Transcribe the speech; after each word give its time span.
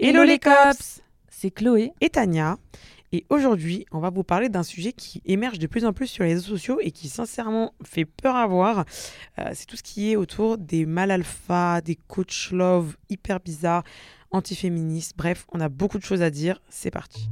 Hello 0.00 0.22
les 0.22 0.38
cops 0.38 1.02
C'est 1.28 1.50
Chloé. 1.50 1.92
Et 2.00 2.08
Tania. 2.08 2.56
Et 3.10 3.26
aujourd'hui, 3.30 3.84
on 3.90 3.98
va 3.98 4.10
vous 4.10 4.22
parler 4.22 4.48
d'un 4.48 4.62
sujet 4.62 4.92
qui 4.92 5.20
émerge 5.24 5.58
de 5.58 5.66
plus 5.66 5.84
en 5.84 5.92
plus 5.92 6.06
sur 6.06 6.22
les 6.22 6.34
réseaux 6.34 6.50
sociaux 6.50 6.78
et 6.80 6.92
qui 6.92 7.08
sincèrement 7.08 7.74
fait 7.84 8.04
peur 8.04 8.36
à 8.36 8.46
voir. 8.46 8.84
Euh, 9.40 9.50
c'est 9.54 9.66
tout 9.66 9.76
ce 9.76 9.82
qui 9.82 10.12
est 10.12 10.16
autour 10.16 10.56
des 10.56 10.86
mal 10.86 11.10
alpha, 11.10 11.80
des 11.80 11.96
coach 11.96 12.52
love 12.52 12.96
hyper 13.10 13.40
bizarres, 13.40 13.82
antiféministes. 14.30 15.14
Bref, 15.16 15.46
on 15.52 15.58
a 15.58 15.68
beaucoup 15.68 15.98
de 15.98 16.04
choses 16.04 16.22
à 16.22 16.30
dire. 16.30 16.62
C'est 16.68 16.92
parti. 16.92 17.28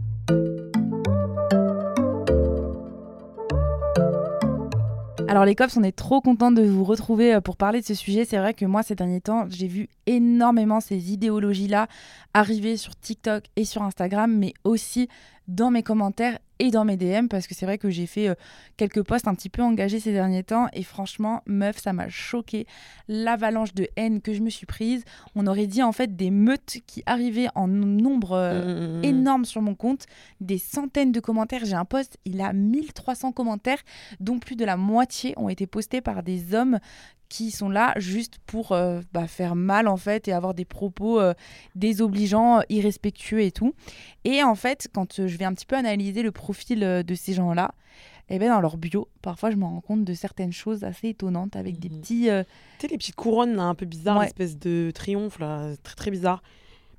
Alors 5.28 5.44
les 5.44 5.54
cops, 5.54 5.76
on 5.76 5.82
est 5.82 5.96
trop 5.96 6.20
contents 6.20 6.52
de 6.52 6.62
vous 6.62 6.84
retrouver 6.84 7.34
euh, 7.34 7.40
pour 7.40 7.56
parler 7.56 7.80
de 7.80 7.86
ce 7.86 7.94
sujet. 7.94 8.24
C'est 8.24 8.38
vrai 8.38 8.54
que 8.54 8.64
moi, 8.64 8.82
ces 8.82 8.94
derniers 8.94 9.20
temps, 9.20 9.46
j'ai 9.48 9.66
vu 9.66 9.88
énormément 10.06 10.80
ces 10.80 11.12
idéologies-là 11.12 11.88
arriver 12.34 12.76
sur 12.76 12.94
TikTok 12.96 13.44
et 13.56 13.64
sur 13.64 13.82
Instagram, 13.82 14.32
mais 14.32 14.54
aussi 14.64 15.08
dans 15.48 15.70
mes 15.70 15.82
commentaires 15.82 16.38
et 16.58 16.70
dans 16.70 16.86
mes 16.86 16.96
DM 16.96 17.28
parce 17.28 17.46
que 17.46 17.54
c'est 17.54 17.66
vrai 17.66 17.76
que 17.76 17.90
j'ai 17.90 18.06
fait 18.06 18.28
euh, 18.28 18.34
quelques 18.78 19.02
posts 19.02 19.28
un 19.28 19.34
petit 19.34 19.50
peu 19.50 19.62
engagés 19.62 20.00
ces 20.00 20.12
derniers 20.12 20.42
temps 20.42 20.68
et 20.72 20.82
franchement 20.82 21.42
meuf 21.46 21.78
ça 21.78 21.92
m'a 21.92 22.08
choqué. 22.08 22.66
L'avalanche 23.08 23.74
de 23.74 23.88
haine 23.96 24.22
que 24.22 24.32
je 24.32 24.40
me 24.40 24.48
suis 24.48 24.64
prise. 24.64 25.04
On 25.34 25.46
aurait 25.46 25.66
dit 25.66 25.82
en 25.82 25.92
fait 25.92 26.16
des 26.16 26.30
meutes 26.30 26.78
qui 26.86 27.02
arrivaient 27.04 27.48
en 27.54 27.68
nombre 27.68 28.32
euh, 28.32 28.66
Mmh, 28.66 28.80
mmh, 28.80 29.00
mmh. 29.00 29.04
énorme 29.04 29.44
sur 29.44 29.62
mon 29.62 29.74
compte. 29.74 30.06
Des 30.40 30.58
centaines 30.58 31.12
de 31.12 31.20
commentaires. 31.20 31.64
J'ai 31.64 31.74
un 31.74 31.84
post 31.84 32.18
il 32.24 32.40
a 32.40 32.52
1300 32.52 33.32
commentaires 33.32 33.78
dont 34.20 34.38
plus 34.38 34.56
de 34.56 34.64
la 34.64 34.76
moitié 34.76 35.34
ont 35.36 35.48
été 35.48 35.66
postés 35.66 36.00
par 36.00 36.22
des 36.22 36.54
hommes 36.54 36.78
qui 37.28 37.50
sont 37.50 37.68
là 37.68 37.92
juste 37.96 38.38
pour 38.46 38.72
euh, 38.72 39.00
bah, 39.12 39.26
faire 39.26 39.54
mal 39.56 39.88
en 39.88 39.96
fait 39.96 40.28
et 40.28 40.32
avoir 40.32 40.54
des 40.54 40.64
propos 40.64 41.20
euh, 41.20 41.34
désobligeants, 41.74 42.60
irrespectueux 42.68 43.42
et 43.42 43.52
tout. 43.52 43.74
Et 44.24 44.42
en 44.42 44.54
fait, 44.54 44.88
quand 44.92 45.20
euh, 45.20 45.28
je 45.28 45.36
vais 45.36 45.44
un 45.44 45.52
petit 45.54 45.66
peu 45.66 45.76
analyser 45.76 46.22
le 46.22 46.32
profil 46.32 46.82
euh, 46.82 47.02
de 47.02 47.14
ces 47.14 47.32
gens-là, 47.34 47.72
eh 48.28 48.38
ben 48.40 48.48
dans 48.48 48.60
leur 48.60 48.76
bio, 48.76 49.08
parfois 49.22 49.50
je 49.50 49.56
me 49.56 49.64
rends 49.64 49.80
compte 49.80 50.04
de 50.04 50.14
certaines 50.14 50.52
choses 50.52 50.82
assez 50.82 51.08
étonnantes 51.10 51.54
avec 51.54 51.78
des 51.78 51.88
Mhm. 51.90 52.00
petits... 52.00 52.28
euh, 52.30 52.42
Tu 52.78 52.86
sais, 52.86 52.88
les 52.92 52.98
petites 52.98 53.14
couronnes 53.14 53.54
là, 53.54 53.62
un 53.64 53.74
peu 53.74 53.86
bizarres, 53.86 54.18
Ouais. 54.18 54.24
l'espèce 54.24 54.58
de 54.58 54.90
triomphe 54.92 55.38
là, 55.38 55.70
très 55.84 55.94
très 55.94 56.10
bizarre. 56.10 56.42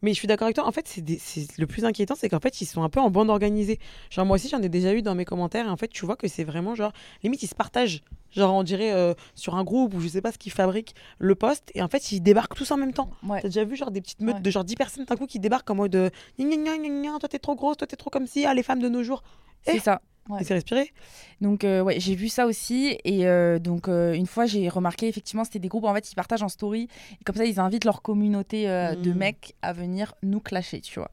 Mais 0.02 0.12
je 0.14 0.18
suis 0.18 0.28
d'accord 0.28 0.46
avec 0.46 0.56
toi. 0.56 0.68
En 0.68 0.72
fait, 0.72 0.88
c'est 0.88 1.02
des- 1.02 1.20
le 1.58 1.66
plus 1.68 1.84
inquiétant, 1.86 2.14
c'est 2.16 2.30
qu'en 2.30 2.40
fait, 2.40 2.62
ils 2.62 2.66
sont 2.66 2.84
un 2.84 2.90
peu 2.90 3.00
en 3.00 3.10
bande 3.10 3.30
organisée. 3.30 3.80
Genre, 4.12 4.26
moi 4.26 4.36
aussi, 4.36 4.48
j'en 4.48 4.62
ai 4.62 4.70
déjà 4.70 4.94
eu 4.94 5.02
dans 5.02 5.16
mes 5.16 5.26
commentaires. 5.26 5.66
Et 5.66 5.70
en 5.70 5.78
fait, 5.78 5.88
tu 5.88 6.06
vois 6.06 6.16
que 6.16 6.28
c'est 6.28 6.44
vraiment 6.44 6.76
genre, 6.76 6.92
limite, 7.24 7.42
ils 7.44 7.48
se 7.48 7.56
partagent. 7.56 8.04
Genre, 8.32 8.54
on 8.54 8.62
dirait 8.64 8.94
euh, 8.94 9.14
sur 9.36 9.56
un 9.56 9.64
groupe 9.64 9.94
ou 9.96 10.00
je 10.00 10.08
sais 10.08 10.22
pas 10.22 10.32
ce 10.32 10.38
qu'ils 10.38 10.52
fabriquent 10.52 10.94
le 11.18 11.34
poste. 11.34 11.72
Et 11.74 11.82
en 11.82 11.88
fait, 11.88 12.12
ils 12.12 12.22
débarquent 12.22 12.56
tous 12.56 12.70
en 12.72 12.78
même 12.78 12.94
temps. 12.94 13.10
ouais. 13.28 13.42
T'as 13.42 13.48
déjà 13.48 13.64
vu 13.64 13.76
genre 13.76 13.90
des 13.92 14.02
petites 14.02 14.22
meutes 14.22 14.36
Ouais. 14.36 14.42
de 14.42 14.52
genre 14.52 14.64
10 14.64 14.76
personnes 14.76 15.06
d'un 15.06 15.16
coup 15.16 15.26
qui 15.26 15.40
débarquent 15.40 15.70
en 15.72 15.76
mode 15.76 15.96
euh, 15.96 16.10
gna 16.38 16.46
gna 16.56 16.78
gna 16.78 16.88
gna 16.90 17.02
gna, 17.14 17.20
toi 17.20 17.30
t'es 17.30 17.40
trop 17.40 17.56
grosse, 17.56 17.78
toi 17.78 17.88
t'es 17.88 17.96
trop 17.96 18.10
comme 18.10 18.28
si, 18.28 18.46
ah 18.46 18.54
les 18.54 18.64
femmes 18.64 18.82
de 18.82 18.90
nos 18.90 19.02
jours. 19.04 19.24
C'est 19.66 19.78
Eh. 19.78 19.80
ça. 19.80 20.02
Ouais. 20.30 20.44
C'est 20.44 20.54
respirer. 20.54 20.92
Donc 21.40 21.64
euh, 21.64 21.82
ouais, 21.82 22.00
j'ai 22.00 22.16
vu 22.16 22.30
ça 22.30 22.48
aussi 22.48 22.98
et 23.06 23.28
euh, 23.28 23.60
donc 23.60 23.88
euh, 23.88 24.14
une 24.14 24.26
fois 24.26 24.48
j'ai 24.48 24.70
remarqué 24.70 25.08
effectivement 25.08 25.44
c'était 25.44 25.60
des 25.60 25.68
groupes 25.68 25.84
en 25.84 25.94
fait 25.94 26.12
ils 26.12 26.16
partagent 26.16 26.42
en 26.42 26.50
story 26.50 26.88
et 27.12 27.24
comme 27.24 27.36
ça 27.36 27.46
ils 27.46 27.60
invitent 27.60 27.86
leur 27.86 28.02
communauté 28.02 28.66
de 28.66 29.12
Mhm. 29.12 29.18
mecs 29.18 29.56
à 29.62 29.72
venir 29.72 30.16
nous 30.24 30.40
clasher, 30.40 30.82
tu 30.82 31.00
vois. 31.00 31.12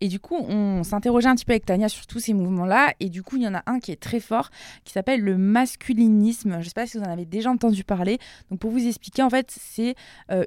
Et 0.00 0.08
du 0.08 0.18
coup, 0.18 0.34
on 0.36 0.82
s'interrogeait 0.82 1.28
un 1.28 1.34
petit 1.34 1.44
peu 1.44 1.52
avec 1.52 1.66
Tania 1.66 1.88
sur 1.88 2.06
tous 2.06 2.20
ces 2.20 2.32
mouvements-là 2.32 2.94
et 3.00 3.10
du 3.10 3.22
coup, 3.22 3.36
il 3.36 3.42
y 3.42 3.48
en 3.48 3.54
a 3.54 3.62
un 3.66 3.78
qui 3.78 3.92
est 3.92 4.00
très 4.00 4.18
fort 4.20 4.50
qui 4.84 4.92
s'appelle 4.92 5.20
le 5.20 5.36
masculinisme. 5.36 6.58
Je 6.60 6.68
sais 6.68 6.74
pas 6.74 6.86
si 6.86 6.96
vous 6.96 7.04
en 7.04 7.10
avez 7.10 7.26
déjà 7.26 7.50
entendu 7.50 7.84
parler. 7.84 8.18
Donc 8.50 8.60
pour 8.60 8.70
vous 8.70 8.86
expliquer 8.86 9.22
en 9.22 9.30
fait, 9.30 9.50
c'est 9.50 9.94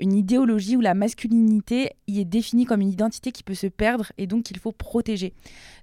une 0.01 0.13
idéologie 0.13 0.75
où 0.75 0.81
la 0.81 0.93
masculinité 0.93 1.91
y 2.07 2.19
est 2.19 2.25
définie 2.25 2.65
comme 2.65 2.81
une 2.81 2.89
identité 2.89 3.31
qui 3.31 3.43
peut 3.43 3.53
se 3.53 3.67
perdre 3.67 4.11
et 4.17 4.27
donc 4.27 4.43
qu'il 4.43 4.57
faut 4.57 4.71
protéger. 4.71 5.33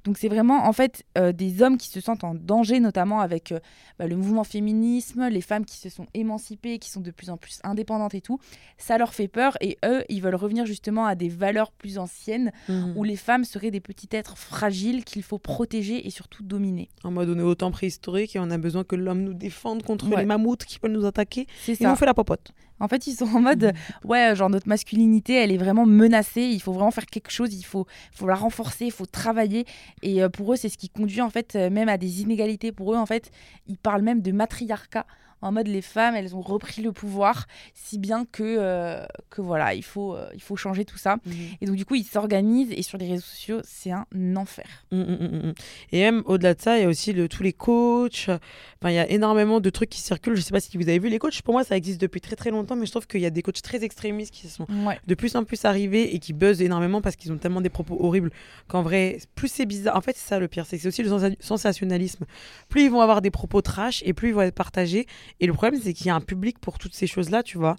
Donc 0.05 0.19
c'est 0.19 0.29
vraiment 0.29 0.67
en 0.67 0.73
fait 0.73 1.05
des 1.35 1.63
hommes 1.63 1.79
qui 1.79 1.89
se 1.89 2.01
sentent 2.01 2.25
en 2.27 2.35
danger, 2.35 2.81
notamment 2.81 3.21
avec 3.21 3.53
euh, 3.53 3.61
bah, 3.99 4.07
le 4.07 4.17
mouvement 4.17 4.45
féminisme, 4.45 5.29
les 5.29 5.41
femmes 5.41 5.65
qui 5.65 5.77
se 5.77 5.89
sont 5.89 6.07
émancipées, 6.15 6.79
qui 6.79 6.91
sont 6.91 7.01
de 7.01 7.11
plus 7.11 7.31
en 7.31 7.37
plus 7.37 7.61
indépendantes 7.65 8.15
et 8.15 8.21
tout. 8.21 8.39
Ça 8.79 8.99
leur 8.99 9.15
fait 9.15 9.29
peur 9.29 9.57
et 9.61 9.79
eux, 9.85 10.05
ils 10.09 10.21
veulent 10.21 10.35
revenir 10.35 10.67
justement 10.67 11.07
à 11.07 11.15
des 11.15 11.29
valeurs 11.29 11.73
plus 11.73 11.99
anciennes 11.99 12.53
où 12.97 13.05
les 13.05 13.17
femmes 13.17 13.45
seraient 13.45 13.71
des 13.71 13.81
petits 13.81 14.09
êtres 14.13 14.37
fragiles 14.37 15.05
qu'il 15.05 15.23
faut 15.23 15.39
protéger 15.39 16.07
et 16.07 16.11
surtout 16.11 16.43
dominer. 16.43 16.89
En 17.05 17.11
mode 17.11 17.29
on 17.31 17.39
est 17.39 17.43
au 17.43 17.55
temps 17.55 17.71
préhistorique 17.71 18.37
et 18.37 18.39
on 18.41 18.51
a 18.51 18.59
besoin 18.59 18.85
que 18.85 18.97
l'homme 18.97 19.23
nous 19.23 19.35
défende 19.35 19.83
contre 19.83 20.09
Ouais. 20.09 20.17
les 20.21 20.25
mammouths 20.27 20.65
qui 20.65 20.79
veulent 20.83 20.93
nous 20.93 21.07
attaquer. 21.07 21.47
C'est 21.63 21.73
Et 21.73 21.75
ça. 21.77 21.93
on 21.93 21.97
fait 21.97 22.07
la 22.07 22.15
popote. 22.15 22.53
En 22.81 22.89
fait, 22.89 23.07
ils 23.07 23.15
sont 23.15 23.27
en 23.27 23.41
mode, 23.41 23.73
ouais, 24.05 24.35
genre 24.37 24.51
notre 24.51 24.69
masculinité, 24.69 25.35
elle 25.35 25.53
est 25.53 25.57
vraiment 25.57 25.87
menacée. 25.87 26.43
Il 26.43 26.61
faut 26.61 26.73
vraiment 26.73 26.91
faire 26.91 27.07
quelque 27.07 27.31
chose. 27.31 27.55
Il 27.55 27.65
faut, 27.65 27.87
faut 28.13 28.27
la 28.27 28.35
renforcer. 28.35 28.87
Il 28.87 28.93
faut 28.93 29.07
travailler. 29.07 29.65
Et 30.03 30.23
euh, 30.23 30.29
pour 30.29 30.53
eux, 30.53 30.57
c'est 30.57 30.69
ce 30.69 30.79
qui 30.79 30.89
conduit 30.89 31.21
en 31.21 31.31
fait 31.31 31.57
euh, 31.57 31.71
même 31.71 31.89
à 31.89 31.97
des 31.99 32.23
inégalités. 32.23 32.73
Pour 32.73 32.93
eux, 32.93 32.97
en 32.97 33.07
fait, 33.07 33.31
ils 33.67 33.79
parlent 33.79 34.03
même 34.03 34.21
de 34.21 34.33
matriarcat. 34.33 35.07
En 35.43 35.53
mode, 35.53 35.67
les 35.69 35.83
femmes, 35.83 36.15
elles 36.15 36.35
ont 36.35 36.41
repris 36.41 36.83
le 36.83 36.93
pouvoir, 36.93 37.47
si 37.75 37.99
bien 37.99 38.25
que, 38.25 38.43
euh, 38.43 39.05
que 39.31 39.41
voilà, 39.43 39.75
il 39.75 39.83
faut, 39.85 40.15
euh, 40.15 40.29
il 40.35 40.41
faut 40.41 40.57
changer 40.57 40.85
tout 40.85 40.97
ça. 40.99 41.19
Et 41.61 41.67
donc, 41.67 41.77
du 41.77 41.85
coup, 41.85 41.95
ils 41.95 42.05
s'organisent. 42.05 42.73
Et 42.73 42.83
sur 42.83 42.97
les 42.99 43.07
réseaux 43.07 43.23
sociaux, 43.23 43.61
c'est 43.63 43.91
un 43.91 44.07
enfer. 44.37 44.67
Mm, 44.93 45.01
mm, 45.03 45.47
mm. 45.49 45.55
Et 45.93 46.01
même 46.01 46.23
au-delà 46.27 46.55
de 46.55 46.61
ça, 46.61 46.79
il 46.79 46.83
y 46.83 46.85
a 46.85 46.89
aussi 46.89 47.13
le, 47.13 47.29
tous 47.29 47.43
les 47.43 47.53
coachs. 47.53 48.29
Enfin, 48.29 48.91
il 48.91 48.95
y 48.95 48.99
a 48.99 49.09
énormément 49.11 49.61
de 49.61 49.71
trucs 49.71 49.91
qui 49.91 50.01
circulent. 50.01 50.37
Je 50.37 50.41
sais 50.41 50.51
pas 50.53 50.61
si 50.61 50.77
vous 50.79 50.89
avez 50.89 50.99
vu 50.99 51.09
les 51.11 51.19
coachs. 51.19 51.43
Pour 51.43 51.53
moi, 51.55 51.65
ça 51.65 51.77
existe 51.77 52.01
depuis 52.01 52.21
très 52.21 52.35
très 52.37 52.51
longtemps, 52.51 52.75
mais 52.77 52.87
je 52.87 52.91
trouve 52.91 53.07
qu'il 53.07 53.21
y 53.21 53.27
a 53.27 53.31
des 53.31 53.43
coachs 53.43 53.61
très 53.63 53.85
extrémistes 53.85 54.33
qui 54.35 54.49
sont 54.49 54.67
Ouais. 54.85 54.99
de 55.07 55.15
plus 55.15 55.37
en 55.37 55.45
plus 55.45 55.65
arrivés 55.65 56.15
et 56.15 56.19
qui 56.19 56.33
buzzent 56.33 56.63
énormément 56.63 57.01
parce 57.03 57.15
qu'ils 57.17 57.31
ont 57.33 57.39
tellement 57.39 57.61
des 57.61 57.69
propos 57.71 57.97
horribles 58.01 58.31
qu'en 58.69 58.83
vrai, 58.83 59.19
plus 59.35 59.49
c'est 59.49 59.67
bizarre. 59.67 59.97
En 59.97 60.01
fait, 60.01 60.17
c'est 60.17 60.29
ça 60.29 60.39
le 60.39 60.49
pire, 60.49 60.65
c'est 60.67 60.77
que 60.77 60.83
c'est 60.83 60.89
aussi 60.89 61.03
le 61.03 61.11
sensa- 61.11 61.37
sensationnalisme. 61.41 62.25
Plus 62.69 62.85
ils 62.85 62.91
vont 62.91 63.01
avoir 63.01 63.21
des 63.23 63.31
propos 63.31 63.61
trash 63.61 64.03
et 64.07 64.13
plus 64.13 64.29
ils 64.29 64.35
vont 64.35 64.41
être 64.43 64.55
partagés. 64.55 65.07
Et 65.41 65.47
le 65.47 65.53
problème, 65.53 65.81
c'est 65.83 65.93
qu'il 65.93 66.07
y 66.07 66.11
a 66.11 66.15
un 66.15 66.21
public 66.21 66.59
pour 66.59 66.79
toutes 66.79 66.95
ces 66.95 67.07
choses-là, 67.07 67.43
tu 67.43 67.59
vois. 67.59 67.77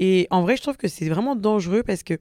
Et 0.00 0.26
en 0.30 0.42
vrai, 0.42 0.56
je 0.56 0.62
trouve 0.62 0.76
que 0.76 0.88
c'est 0.88 1.08
vraiment 1.08 1.36
dangereux 1.36 1.82
parce 1.82 2.02
que, 2.02 2.14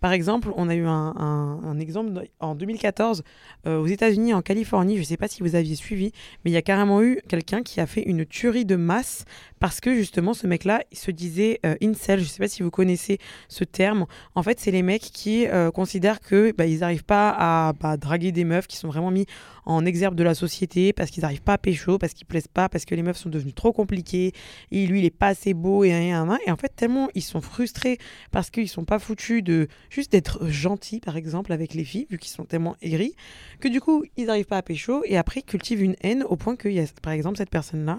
par 0.00 0.12
exemple, 0.12 0.52
on 0.56 0.68
a 0.68 0.74
eu 0.74 0.86
un, 0.86 1.78
exemple 1.80 2.22
en 2.38 2.54
2014 2.54 3.24
euh, 3.66 3.78
aux 3.78 3.86
États-Unis, 3.86 4.34
en 4.34 4.42
Californie. 4.42 4.94
Je 4.94 5.00
ne 5.00 5.04
sais 5.04 5.16
pas 5.16 5.26
si 5.26 5.42
vous 5.42 5.56
aviez 5.56 5.74
suivi, 5.74 6.12
mais 6.44 6.50
il 6.50 6.54
y 6.54 6.58
a 6.58 6.62
carrément 6.62 7.02
eu 7.02 7.20
quelqu'un 7.28 7.62
qui 7.62 7.80
a 7.80 7.86
fait 7.86 8.02
une 8.02 8.24
tuerie 8.26 8.64
de 8.64 8.76
masse 8.76 9.24
parce 9.58 9.80
que 9.80 9.94
justement, 9.94 10.34
ce 10.34 10.46
mec-là, 10.46 10.82
il 10.92 10.98
se 10.98 11.10
disait 11.10 11.58
euh, 11.64 11.74
incel. 11.82 12.20
Je 12.20 12.24
ne 12.24 12.28
sais 12.28 12.38
pas 12.38 12.48
si 12.48 12.62
vous 12.62 12.70
connaissez 12.70 13.18
ce 13.48 13.64
terme. 13.64 14.06
En 14.34 14.42
fait, 14.42 14.60
c'est 14.60 14.70
les 14.70 14.82
mecs 14.82 15.02
qui 15.02 15.48
euh, 15.48 15.70
considèrent 15.70 16.20
que 16.20 16.52
bah, 16.56 16.66
ils 16.66 16.80
n'arrivent 16.80 17.04
pas 17.04 17.34
à 17.36 17.72
bah, 17.72 17.96
draguer 17.96 18.30
des 18.32 18.44
meufs 18.44 18.68
qui 18.68 18.76
sont 18.76 18.88
vraiment 18.88 19.10
mis 19.10 19.26
en 19.66 19.84
exergue 19.84 20.14
de 20.14 20.22
la 20.22 20.34
société 20.34 20.92
parce 20.92 21.10
qu'ils 21.10 21.22
n'arrivent 21.22 21.42
pas 21.42 21.54
à 21.54 21.58
pécho, 21.58 21.98
parce 21.98 22.14
qu'ils 22.14 22.26
plaisent 22.26 22.48
pas, 22.48 22.68
parce 22.68 22.84
que 22.84 22.94
les 22.94 23.02
meufs 23.02 23.16
sont 23.18 23.28
devenues 23.28 23.52
trop 23.52 23.72
compliquées. 23.72 24.32
Et 24.70 24.86
lui 24.86 25.00
il 25.00 25.04
est 25.04 25.10
pas 25.10 25.28
assez 25.28 25.52
beau 25.54 25.84
et 25.84 25.90
et 25.90 26.14
en 26.14 26.56
fait 26.56 26.72
tellement 26.74 27.08
ils 27.14 27.22
sont 27.22 27.40
frustrés 27.40 27.98
parce 28.30 28.50
qu'ils 28.50 28.68
sont 28.68 28.84
pas 28.84 28.98
foutus 28.98 29.42
de 29.42 29.68
juste 29.90 30.12
d'être 30.12 30.46
gentils 30.48 31.00
par 31.00 31.16
exemple 31.16 31.52
avec 31.52 31.74
les 31.74 31.84
filles 31.84 32.06
vu 32.10 32.18
qu'ils 32.18 32.30
sont 32.30 32.44
tellement 32.44 32.76
aigris 32.82 33.14
que 33.60 33.68
du 33.68 33.80
coup 33.80 34.04
ils 34.16 34.26
n'arrivent 34.26 34.46
pas 34.46 34.58
à 34.58 34.62
pécho 34.62 35.02
et 35.04 35.16
après 35.16 35.40
ils 35.40 35.44
cultivent 35.44 35.82
une 35.82 35.96
haine 36.02 36.22
au 36.22 36.36
point 36.36 36.56
qu'il 36.56 36.72
y 36.72 36.80
a 36.80 36.84
par 37.02 37.12
exemple 37.12 37.38
cette 37.38 37.50
personne 37.50 37.84
là 37.84 37.98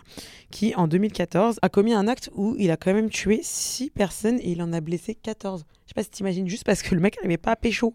qui 0.51 0.73
en 0.75 0.87
2014 0.87 1.59
a 1.61 1.69
commis 1.69 1.93
un 1.93 2.07
acte 2.07 2.29
où 2.35 2.55
il 2.57 2.71
a 2.71 2.77
quand 2.77 2.93
même 2.93 3.09
tué 3.09 3.41
6 3.43 3.89
personnes 3.91 4.39
et 4.39 4.51
il 4.51 4.61
en 4.61 4.71
a 4.73 4.79
blessé 4.81 5.15
14 5.15 5.65
je 5.83 5.89
sais 5.89 5.93
pas 5.93 6.03
si 6.03 6.09
t'imagines 6.09 6.47
juste 6.47 6.63
parce 6.65 6.81
que 6.81 6.93
le 6.95 7.01
mec 7.01 7.15
n'arrivait 7.17 7.37
pas 7.37 7.51
à 7.51 7.55
pécho. 7.55 7.93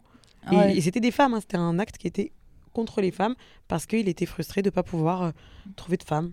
Et, 0.50 0.56
Ouais. 0.56 0.76
et 0.76 0.80
c'était 0.80 0.98
des 1.00 1.10
femmes, 1.12 1.34
hein, 1.34 1.40
c'était 1.40 1.56
un 1.58 1.78
acte 1.78 1.98
qui 1.98 2.06
était 2.08 2.32
contre 2.72 3.00
les 3.00 3.10
femmes 3.10 3.34
parce 3.68 3.86
qu'il 3.86 4.08
était 4.08 4.26
frustré 4.26 4.62
de 4.62 4.68
ne 4.68 4.72
pas 4.72 4.82
pouvoir 4.82 5.22
euh, 5.22 5.30
trouver 5.76 5.96
de 5.96 6.04
femmes. 6.04 6.32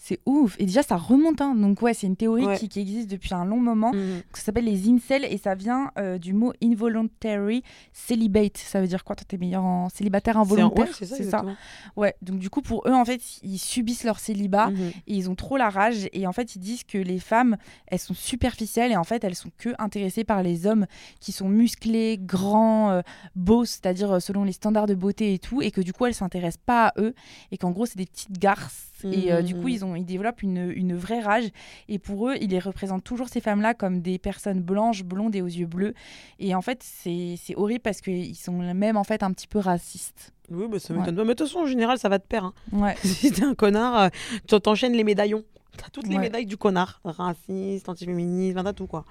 C'est 0.00 0.20
ouf. 0.26 0.54
Et 0.60 0.64
déjà, 0.64 0.82
ça 0.84 0.96
remonte. 0.96 1.40
hein. 1.40 1.54
Donc, 1.56 1.82
ouais, 1.82 1.92
c'est 1.92 2.06
une 2.06 2.14
théorie 2.16 2.46
Ouais. 2.46 2.56
qui, 2.56 2.68
qui 2.68 2.78
existe 2.80 3.10
depuis 3.10 3.34
un 3.34 3.44
long 3.44 3.58
moment. 3.60 3.92
Mhm. 3.92 4.22
Ça 4.32 4.42
s'appelle 4.42 4.64
les 4.66 4.88
incels 4.88 5.24
et 5.24 5.36
ça 5.38 5.56
vient 5.56 5.90
euh, 5.98 6.18
du 6.18 6.32
mot 6.32 6.52
involuntary 6.62 7.62
celibate. 7.92 8.56
Ça 8.58 8.80
veut 8.80 8.86
dire 8.86 9.04
quoi 9.04 9.16
Toi, 9.16 9.24
t'es 9.28 9.36
meilleur 9.38 9.64
en 9.64 9.88
célibataire 9.88 10.34
C'est 10.34 10.40
involontaire? 10.40 10.86
ouais, 10.86 10.92
c'est 10.96 11.06
ça, 11.06 11.16
exactement. 11.16 11.56
Ouais, 11.96 12.14
donc 12.22 12.38
du 12.38 12.48
coup, 12.48 12.62
pour 12.62 12.86
eux, 12.86 12.92
en 12.92 13.04
fait, 13.04 13.20
ils 13.42 13.58
subissent 13.58 14.04
leur 14.04 14.20
célibat 14.20 14.68
Mhm. 14.70 14.88
et 15.08 15.14
ils 15.14 15.28
ont 15.30 15.34
trop 15.34 15.56
la 15.56 15.68
rage. 15.68 16.08
Et 16.12 16.26
en 16.26 16.32
fait, 16.32 16.54
ils 16.54 16.60
disent 16.60 16.84
que 16.84 16.98
les 16.98 17.18
femmes, 17.18 17.56
elles 17.88 17.98
sont 17.98 18.14
superficielles 18.14 18.92
et 18.92 18.96
en 18.96 19.04
fait, 19.04 19.24
elles 19.24 19.34
sont 19.34 19.50
que 19.58 19.70
intéressées 19.78 20.24
par 20.24 20.42
les 20.42 20.66
hommes 20.66 20.86
qui 21.20 21.32
sont 21.32 21.48
musclés, 21.48 22.18
grands, 22.20 22.90
euh, 22.90 23.00
beaux, 23.34 23.64
c'est-à-dire 23.64 24.12
euh, 24.12 24.20
selon 24.20 24.44
les 24.44 24.52
standards 24.52 24.86
de 24.86 24.94
beauté 24.94 25.34
et 25.34 25.38
tout. 25.38 25.60
Et 25.60 25.70
que 25.70 25.80
du 25.80 25.92
coup, 25.92 26.06
elles 26.06 26.14
s'intéressent 26.14 26.62
pas 26.64 26.86
à 26.88 26.92
eux 27.00 27.14
et 27.50 27.58
qu'en 27.58 27.72
gros, 27.72 27.84
c'est 27.86 27.98
des 27.98 28.06
petites 28.06 28.38
garces. 28.38 28.84
Et 29.04 29.32
euh, 29.32 29.42
du 29.42 29.54
coup, 29.54 29.62
Mhm. 29.68 29.68
ils, 29.68 29.84
ont, 29.84 29.94
ils 29.96 30.04
développent 30.04 30.42
une, 30.42 30.72
une 30.74 30.94
vraie 30.96 31.20
rage. 31.20 31.48
Et 31.88 31.98
pour 31.98 32.28
eux, 32.28 32.34
ils 32.40 32.50
les 32.50 32.58
représentent 32.58 33.04
toujours, 33.04 33.28
ces 33.28 33.40
femmes-là, 33.40 33.74
comme 33.74 34.00
des 34.00 34.18
personnes 34.18 34.60
blanches, 34.60 35.04
blondes 35.04 35.34
et 35.36 35.42
aux 35.42 35.46
yeux 35.46 35.66
bleus. 35.66 35.94
Et 36.38 36.54
en 36.54 36.62
fait, 36.62 36.82
c'est 36.82 37.34
c'est 37.42 37.54
horrible 37.56 37.80
parce 37.82 38.00
qu'ils 38.00 38.36
sont 38.36 38.52
même 38.74 38.96
en 38.96 39.04
fait 39.04 39.22
un 39.22 39.32
petit 39.32 39.46
peu 39.46 39.58
racistes. 39.58 40.32
Oui, 40.50 40.66
bah, 40.70 40.78
ça 40.78 40.92
Ouais. 40.94 41.00
m'étonne 41.00 41.16
pas. 41.16 41.24
Mais 41.24 41.34
de 41.34 41.38
toute 41.38 41.46
façon, 41.48 41.60
en 41.60 41.66
général, 41.66 41.98
ça 41.98 42.08
va 42.08 42.18
te 42.18 42.26
perdre. 42.26 42.54
hein. 42.72 42.78
Ouais. 42.80 42.94
si 43.04 43.30
t'es 43.30 43.42
un 43.44 43.54
connard, 43.54 43.98
euh, 44.00 44.08
tu 44.48 44.58
t'enchaînes 44.60 44.94
les 44.94 45.04
médaillons. 45.04 45.44
T'as 45.76 45.90
toutes 45.90 46.08
les 46.08 46.16
Ouais. 46.16 46.22
médailles 46.22 46.46
du 46.46 46.56
connard. 46.56 47.00
Raciste, 47.04 47.88
antiféministe, 47.88 48.56
t'as 48.62 48.72
tout 48.72 48.86
quoi. 48.88 49.04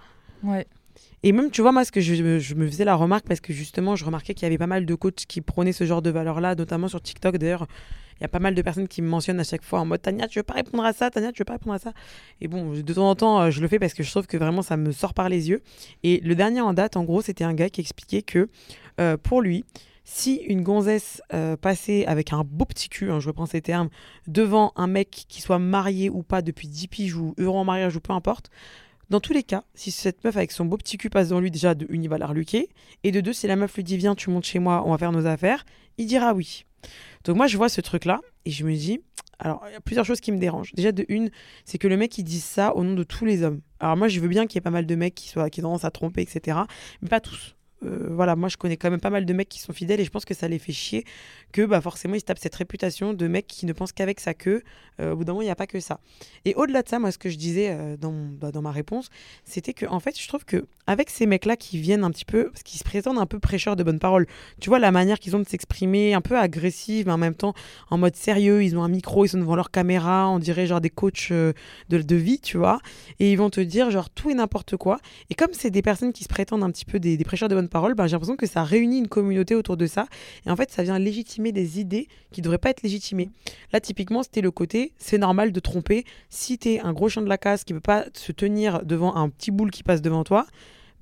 Ouais. 0.44 0.68
Et 1.24 1.32
même, 1.32 1.52
tu 1.52 1.62
vois, 1.62 1.72
moi, 1.72 1.86
ce 1.86 1.92
que 1.92 2.02
je, 2.02 2.40
je 2.40 2.56
me 2.56 2.68
faisais 2.68 2.84
la 2.86 2.96
remarque, 2.96 3.26
parce 3.28 3.40
que 3.40 3.54
justement, 3.54 3.96
je 3.96 4.04
remarquais 4.04 4.34
qu'il 4.34 4.44
y 4.44 4.48
avait 4.48 4.58
pas 4.58 4.68
mal 4.68 4.86
de 4.86 4.96
coachs 4.96 5.26
qui 5.28 5.42
prônaient 5.42 5.72
ce 5.72 5.84
genre 5.86 6.02
de 6.02 6.10
valeurs-là, 6.10 6.56
notamment 6.56 6.88
sur 6.88 7.02
TikTok. 7.02 7.38
D'ailleurs, 7.38 7.68
il 8.20 8.24
y 8.24 8.26
a 8.26 8.30
pas 8.30 8.40
mal 8.40 8.56
de 8.56 8.62
personnes 8.62 8.88
qui 8.88 9.02
me 9.02 9.08
mentionnent 9.08 9.40
à 9.40 9.44
chaque 9.44 9.64
fois 9.64 9.80
en 9.80 9.86
mode 9.86 10.02
Tania, 10.02 10.28
tu 10.28 10.40
veux 10.40 10.44
pas 10.44 10.56
répondre 10.56 10.84
à 10.84 10.94
ça 10.94 11.10
Tania, 11.10 11.32
tu 11.32 11.42
veux 11.42 11.46
pas 11.46 11.54
répondre 11.54 11.76
à 11.76 11.80
ça 11.80 11.94
Et 12.42 12.48
bon, 12.48 12.74
de 12.74 12.94
temps 12.94 13.10
en 13.10 13.16
temps, 13.16 13.42
euh, 13.42 13.52
je 13.52 13.62
le 13.62 13.68
fais 13.68 13.80
parce 13.80 13.94
que 13.94 14.04
je 14.04 14.12
trouve 14.12 14.28
que 14.28 14.38
vraiment 14.38 14.62
ça 14.62 14.78
me 14.78 14.92
sort 14.92 15.14
par 15.14 15.30
les 15.30 15.50
yeux. 15.50 15.62
Et 16.04 16.20
le 16.22 16.36
dernier 16.36 16.62
en 16.62 16.74
date, 16.74 16.98
en 16.98 17.04
gros, 17.04 17.22
c'était 17.22 17.44
un 17.44 17.54
gars 17.54 17.70
qui 17.70 17.82
expliquait 17.82 18.22
que 18.22 18.50
euh, 19.00 19.18
pour 19.18 19.42
lui, 19.42 19.64
si 20.04 20.36
une 20.48 20.64
gonzesse 20.64 21.22
euh, 21.34 21.58
passait 21.58 22.06
avec 22.06 22.32
un 22.32 22.44
beau 22.46 22.66
petit 22.66 22.88
cul, 22.88 23.12
hein, 23.12 23.20
je 23.20 23.28
reprends 23.28 23.46
ces 23.46 23.62
termes, 23.62 23.90
devant 24.26 24.72
un 24.78 24.88
mec 24.88 25.10
qui 25.28 25.42
soit 25.42 25.60
marié 25.60 26.10
ou 26.10 26.24
pas 26.24 26.42
depuis 26.42 26.68
10 26.68 26.88
piges 26.88 27.16
ou 27.16 27.36
heureux 27.38 27.58
en 27.58 27.66
mariage 27.66 27.96
ou 27.98 28.00
peu 28.00 28.14
importe, 28.14 28.50
dans 29.10 29.20
tous 29.22 29.34
les 29.34 29.44
cas, 29.44 29.64
si 29.74 29.92
cette 29.92 30.24
meuf 30.24 30.36
avec 30.36 30.52
son 30.52 30.66
beau 30.66 30.78
petit 30.78 30.98
cul 30.98 31.10
passe 31.10 31.30
dans 31.30 31.40
lui, 31.40 31.50
déjà, 31.50 31.76
de 31.76 31.86
une, 31.90 32.04
il 32.04 32.10
va 32.10 32.18
la 32.18 32.28
reluquer. 32.28 32.70
Et 33.04 33.12
de 33.12 33.22
deux, 33.22 33.32
si 33.32 33.48
la 33.48 33.56
meuf 33.56 33.76
lui 33.76 33.84
dit 33.84 33.98
Viens, 33.98 34.16
tu 34.16 34.30
montes 34.30 34.46
chez 34.46 34.60
moi, 34.60 34.84
on 34.86 34.92
va 34.92 34.98
faire 34.98 35.14
nos 35.14 35.26
affaires, 35.26 35.66
il 35.98 36.08
dira 36.08 36.34
oui. 36.34 36.66
Donc 37.24 37.36
moi, 37.38 37.48
je 37.48 37.58
vois 37.58 37.70
ce 37.70 37.82
truc-là 37.82 38.22
et 38.46 38.52
je 38.52 38.66
me 38.66 38.74
dis 38.74 39.02
Alors, 39.40 39.64
il 39.68 39.74
y 39.74 39.76
a 39.76 39.82
plusieurs 39.82 40.06
choses 40.06 40.20
qui 40.20 40.32
me 40.32 40.38
dérangent. 40.38 40.74
Déjà, 40.74 40.92
de 40.92 41.06
une, 41.10 41.30
c'est 41.66 41.78
que 41.78 41.88
le 41.88 41.98
mec, 41.98 42.18
il 42.18 42.24
dit 42.24 42.40
ça 42.40 42.76
au 42.76 42.84
nom 42.84 42.94
de 42.94 43.04
tous 43.04 43.26
les 43.26 43.44
hommes. 43.44 43.62
Alors 43.80 43.98
moi, 43.98 44.08
je 44.08 44.20
veux 44.20 44.28
bien 44.28 44.48
qu'il 44.48 44.56
y 44.56 44.60
ait 44.60 44.62
pas 44.62 44.72
mal 44.72 44.86
de 44.86 44.96
mecs 44.96 45.16
qui, 45.16 45.30
soient, 45.30 45.50
qui 45.50 45.60
ont 45.62 45.64
tendance 45.64 45.86
à 45.86 45.92
tromper, 45.92 46.22
etc. 46.22 46.60
Mais 47.02 47.10
pas 47.10 47.20
tous. 47.20 47.57
Euh, 47.84 48.08
voilà, 48.10 48.36
moi 48.36 48.50
je 48.50 48.58
connais 48.58 48.78
quand 48.78 48.90
même 48.90 49.00
pas 49.00 49.10
mal 49.10 49.26
de 49.26 49.34
mecs 49.34 49.50
qui 49.50 49.60
sont 49.60 49.74
fidèles 49.74 50.00
et 50.00 50.06
je 50.06 50.10
pense 50.10 50.26
que 50.26 50.34
ça 50.34 50.48
les 50.48 50.58
fait 50.58 50.74
chier 50.74 51.06
que 51.52 51.64
bah, 51.64 51.80
forcément 51.80 52.16
ils 52.16 52.20
se 52.20 52.26
tapent 52.26 52.40
cette 52.40 52.56
réputation 52.56 53.14
de 53.14 53.28
mec 53.28 53.46
qui 53.48 53.66
ne 53.66 53.74
pense 53.74 53.92
qu'avec 53.92 54.20
sa 54.20 54.34
queue. 54.34 54.64
Euh, 55.00 55.12
au 55.12 55.18
bout 55.18 55.26
d'un 55.26 55.34
moment, 55.34 55.44
il 55.44 55.46
n'y 55.46 55.52
a 55.52 55.56
pas 55.56 55.68
que 55.68 55.80
ça. 55.80 56.00
Et 56.46 56.56
au-delà 56.56 56.82
de 56.82 56.90
ça, 56.90 56.98
moi 56.98 57.12
ce 57.12 57.20
que 57.20 57.30
je 57.30 57.38
disais 57.38 57.70
euh, 57.70 57.96
dans, 57.98 58.14
bah, 58.14 58.52
dans 58.52 58.64
ma 58.64 58.72
réponse, 58.72 59.10
c'était 59.46 59.74
que 59.74 59.86
en 59.86 60.00
fait, 60.00 60.20
je 60.20 60.28
trouve 60.28 60.44
que 60.44 60.66
avec 60.88 61.10
ces 61.10 61.26
mecs-là 61.26 61.56
qui 61.56 61.78
viennent 61.78 62.04
un 62.04 62.12
petit 62.12 62.26
peu, 62.26 62.50
parce 62.50 62.64
qu'ils 62.64 62.80
se 62.80 62.84
présentent 62.84 63.20
un 63.20 63.26
peu 63.26 63.40
prêcheurs 63.40 63.76
de 63.76 63.84
bonnes 63.84 64.00
paroles, 64.00 64.26
tu 64.60 64.70
vois 64.70 64.80
la 64.80 64.92
manière 64.92 65.20
qu'ils 65.20 65.36
ont 65.36 65.40
de 65.40 65.48
s'exprimer, 65.48 66.14
un 66.14 66.22
peu 66.22 66.38
agressive, 66.38 67.06
mais 67.06 67.12
en 67.12 67.18
même 67.18 67.36
temps 67.36 67.54
en 67.90 67.98
mode 67.98 68.16
sérieux, 68.16 68.64
ils 68.64 68.76
ont 68.78 68.84
un 68.84 68.90
micro, 68.90 69.26
ils 69.26 69.30
sont 69.30 69.38
devant 69.38 69.56
leur 69.56 69.70
caméra, 69.70 70.30
on 70.30 70.40
dirait 70.40 70.66
genre 70.66 70.82
des 70.82 70.90
coachs 70.90 71.32
de, 71.32 71.54
de 71.90 72.16
vie, 72.16 72.40
tu 72.40 72.58
vois, 72.58 72.80
et 73.20 73.32
ils 73.32 73.38
vont 73.38 73.50
te 73.50 73.62
dire 73.62 73.92
genre 73.92 74.10
tout 74.10 74.30
et 74.30 74.34
n'importe 74.34 74.78
quoi. 74.78 75.00
Et 75.30 75.36
comme 75.36 75.52
c'est 75.52 75.70
des 75.70 75.82
personnes 75.82 76.14
qui 76.14 76.24
se 76.24 76.30
prétendent 76.30 76.64
un 76.64 76.72
petit 76.72 76.86
peu 76.86 77.00
des, 77.00 77.18
des 77.18 77.24
prêcheurs 77.24 77.50
de 77.50 77.56
bonnes 77.56 77.67
paroles, 77.68 77.94
ben, 77.94 78.08
j'ai 78.08 78.14
l'impression 78.14 78.36
que 78.36 78.48
ça 78.48 78.64
réunit 78.64 79.00
une 79.00 79.08
communauté 79.08 79.56
autour 79.56 79.78
de 79.78 79.86
ça, 79.86 80.08
et 80.46 80.50
en 80.50 80.56
fait 80.56 80.72
ça 80.72 80.84
vient 80.84 81.00
légitimer 81.00 81.52
des 81.52 81.80
idées 81.80 82.08
qui 82.32 82.42
devraient 82.42 82.58
pas 82.58 82.70
être 82.70 82.84
légitimées. 82.84 83.30
Là 83.74 83.80
typiquement 83.80 84.24
c'était 84.24 84.42
le 84.42 84.52
côté, 84.52 84.94
c'est 84.98 85.18
normal 85.18 85.52
de 85.52 85.60
tromper, 85.60 86.06
si 86.30 86.58
t'es 86.58 86.80
un 86.80 86.94
gros 86.94 87.10
chien 87.10 87.22
de 87.22 87.30
la 87.30 87.38
casse 87.38 87.64
qui 87.64 87.74
peut 87.74 87.80
pas 87.80 88.06
se 88.14 88.32
tenir 88.32 88.86
devant 88.86 89.16
un 89.16 89.30
petit 89.30 89.52
boule 89.52 89.72
qui 89.72 89.84
passe 89.84 90.02
devant 90.02 90.24
toi, 90.24 90.46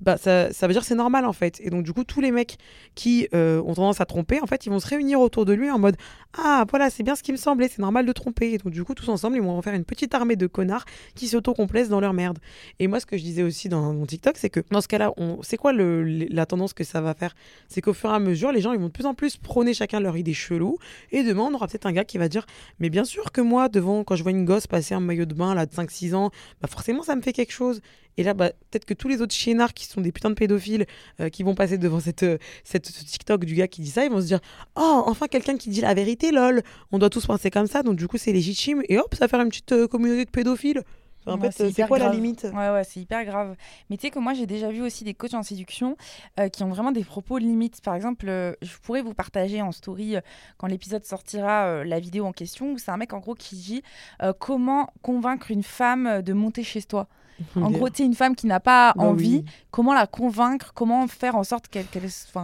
bah 0.00 0.16
ça, 0.18 0.52
ça 0.52 0.66
veut 0.66 0.74
dire 0.74 0.82
que 0.82 0.88
c'est 0.88 0.94
normal 0.94 1.24
en 1.24 1.32
fait. 1.32 1.60
Et 1.62 1.70
donc 1.70 1.82
du 1.82 1.92
coup, 1.92 2.04
tous 2.04 2.20
les 2.20 2.30
mecs 2.30 2.58
qui 2.94 3.28
euh, 3.34 3.62
ont 3.62 3.74
tendance 3.74 4.00
à 4.00 4.04
tromper, 4.04 4.40
en 4.40 4.46
fait, 4.46 4.66
ils 4.66 4.68
vont 4.70 4.78
se 4.78 4.86
réunir 4.86 5.20
autour 5.20 5.44
de 5.44 5.52
lui 5.52 5.70
en 5.70 5.78
mode 5.78 5.96
Ah 6.36 6.64
voilà, 6.68 6.90
c'est 6.90 7.02
bien 7.02 7.14
ce 7.14 7.22
qui 7.22 7.32
me 7.32 7.36
semblait, 7.36 7.68
c'est 7.68 7.80
normal 7.80 8.04
de 8.04 8.12
tromper. 8.12 8.52
Et 8.52 8.58
donc 8.58 8.72
du 8.72 8.84
coup, 8.84 8.94
tous 8.94 9.08
ensemble, 9.08 9.36
ils 9.36 9.42
vont 9.42 9.56
en 9.56 9.62
faire 9.62 9.74
une 9.74 9.84
petite 9.84 10.14
armée 10.14 10.36
de 10.36 10.46
connards 10.46 10.84
qui 11.14 11.28
s'autocomplaisent 11.28 11.88
dans 11.88 12.00
leur 12.00 12.12
merde. 12.12 12.38
Et 12.78 12.88
moi, 12.88 13.00
ce 13.00 13.06
que 13.06 13.16
je 13.16 13.22
disais 13.22 13.42
aussi 13.42 13.68
dans 13.68 13.92
mon 13.92 14.06
TikTok, 14.06 14.36
c'est 14.36 14.50
que 14.50 14.60
dans 14.70 14.80
ce 14.80 14.88
cas-là, 14.88 15.12
on... 15.16 15.38
c'est 15.42 15.56
quoi 15.56 15.72
le, 15.72 16.04
la 16.04 16.44
tendance 16.44 16.74
que 16.74 16.84
ça 16.84 17.00
va 17.00 17.14
faire? 17.14 17.34
C'est 17.68 17.80
qu'au 17.80 17.94
fur 17.94 18.10
et 18.10 18.14
à 18.14 18.18
mesure, 18.18 18.52
les 18.52 18.60
gens 18.60 18.72
ils 18.72 18.78
vont 18.78 18.86
de 18.86 18.92
plus 18.92 19.06
en 19.06 19.14
plus 19.14 19.36
prôner 19.36 19.72
chacun 19.72 20.00
leur 20.00 20.16
idée 20.16 20.34
chelou. 20.34 20.78
Et 21.10 21.22
demain, 21.22 21.48
on 21.50 21.54
aura 21.54 21.68
peut-être 21.68 21.86
un 21.86 21.92
gars 21.92 22.04
qui 22.04 22.18
va 22.18 22.28
dire 22.28 22.46
Mais 22.80 22.90
bien 22.90 23.04
sûr 23.04 23.32
que 23.32 23.40
moi, 23.40 23.68
devant, 23.68 24.04
quand 24.04 24.16
je 24.16 24.22
vois 24.22 24.32
une 24.32 24.44
gosse 24.44 24.66
passer 24.66 24.94
un 24.94 25.00
maillot 25.00 25.24
de 25.24 25.34
bain 25.34 25.54
là, 25.54 25.64
de 25.64 25.72
5-6 25.72 26.14
ans, 26.14 26.30
bah 26.60 26.68
forcément, 26.68 27.02
ça 27.02 27.16
me 27.16 27.22
fait 27.22 27.32
quelque 27.32 27.52
chose. 27.52 27.80
Et 28.16 28.22
là, 28.22 28.34
bah, 28.34 28.50
peut-être 28.70 28.84
que 28.84 28.94
tous 28.94 29.08
les 29.08 29.20
autres 29.20 29.34
chienards 29.34 29.74
qui 29.74 29.86
sont 29.86 30.00
des 30.00 30.12
putains 30.12 30.30
de 30.30 30.34
pédophiles 30.34 30.86
euh, 31.20 31.28
qui 31.28 31.42
vont 31.42 31.54
passer 31.54 31.78
devant 31.78 32.00
cette, 32.00 32.22
euh, 32.22 32.38
cette, 32.64 32.86
ce 32.86 33.04
TikTok 33.04 33.44
du 33.44 33.54
gars 33.54 33.68
qui 33.68 33.82
dit 33.82 33.90
ça, 33.90 34.04
ils 34.04 34.10
vont 34.10 34.20
se 34.20 34.26
dire 34.26 34.40
Oh, 34.76 35.02
enfin 35.06 35.26
quelqu'un 35.26 35.56
qui 35.56 35.68
dit 35.68 35.80
la 35.80 35.94
vérité, 35.94 36.32
lol. 36.32 36.62
On 36.92 36.98
doit 36.98 37.10
tous 37.10 37.26
penser 37.26 37.50
comme 37.50 37.66
ça, 37.66 37.82
donc 37.82 37.96
du 37.96 38.08
coup, 38.08 38.18
c'est 38.18 38.32
légitime. 38.32 38.82
Et 38.88 38.98
hop, 38.98 39.14
ça 39.14 39.24
va 39.24 39.28
faire 39.28 39.40
une 39.40 39.48
petite 39.48 39.72
euh, 39.72 39.86
communauté 39.86 40.24
de 40.24 40.30
pédophiles. 40.30 40.82
Enfin, 41.26 41.34
en 41.34 41.38
Ouais, 41.38 41.50
fait, 41.50 41.60
euh, 41.60 41.68
c'est 41.70 41.70
hyper 41.70 41.88
quoi 41.88 41.98
la 41.98 42.08
limite? 42.08 42.46
Ouais, 42.52 42.70
ouais, 42.70 42.84
c'est 42.84 43.00
hyper 43.00 43.24
grave. 43.24 43.56
Mais 43.90 43.96
tu 43.96 44.02
sais 44.02 44.10
que 44.10 44.18
moi, 44.20 44.32
j'ai 44.34 44.46
déjà 44.46 44.70
vu 44.70 44.82
aussi 44.82 45.02
des 45.04 45.14
coachs 45.14 45.34
en 45.34 45.42
séduction 45.42 45.96
euh, 46.38 46.48
qui 46.48 46.62
ont 46.62 46.68
vraiment 46.68 46.92
des 46.92 47.04
propos 47.04 47.38
limites. 47.38 47.80
Par 47.82 47.94
exemple, 47.96 48.26
euh, 48.28 48.52
je 48.62 48.76
pourrais 48.78 49.02
vous 49.02 49.14
partager 49.14 49.60
en 49.62 49.72
story, 49.72 50.16
euh, 50.16 50.20
quand 50.58 50.68
l'épisode 50.68 51.04
sortira, 51.04 51.66
euh, 51.66 51.84
la 51.84 51.98
vidéo 51.98 52.24
en 52.24 52.32
question, 52.32 52.72
où 52.72 52.78
c'est 52.78 52.90
un 52.92 52.96
mec 52.96 53.12
en 53.12 53.18
gros 53.18 53.34
qui 53.34 53.56
dit 53.56 53.82
euh, 54.22 54.32
comment 54.38 54.88
convaincre 55.02 55.50
une 55.50 55.64
femme 55.64 56.06
euh, 56.06 56.22
de 56.22 56.32
monter 56.32 56.62
chez 56.62 56.82
toi? 56.82 57.08
En 57.60 57.70
gros, 57.70 57.90
tu 57.90 57.98
sais, 57.98 58.04
une 58.04 58.14
femme 58.14 58.36
qui 58.36 58.46
n'a 58.46 58.60
pas 58.60 58.94
Bah 58.94 59.08
envie, 59.08 59.42
oui, 59.42 59.44
comment 59.70 59.94
la 59.94 60.06
convaincre, 60.06 60.72
comment 60.74 61.06
faire 61.08 61.36
en 61.36 61.44
sorte 61.44 61.68
qu'elle 61.68 61.88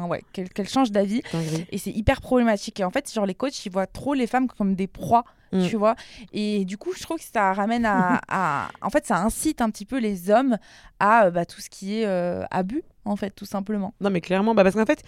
ouais, 0.09 0.25
change 0.69 0.91
d'avis? 0.91 1.23
Et 1.71 1.79
c'est 1.79 1.91
hyper 1.91 2.21
problématique. 2.21 2.81
Et 2.81 2.85
en 2.85 2.91
fait, 2.91 3.13
genre, 3.13 3.27
les 3.27 3.35
coachs, 3.35 3.65
ils 3.67 3.73
voient 3.73 3.87
trop 3.87 4.15
les 4.15 4.27
femmes 4.27 4.49
comme 4.49 4.75
des 4.75 4.87
proies, 4.87 5.25
Mm. 5.53 5.67
tu 5.69 5.77
vois. 5.77 5.95
Et 6.33 6.65
du 6.65 6.79
coup, 6.79 6.93
je 6.97 7.03
trouve 7.03 7.19
que 7.19 7.25
ça 7.25 7.53
ramène 7.53 7.85
à, 7.85 8.21
à- 8.29 8.69
En 8.81 8.91
fait, 8.91 9.07
ça 9.07 9.19
incite 9.19 9.61
un 9.61 9.71
petit 9.71 9.85
peu 9.87 9.99
les 9.99 10.31
hommes 10.31 10.57
à 10.99 11.27
euh, 11.27 11.31
bah, 11.31 11.45
tout 11.47 11.61
ce 11.61 11.69
qui 11.71 12.01
est 12.01 12.07
euh, 12.07 12.45
abus, 12.51 12.83
en 13.05 13.17
fait, 13.17 13.31
tout 13.31 13.45
simplement. 13.47 13.95
Non, 14.01 14.11
mais 14.11 14.21
clairement, 14.21 14.55
bah, 14.55 14.63
parce 14.65 14.75
qu'en 14.75 14.87
fait, 14.87 15.03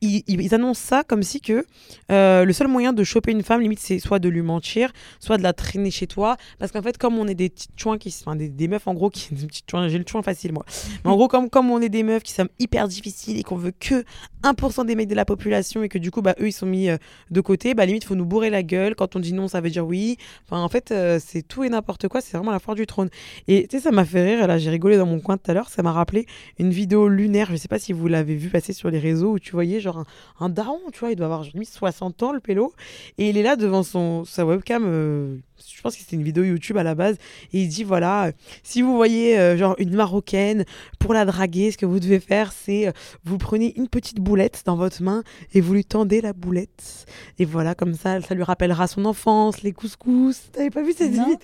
ils, 0.00 0.54
annoncent 0.54 0.80
ça 0.80 1.04
comme 1.04 1.22
si 1.22 1.40
que 1.40 1.64
euh, 2.10 2.44
le 2.44 2.52
seul 2.52 2.68
moyen 2.68 2.92
de 2.92 3.04
choper 3.04 3.32
une 3.32 3.42
femme, 3.42 3.60
limite, 3.60 3.80
c'est 3.80 3.98
soit 3.98 4.18
de 4.18 4.28
lui 4.28 4.42
mentir, 4.42 4.92
soit 5.18 5.36
de 5.36 5.42
la 5.42 5.52
traîner 5.52 5.90
chez 5.90 6.06
toi. 6.06 6.36
Parce 6.58 6.72
qu'en 6.72 6.82
fait, 6.82 6.96
comme 6.96 7.18
on 7.18 7.28
est 7.28 7.34
des 7.34 7.50
petites 7.50 7.78
chouins 7.78 7.98
qui. 7.98 8.14
Enfin, 8.20 8.36
des, 8.36 8.68
meufs 8.68 8.86
en 8.86 8.94
gros 8.94 9.10
qui. 9.10 9.28
J'ai 9.88 9.98
le 9.98 10.04
chouin 10.06 10.22
facile, 10.22 10.52
moi. 10.52 10.64
Mais 11.04 11.10
en 11.10 11.16
gros, 11.16 11.28
comme, 11.28 11.50
comme 11.50 11.70
on 11.70 11.80
est 11.80 11.88
des 11.88 12.02
meufs 12.02 12.22
qui 12.22 12.32
sont 12.32 12.48
hyper 12.58 12.88
difficiles 12.88 13.38
et 13.38 13.42
qu'on 13.42 13.56
veut 13.56 13.72
que 13.78 14.04
1% 14.42 14.86
des 14.86 14.94
mecs 14.94 15.08
de 15.08 15.14
la 15.14 15.24
population 15.24 15.82
et 15.82 15.88
que 15.88 15.98
du 15.98 16.10
coup, 16.10 16.22
bah, 16.22 16.34
eux, 16.40 16.48
ils 16.48 16.52
sont 16.52 16.66
mis 16.66 16.88
euh, 16.88 16.96
de 17.30 17.40
côté, 17.40 17.74
bah, 17.74 17.84
limite, 17.84 18.04
faut 18.04 18.14
nous 18.14 18.24
bourrer 18.24 18.50
la 18.50 18.62
gueule. 18.62 18.94
Quand 18.94 19.16
on 19.16 19.20
dit 19.20 19.32
non, 19.32 19.48
ça 19.48 19.60
veut 19.60 19.70
dire 19.70 19.86
oui. 19.86 20.16
En 20.50 20.68
fait, 20.68 20.92
euh, 20.92 21.18
c'est 21.24 21.42
tout 21.42 21.64
et 21.64 21.68
n'importe 21.68 22.08
quoi. 22.08 22.20
C'est 22.20 22.36
vraiment 22.36 22.52
la 22.52 22.58
foire 22.58 22.74
du 22.74 22.86
trône. 22.86 23.10
Et 23.48 23.66
tu 23.68 23.76
sais, 23.76 23.82
ça 23.82 23.90
m'a 23.90 24.04
fait 24.04 24.22
rire. 24.22 24.46
Là, 24.46 24.58
j'ai 24.58 24.70
rigolé 24.70 24.96
dans 24.96 25.06
mon 25.06 25.20
coin 25.20 25.36
tout 25.36 25.50
à 25.50 25.54
l'heure. 25.54 25.68
Ça 25.68 25.82
m'a 25.82 25.92
rappelé 25.92 26.26
une 26.58 26.70
vidéo 26.70 27.08
lunaire. 27.08 27.48
Je 27.50 27.56
sais 27.56 27.68
pas 27.68 27.78
si 27.78 27.92
vous 27.92 28.08
l'avez 28.08 28.34
vu 28.34 28.48
passer 28.48 28.72
sur 28.72 28.90
les 28.90 28.98
réseaux 28.98 29.32
où 29.32 29.38
tu 29.38 29.52
voyais 29.52 29.80
genre 29.80 29.89
un, 29.98 30.04
un 30.40 30.48
daron, 30.48 30.80
tu 30.92 31.00
vois, 31.00 31.10
il 31.10 31.16
doit 31.16 31.26
avoir 31.26 31.42
genre, 31.44 31.52
limite 31.54 31.70
60 31.70 32.22
ans 32.22 32.32
le 32.32 32.40
pélo. 32.40 32.72
Et 33.18 33.28
il 33.30 33.36
est 33.36 33.42
là 33.42 33.56
devant 33.56 33.82
son, 33.82 34.24
sa 34.24 34.44
webcam. 34.46 34.84
euh, 34.86 35.36
je 35.74 35.80
pense 35.82 35.94
que 35.94 36.00
c'était 36.00 36.16
une 36.16 36.22
vidéo 36.22 36.42
YouTube 36.44 36.76
à 36.78 36.82
la 36.82 36.94
base. 36.94 37.16
Et 37.52 37.62
il 37.62 37.68
dit 37.68 37.84
voilà, 37.84 38.26
euh, 38.26 38.32
si 38.62 38.82
vous 38.82 38.94
voyez 38.96 39.38
euh, 39.38 39.56
genre 39.56 39.74
une 39.78 39.94
marocaine 39.94 40.64
pour 40.98 41.12
la 41.14 41.24
draguer, 41.24 41.70
ce 41.70 41.76
que 41.78 41.86
vous 41.86 42.00
devez 42.00 42.20
faire, 42.20 42.52
c'est 42.52 42.92
vous 43.24 43.38
prenez 43.38 43.74
une 43.76 43.88
petite 43.88 44.20
boulette 44.20 44.62
dans 44.66 44.76
votre 44.76 45.02
main 45.02 45.22
et 45.52 45.60
vous 45.60 45.74
lui 45.74 45.84
tendez 45.84 46.20
la 46.20 46.32
boulette. 46.32 47.06
Et 47.38 47.44
voilà, 47.44 47.74
comme 47.74 47.94
ça, 47.94 48.20
ça 48.20 48.34
lui 48.34 48.42
rappellera 48.42 48.86
son 48.86 49.04
enfance, 49.04 49.62
les 49.62 49.72
couscous. 49.72 50.50
T'avais 50.52 50.70
pas 50.70 50.82
vu 50.82 50.92
cette 50.92 51.10
vidéo? 51.12 51.36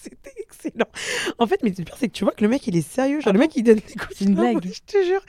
C'était 0.02 0.32
excellent. 0.40 0.86
En 1.38 1.46
fait, 1.46 1.60
mais 1.62 1.70
le 1.76 1.84
pire, 1.84 1.96
c'est 1.98 2.08
que 2.08 2.12
tu 2.12 2.24
vois 2.24 2.32
que 2.32 2.42
le 2.42 2.48
mec, 2.48 2.66
il 2.66 2.76
est 2.76 2.86
sérieux. 2.88 3.20
Genre, 3.20 3.32
le 3.32 3.38
mec, 3.38 3.54
il 3.56 3.62
donne 3.62 3.76
des 3.76 3.82
coups 3.82 4.14
C'est 4.16 4.24
une 4.24 4.34
blague. 4.34 4.64
Je 4.72 4.80
te 4.86 5.04
jure. 5.04 5.20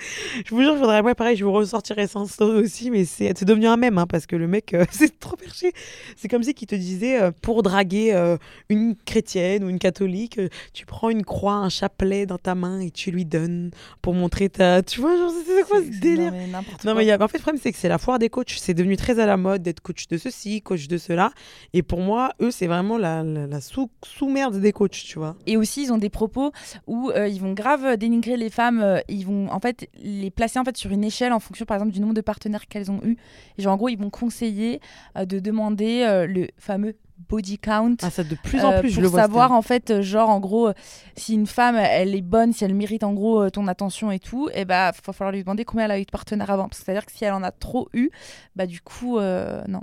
Je 0.46 0.56
vous 0.56 0.62
jure, 0.62 0.74
je 0.76 0.80
voudrais, 0.80 1.02
ouais, 1.02 1.14
pareil, 1.14 1.36
je 1.36 1.44
vous 1.44 1.52
ressortirai 1.52 2.08
sans 2.08 2.26
story 2.26 2.60
aussi, 2.62 2.90
mais 2.92 3.06
c'est 3.06 3.44
devenu 3.44 3.68
un 3.68 3.78
mème, 3.78 3.98
hein, 3.98 4.08
parce 4.08 4.26
que 4.26 4.36
le 4.36 4.48
mec, 4.48 4.74
euh, 4.74 4.86
c'est 4.92 5.20
trop 5.20 5.36
perché. 5.36 5.74
C'est 6.16 6.28
comme 6.28 6.44
si 6.44 6.54
qu'il 6.54 6.68
te 6.68 6.76
disait, 6.76 7.22
euh, 7.22 7.32
pour 7.42 7.64
draguer 7.64 8.14
euh, 8.14 8.38
une 8.70 8.96
chrétienne 8.96 9.64
ou 9.64 9.70
une 9.70 9.80
catholique, 9.80 10.40
tu 10.74 10.86
prends 10.86 11.10
une 11.10 11.24
croix, 11.24 11.56
un 11.56 11.70
chapelet 11.70 12.26
dans 12.26 12.38
ta 12.38 12.56
main 12.56 12.80
et 12.80 12.92
tu 12.92 13.12
lui 13.12 13.26
donnes 13.26 13.72
pour 14.02 14.14
montrer 14.14 14.50
ta. 14.50 14.82
Tu 14.84 15.02
vois, 15.02 15.18
genre, 15.18 15.32
c'est 15.46 15.64
quoi 15.68 15.80
ce 15.82 16.00
délire? 16.00 16.32
Non, 16.32 16.38
mais 16.38 16.48
non, 16.86 16.96
mais 16.96 17.06
y 17.06 17.12
a... 17.12 17.22
en 17.22 17.28
fait, 17.28 17.38
le 17.38 17.42
problème, 17.44 17.62
c'est 17.62 17.72
que 17.72 17.78
c'est 17.78 17.90
la 17.90 17.98
foire 17.98 18.20
des 18.20 18.30
coachs. 18.30 18.56
C'est 18.58 18.74
devenu 18.74 18.96
très 18.98 19.20
à 19.20 19.26
la 19.26 19.38
mode 19.38 19.62
d'être 19.64 19.82
coach 19.82 20.08
de 20.08 20.18
ceci, 20.18 20.62
coach 20.62 20.88
de 20.88 20.98
cela. 20.98 21.32
Et 21.74 21.84
pour 21.84 22.00
moi, 22.00 22.34
eux, 22.42 22.52
c'est 22.52 22.68
vraiment 22.68 22.98
la, 22.98 23.24
la, 23.24 23.48
la 23.48 23.62
sous- 23.62 23.90
sous-merde 24.06 24.61
des 24.62 24.72
coachs, 24.72 24.92
tu 24.92 25.20
vois. 25.20 25.36
Et 25.48 25.58
aussi, 25.58 25.84
ils 25.84 25.92
ont 25.94 25.98
des 25.98 26.10
propos 26.10 26.52
où 26.88 27.10
euh, 27.12 27.28
ils 27.28 27.42
vont 27.42 27.54
grave 27.54 27.98
dénigrer 27.98 28.38
les 28.38 28.50
femmes. 28.50 28.82
euh, 28.82 29.00
ils 29.10 29.26
vont 29.26 29.50
en 29.52 29.60
fait 29.60 29.90
les 30.02 30.32
placer 30.32 30.60
en 30.60 30.64
fait 30.64 30.78
sur 30.78 30.92
une 30.92 31.04
échelle 31.04 31.34
en 31.34 31.40
fonction, 31.40 31.66
par 31.66 31.76
exemple, 31.76 31.92
du 31.94 32.00
nombre 32.00 32.14
de 32.14 32.22
partenaires 32.22 32.68
qu'elles 32.68 32.92
ont 32.92 33.02
eu. 33.04 33.18
Et 33.58 33.62
genre, 33.62 33.74
en 33.74 33.78
gros, 33.78 33.90
ils 33.90 33.98
vont 33.98 34.10
conseiller 34.10 34.80
euh, 35.18 35.26
de 35.26 35.40
demander 35.40 36.26
le 36.28 36.48
fameux 36.58 36.96
body 37.30 37.60
count. 37.60 37.96
Ah, 38.02 38.10
ça, 38.10 38.24
de 38.24 38.36
plus 38.36 38.64
en 38.64 38.72
euh, 38.72 38.80
plus, 38.80 38.90
je 38.90 38.96
pour 38.96 39.04
le 39.04 39.10
vois. 39.10 39.22
savoir 39.22 39.52
en 39.52 39.62
fait 39.62 40.02
genre 40.02 40.30
en 40.30 40.40
gros 40.40 40.70
euh, 40.70 40.74
si 41.16 41.34
une 41.34 41.48
femme 41.48 41.76
elle 41.76 42.16
est 42.16 42.22
bonne 42.22 42.54
si 42.54 42.64
elle 42.64 42.74
mérite 42.74 43.04
en 43.04 43.14
gros 43.14 43.44
euh, 43.44 43.50
ton 43.50 43.68
attention 43.68 44.12
et 44.12 44.20
tout 44.20 44.50
et 44.54 44.66
bah 44.66 44.92
va 45.06 45.14
falloir 45.14 45.32
lui 45.32 45.42
demander 45.44 45.64
combien 45.66 45.86
elle 45.86 45.92
a 45.92 46.00
eu 46.00 46.06
de 46.06 46.12
partenaires 46.12 46.50
avant 46.50 46.68
parce 46.68 46.80
que 46.80 46.86
c'est 46.86 46.92
à 46.92 46.96
dire 46.96 47.06
que 47.06 47.12
si 47.12 47.24
elle 47.24 47.34
en 47.34 47.44
a 47.44 47.52
trop 47.52 47.90
eu 47.94 48.10
bah 48.56 48.66
du 48.66 48.82
coup 48.82 49.20
non 49.20 49.82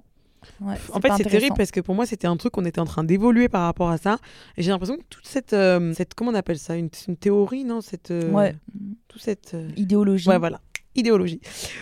Ouais, 0.61 0.75
En 0.93 1.01
fait, 1.01 1.09
c'est 1.17 1.25
terrible 1.25 1.57
parce 1.57 1.71
que 1.71 1.81
pour 1.81 1.95
moi, 1.95 2.07
c'était 2.07 2.27
un 2.27 2.37
truc 2.37 2.53
qu'on 2.53 2.65
était 2.65 2.81
en 2.81 2.85
train 2.85 3.05
d'évoluer 3.05 3.49
par 3.49 3.63
rapport 3.63 3.91
à 3.91 3.99
ça. 3.99 4.19
Et 4.57 4.63
j'ai 4.63 4.71
l'impression 4.71 4.97
que 4.97 5.05
toute 5.09 5.27
cette, 5.27 5.53
euh, 5.53 5.93
cette. 5.95 6.15
Comment 6.15 6.31
on 6.33 6.35
appelle 6.35 6.59
ça? 6.59 6.77
Une, 6.77 6.89
une 7.07 7.17
théorie, 7.17 7.65
non? 7.65 7.81
Cette, 7.81 8.11
euh, 8.11 8.31
ouais 8.33 8.55
Toute 9.09 9.23
cette. 9.23 9.55
euh, 9.55 9.69
idéologie 9.77 10.29
Ouais, 10.29 10.39
voilà. 10.39 10.61
Idéologie. 10.95 11.41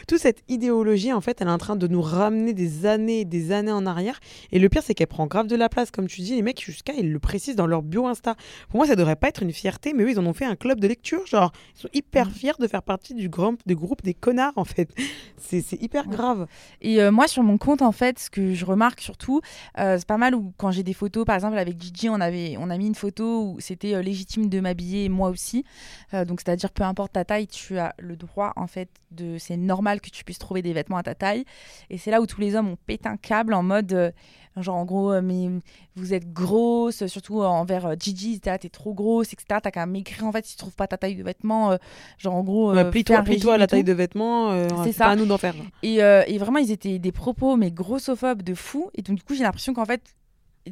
Toute 0.08 0.18
cette 0.18 0.42
idéologie, 0.48 1.12
en 1.12 1.20
fait, 1.20 1.40
elle 1.40 1.48
est 1.48 1.50
en 1.50 1.58
train 1.58 1.76
de 1.76 1.86
nous 1.86 2.02
ramener 2.02 2.52
des 2.52 2.84
années 2.86 3.20
et 3.20 3.24
des 3.24 3.52
années 3.52 3.72
en 3.72 3.86
arrière. 3.86 4.20
Et 4.52 4.58
le 4.58 4.68
pire, 4.68 4.82
c'est 4.82 4.94
qu'elle 4.94 5.06
prend 5.06 5.26
grave 5.26 5.46
de 5.46 5.56
la 5.56 5.68
place. 5.68 5.90
Comme 5.90 6.06
tu 6.06 6.20
dis, 6.20 6.34
les 6.34 6.42
mecs, 6.42 6.62
jusqu'à, 6.62 6.92
ils 6.92 7.10
le 7.10 7.18
précisent 7.18 7.56
dans 7.56 7.66
leur 7.66 7.82
bio 7.82 8.06
Insta. 8.06 8.34
Pour 8.68 8.78
moi, 8.78 8.86
ça 8.86 8.94
devrait 8.96 9.16
pas 9.16 9.28
être 9.28 9.42
une 9.42 9.52
fierté, 9.52 9.94
mais 9.94 10.04
eux, 10.04 10.10
ils 10.10 10.18
en 10.18 10.26
ont 10.26 10.34
fait 10.34 10.44
un 10.44 10.56
club 10.56 10.80
de 10.80 10.88
lecture. 10.88 11.26
Genre, 11.26 11.52
ils 11.74 11.80
sont 11.80 11.88
hyper 11.94 12.28
Mm. 12.28 12.32
fiers 12.32 12.52
de 12.58 12.66
faire 12.66 12.82
partie 12.82 13.14
du, 13.14 13.28
grand, 13.28 13.54
du 13.66 13.74
groupe 13.74 14.02
des 14.02 14.14
connards, 14.14 14.52
en 14.56 14.64
fait. 14.64 14.90
C'est 15.38 15.60
c'est 15.60 15.80
hyper 15.80 16.08
grave. 16.08 16.46
Et 16.80 17.00
euh, 17.02 17.12
moi, 17.12 17.28
sur 17.28 17.42
mon 17.42 17.58
compte, 17.58 17.82
en 17.82 17.92
fait, 17.92 18.18
ce 18.18 18.30
que 18.30 18.54
je 18.54 18.64
remarque 18.64 19.00
surtout, 19.00 19.40
euh, 19.78 19.96
c'est 19.98 20.06
pas 20.06 20.16
mal 20.16 20.34
où 20.34 20.52
quand 20.56 20.70
j'ai 20.70 20.82
des 20.82 20.94
photos, 20.94 21.24
par 21.24 21.34
exemple, 21.34 21.58
avec 21.58 21.80
Gigi, 21.80 22.08
on, 22.08 22.20
avait, 22.20 22.56
on 22.58 22.70
a 22.70 22.76
mis 22.78 22.86
une 22.86 22.94
photo 22.94 23.42
où 23.42 23.60
c'était 23.60 23.94
euh, 23.94 24.02
légitime 24.02 24.48
de 24.48 24.60
m'habiller, 24.60 25.08
moi 25.08 25.28
aussi. 25.28 25.64
Donc, 26.12 26.40
c'est-à-dire, 26.40 26.72
peu 26.72 26.82
importe 26.84 27.12
ta 27.12 27.24
taille, 27.24 27.46
tu 27.46 27.78
as 27.78 27.94
le 27.98 28.16
droit, 28.16 28.52
en 28.56 28.66
fait, 28.66 28.88
de. 29.10 29.36
C'est 29.38 29.56
normal 29.56 30.00
que 30.00 30.10
tu 30.10 30.24
puisses 30.24 30.38
trouver 30.38 30.62
des 30.62 30.72
vêtements 30.72 30.96
à 30.98 31.02
ta 31.02 31.14
taille. 31.14 31.44
Et 31.90 31.98
c'est 31.98 32.10
là 32.10 32.20
où 32.20 32.26
tous 32.26 32.40
les 32.40 32.54
hommes 32.56 32.68
ont 32.68 32.78
pété 32.86 33.08
un 33.08 33.16
câble 33.16 33.54
en 33.54 33.62
mode. 33.62 33.92
euh, 33.92 34.10
Genre 34.58 34.74
en 34.76 34.86
gros, 34.86 35.12
euh, 35.12 35.20
mais 35.20 35.50
vous 35.96 36.14
êtes 36.14 36.32
grosse, 36.32 37.04
surtout 37.08 37.42
envers 37.42 37.84
euh, 37.88 37.94
Gigi, 38.00 38.40
t'es 38.40 38.56
trop 38.70 38.94
grosse, 38.94 39.34
etc. 39.34 39.60
T'as 39.62 39.70
qu'à 39.70 39.84
m'écrire 39.84 40.24
en 40.24 40.32
fait 40.32 40.46
si 40.46 40.52
tu 40.52 40.56
trouves 40.56 40.74
pas 40.74 40.86
ta 40.86 40.96
taille 40.96 41.14
de 41.14 41.22
vêtements. 41.22 41.72
euh, 41.72 41.76
genre 42.16 42.36
en 42.36 42.42
gros, 42.42 42.72
Ouais, 42.72 42.90
plie-toi 42.90 43.20
plie-toi 43.22 43.52
à 43.54 43.58
la 43.58 43.66
taille 43.66 43.84
de 43.84 43.92
vêtements. 43.92 44.66
C'est 44.84 44.92
ça. 44.92 45.04
pas 45.04 45.10
à 45.10 45.16
nous 45.16 45.26
d'en 45.26 45.36
faire. 45.36 45.54
Et, 45.82 45.96
et 45.96 46.38
vraiment, 46.38 46.58
ils 46.58 46.70
étaient 46.70 46.98
des 46.98 47.12
propos, 47.12 47.56
mais 47.56 47.70
grossophobes 47.70 48.40
de 48.42 48.54
fou. 48.54 48.88
Et 48.94 49.02
donc, 49.02 49.18
du 49.18 49.22
coup, 49.24 49.34
j'ai 49.34 49.42
l'impression 49.42 49.74
qu'en 49.74 49.84
fait, 49.84 50.00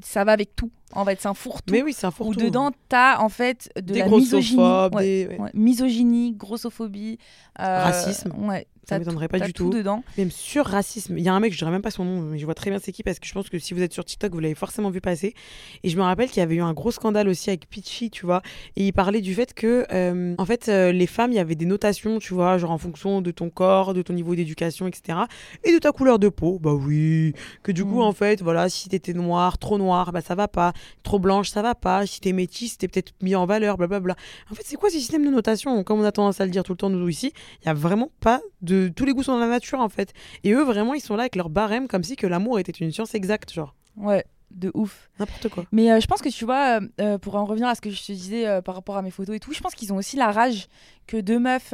ça 0.02 0.24
va 0.24 0.32
avec 0.32 0.56
tout. 0.56 0.70
En 0.92 1.04
fait, 1.04 1.20
c'est 1.20 1.28
un 1.28 1.34
fourre-tout. 1.34 1.72
Mais 1.72 1.82
oui, 1.82 1.92
c'est 1.92 2.06
un 2.06 2.10
Où 2.10 2.12
fourre-tout. 2.12 2.40
dedans, 2.40 2.70
t'as 2.88 3.18
en 3.20 3.28
fait 3.28 3.70
de 3.76 3.92
des 3.94 3.98
la 4.00 4.08
misogynie. 4.08 4.56
grossophobes, 4.56 4.94
Ouais, 4.94 5.02
des. 5.04 5.26
ouais. 5.28 5.40
ouais. 5.40 5.50
Misogynie, 5.54 6.32
grossophobie. 6.32 7.18
euh, 7.60 7.82
Racisme. 7.84 8.32
Ouais. 8.38 8.66
Ça 8.88 8.98
m'étonnerait 8.98 9.28
pas 9.28 9.38
du 9.40 9.52
tout 9.52 9.70
tout. 9.70 9.76
dedans. 9.78 10.02
Même 10.18 10.30
sur 10.30 10.66
racisme. 10.66 11.16
Il 11.18 11.24
y 11.24 11.28
a 11.28 11.34
un 11.34 11.40
mec, 11.40 11.52
je 11.52 11.58
dirais 11.58 11.70
même 11.70 11.82
pas 11.82 11.90
son 11.90 12.04
nom, 12.04 12.20
mais 12.22 12.38
je 12.38 12.44
vois 12.44 12.54
très 12.54 12.70
bien 12.70 12.78
c'est 12.82 12.92
qui 12.92 13.02
parce 13.02 13.18
que 13.18 13.26
je 13.26 13.32
pense 13.32 13.48
que 13.48 13.58
si 13.58 13.74
vous 13.74 13.82
êtes 13.82 13.92
sur 13.92 14.04
TikTok, 14.04 14.32
vous 14.32 14.40
l'avez 14.40 14.54
forcément 14.54 14.90
vu 14.90 15.00
passer. 15.00 15.34
Et 15.82 15.88
je 15.88 15.96
me 15.96 16.02
rappelle 16.02 16.28
qu'il 16.28 16.38
y 16.40 16.42
avait 16.42 16.56
eu 16.56 16.62
un 16.62 16.72
gros 16.72 16.90
scandale 16.90 17.28
aussi 17.28 17.50
avec 17.50 17.68
Pitchy, 17.68 18.10
tu 18.10 18.26
vois. 18.26 18.42
Et 18.76 18.86
il 18.86 18.92
parlait 18.92 19.20
du 19.20 19.34
fait 19.34 19.54
que, 19.54 19.86
euh, 19.92 20.34
en 20.38 20.44
fait, 20.44 20.68
euh, 20.68 20.92
les 20.92 21.06
femmes, 21.06 21.32
il 21.32 21.36
y 21.36 21.38
avait 21.38 21.54
des 21.54 21.66
notations, 21.66 22.18
tu 22.18 22.34
vois, 22.34 22.58
genre 22.58 22.70
en 22.70 22.78
fonction 22.78 23.20
de 23.20 23.30
ton 23.30 23.50
corps, 23.50 23.94
de 23.94 24.02
ton 24.02 24.12
niveau 24.12 24.34
d'éducation, 24.34 24.86
etc. 24.86 25.18
Et 25.64 25.72
de 25.72 25.78
ta 25.78 25.92
couleur 25.92 26.18
de 26.18 26.28
peau. 26.28 26.58
Bah 26.58 26.72
oui. 26.74 27.32
Que 27.62 27.72
du 27.72 27.84
coup, 27.84 27.98
Mm. 28.00 28.02
en 28.02 28.12
fait, 28.12 28.42
voilà, 28.42 28.68
si 28.68 28.88
t'étais 28.88 29.12
noire, 29.14 29.58
trop 29.58 29.78
noire, 29.78 30.12
bah 30.12 30.20
ça 30.20 30.34
va 30.34 30.48
pas. 30.48 30.72
Trop 31.02 31.18
blanche, 31.18 31.50
ça 31.50 31.62
va 31.62 31.74
pas. 31.74 32.06
Si 32.06 32.20
t'es 32.20 32.32
métisse, 32.32 32.78
t'es 32.78 32.88
peut-être 32.88 33.12
mis 33.22 33.34
en 33.34 33.46
valeur, 33.46 33.76
blablabla. 33.76 34.14
En 34.50 34.54
fait, 34.54 34.62
c'est 34.64 34.76
quoi 34.76 34.90
ce 34.90 34.98
système 34.98 35.24
de 35.24 35.30
notation? 35.30 35.82
Comme 35.84 36.00
on 36.00 36.04
a 36.04 36.12
tendance 36.12 36.40
à 36.40 36.44
le 36.44 36.50
dire 36.50 36.62
tout 36.62 36.72
le 36.72 36.76
temps, 36.78 36.90
nous 36.90 37.08
ici, 37.08 37.32
il 37.62 37.66
y 37.66 37.68
a 37.68 37.74
vraiment 37.74 38.10
pas 38.20 38.40
de. 38.62 38.73
Tous 38.96 39.04
les 39.04 39.12
goûts 39.12 39.22
sont 39.22 39.32
dans 39.32 39.38
la 39.38 39.46
nature, 39.48 39.80
en 39.80 39.88
fait. 39.88 40.12
Et 40.44 40.52
eux, 40.52 40.62
vraiment, 40.64 40.94
ils 40.94 41.00
sont 41.00 41.16
là 41.16 41.22
avec 41.22 41.36
leur 41.36 41.48
barème, 41.50 41.88
comme 41.88 42.02
si 42.02 42.16
que 42.16 42.26
l'amour 42.26 42.58
était 42.58 42.72
une 42.72 42.90
science 42.92 43.14
exacte, 43.14 43.52
genre. 43.52 43.74
Ouais, 43.96 44.24
de 44.50 44.70
ouf. 44.74 45.10
N'importe 45.18 45.48
quoi. 45.48 45.64
Mais 45.72 45.90
euh, 45.90 46.00
je 46.00 46.06
pense 46.06 46.20
que 46.22 46.28
tu 46.28 46.44
vois, 46.44 46.80
euh, 46.80 46.88
euh, 47.00 47.18
pour 47.18 47.34
en 47.36 47.44
revenir 47.44 47.66
à 47.68 47.74
ce 47.74 47.80
que 47.80 47.90
je 47.90 48.00
te 48.04 48.12
disais 48.12 48.46
euh, 48.46 48.60
par 48.60 48.74
rapport 48.74 48.96
à 48.96 49.02
mes 49.02 49.10
photos 49.10 49.34
et 49.36 49.40
tout, 49.40 49.52
je 49.52 49.60
pense 49.60 49.74
qu'ils 49.74 49.92
ont 49.92 49.96
aussi 49.96 50.16
la 50.16 50.30
rage 50.30 50.66
que 51.06 51.16
deux 51.16 51.38
meufs, 51.38 51.72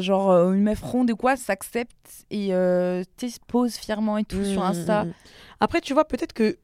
genre 0.00 0.30
une 0.52 0.62
meuf 0.62 0.80
ronde 0.82 1.10
ou 1.10 1.16
quoi, 1.16 1.36
s'acceptent 1.36 2.24
et 2.30 2.48
euh, 2.54 3.02
tu 3.16 3.28
sais, 3.28 3.34
se 3.36 3.40
posent 3.46 3.76
fièrement 3.76 4.18
et 4.18 4.24
tout 4.24 4.44
sur 4.44 4.60
Mm, 4.62 4.66
Insta. 4.66 5.04
mm, 5.04 5.08
mm. 5.08 5.12
Après, 5.60 5.80
tu 5.80 5.94
vois, 5.94 6.04
peut-être 6.04 6.32
que. 6.32 6.56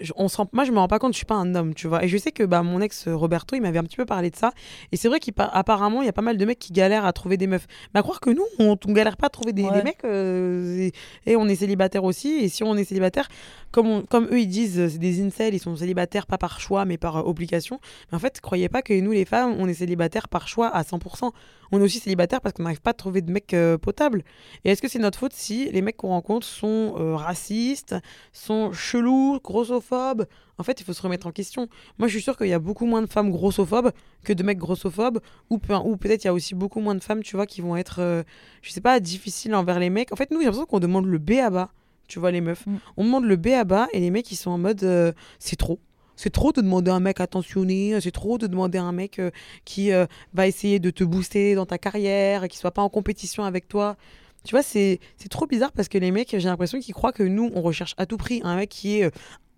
Je- 0.00 0.12
On 0.16 0.26
rend- 0.26 0.48
Moi, 0.52 0.64
je 0.64 0.72
me 0.72 0.78
rends 0.78 0.88
pas 0.88 0.98
compte, 0.98 1.12
je 1.12 1.16
suis 1.18 1.26
pas 1.26 1.34
un 1.34 1.54
homme, 1.54 1.74
tu 1.74 1.86
vois. 1.88 2.04
Et 2.04 2.08
je 2.08 2.16
sais 2.16 2.32
que 2.32 2.42
bah, 2.44 2.62
mon 2.62 2.80
ex 2.80 3.08
Roberto, 3.08 3.56
il 3.56 3.60
m'avait 3.62 3.78
un 3.78 3.84
petit 3.84 3.96
peu 3.96 4.06
parlé 4.06 4.30
de 4.30 4.36
ça. 4.36 4.52
Et 4.92 4.96
c'est 4.96 5.08
vrai 5.08 5.20
qu'apparemment, 5.20 6.02
il 6.02 6.06
y 6.06 6.08
a 6.08 6.12
pas 6.12 6.22
mal 6.22 6.36
de 6.36 6.44
mecs 6.44 6.58
qui 6.58 6.72
galèrent 6.72 7.04
à 7.04 7.12
trouver 7.12 7.36
des 7.36 7.46
meufs. 7.46 7.66
Mais 7.94 8.00
à 8.00 8.02
croire 8.02 8.20
que 8.20 8.30
nous, 8.30 8.44
on, 8.58 8.76
on 8.86 8.92
galère 8.92 9.16
pas 9.16 9.26
à 9.26 9.30
trouver 9.30 9.52
des, 9.52 9.64
Ouais. 9.64 9.72
des 9.72 9.82
mecs. 9.82 10.04
euh, 10.04 10.88
et, 11.26 11.32
et 11.32 11.36
on 11.36 11.46
est 11.48 11.56
célibataire 11.56 12.04
aussi. 12.04 12.28
Et 12.36 12.48
si 12.48 12.62
on 12.64 12.76
est 12.76 12.84
célibataire, 12.84 13.28
comme, 13.70 13.86
on- 13.88 14.02
comme 14.02 14.26
eux, 14.32 14.40
ils 14.40 14.46
disent, 14.48 14.88
c'est 14.88 14.98
des 14.98 15.22
incels, 15.22 15.54
ils 15.54 15.58
sont 15.60 15.74
célibataires 15.76 16.26
pas 16.26 16.38
par 16.38 16.60
choix, 16.60 16.84
mais 16.84 16.96
par 16.98 17.16
euh, 17.18 17.22
obligation. 17.22 17.80
Mais 18.12 18.16
en 18.16 18.20
fait, 18.20 18.40
croyez 18.40 18.68
pas 18.68 18.82
que 18.82 18.98
nous, 19.00 19.12
les 19.12 19.24
femmes, 19.24 19.54
on 19.58 19.68
est 19.68 19.74
célibataires 19.74 20.28
par 20.28 20.48
choix 20.48 20.68
à 20.68 20.82
100%. 20.82 21.32
On 21.70 21.80
est 21.80 21.84
aussi 21.84 21.98
célibataires 21.98 22.40
parce 22.40 22.54
qu'on 22.54 22.62
n'arrive 22.62 22.80
pas 22.80 22.90
à 22.92 22.94
trouver 22.94 23.20
de 23.20 23.30
mecs 23.30 23.52
euh, 23.52 23.76
potables. 23.76 24.22
Et 24.64 24.70
est-ce 24.70 24.80
que 24.80 24.88
c'est 24.88 24.98
notre 24.98 25.18
faute 25.18 25.34
si 25.34 25.70
les 25.70 25.82
mecs 25.82 25.96
qu'on 25.98 26.08
rencontre 26.08 26.46
sont 26.46 26.94
racistes, 27.16 27.94
sont 28.32 28.72
chelous, 28.72 29.38
grossophobes 29.44 29.87
En 29.90 30.62
fait, 30.62 30.80
il 30.80 30.84
faut 30.84 30.92
se 30.92 31.02
remettre 31.02 31.26
en 31.26 31.32
question. 31.32 31.68
Moi, 31.98 32.08
je 32.08 32.12
suis 32.14 32.22
sûre 32.22 32.36
qu'il 32.36 32.48
y 32.48 32.52
a 32.52 32.58
beaucoup 32.58 32.86
moins 32.86 33.02
de 33.02 33.06
femmes 33.06 33.30
grossophobes 33.30 33.92
que 34.24 34.32
de 34.32 34.42
mecs 34.42 34.58
grossophobes, 34.58 35.20
ou, 35.50 35.58
peu- 35.58 35.74
ou 35.74 35.96
peut-être 35.96 36.24
il 36.24 36.26
y 36.26 36.30
a 36.30 36.34
aussi 36.34 36.54
beaucoup 36.54 36.80
moins 36.80 36.94
de 36.94 37.02
femmes, 37.02 37.22
tu 37.22 37.36
vois, 37.36 37.46
qui 37.46 37.60
vont 37.60 37.76
être, 37.76 38.00
euh, 38.00 38.22
je 38.62 38.70
sais 38.72 38.80
pas, 38.80 39.00
difficiles 39.00 39.54
envers 39.54 39.78
les 39.78 39.90
mecs. 39.90 40.12
En 40.12 40.16
fait, 40.16 40.30
nous, 40.30 40.38
j'ai 40.38 40.44
l'impression 40.44 40.66
qu'on 40.66 40.80
demande 40.80 41.06
le 41.06 41.18
B 41.18 41.32
à 41.42 41.50
bas, 41.50 41.70
tu 42.06 42.18
vois, 42.18 42.30
les 42.30 42.40
meufs. 42.40 42.66
Mm. 42.66 42.76
On 42.96 43.04
demande 43.04 43.24
le 43.24 43.36
B 43.36 43.48
à 43.48 43.64
bas 43.64 43.88
et 43.92 44.00
les 44.00 44.10
mecs, 44.10 44.30
ils 44.30 44.36
sont 44.36 44.50
en 44.50 44.58
mode, 44.58 44.82
euh, 44.84 45.12
c'est 45.38 45.56
trop. 45.56 45.78
C'est 46.16 46.30
trop 46.30 46.50
de 46.50 46.60
demander 46.60 46.90
à 46.90 46.94
un 46.94 47.00
mec 47.00 47.20
attentionné, 47.20 48.00
c'est 48.00 48.10
trop 48.10 48.38
de 48.38 48.48
demander 48.48 48.76
à 48.76 48.82
un 48.82 48.90
mec 48.90 49.20
euh, 49.20 49.30
qui 49.64 49.92
euh, 49.92 50.04
va 50.34 50.48
essayer 50.48 50.80
de 50.80 50.90
te 50.90 51.04
booster 51.04 51.54
dans 51.54 51.64
ta 51.64 51.78
carrière, 51.78 52.48
qui 52.48 52.58
soit 52.58 52.72
pas 52.72 52.82
en 52.82 52.88
compétition 52.88 53.44
avec 53.44 53.68
toi. 53.68 53.96
Tu 54.44 54.52
vois, 54.52 54.62
c'est 54.62 55.00
trop 55.30 55.46
bizarre 55.46 55.72
parce 55.72 55.88
que 55.88 55.98
les 55.98 56.10
mecs, 56.10 56.30
j'ai 56.30 56.48
l'impression 56.48 56.78
qu'ils 56.80 56.94
croient 56.94 57.12
que 57.12 57.22
nous, 57.22 57.50
on 57.54 57.60
recherche 57.60 57.94
à 57.98 58.06
tout 58.06 58.16
prix 58.16 58.40
un 58.44 58.56
mec 58.56 58.70
qui 58.70 58.98
est 59.00 59.04
euh, 59.04 59.10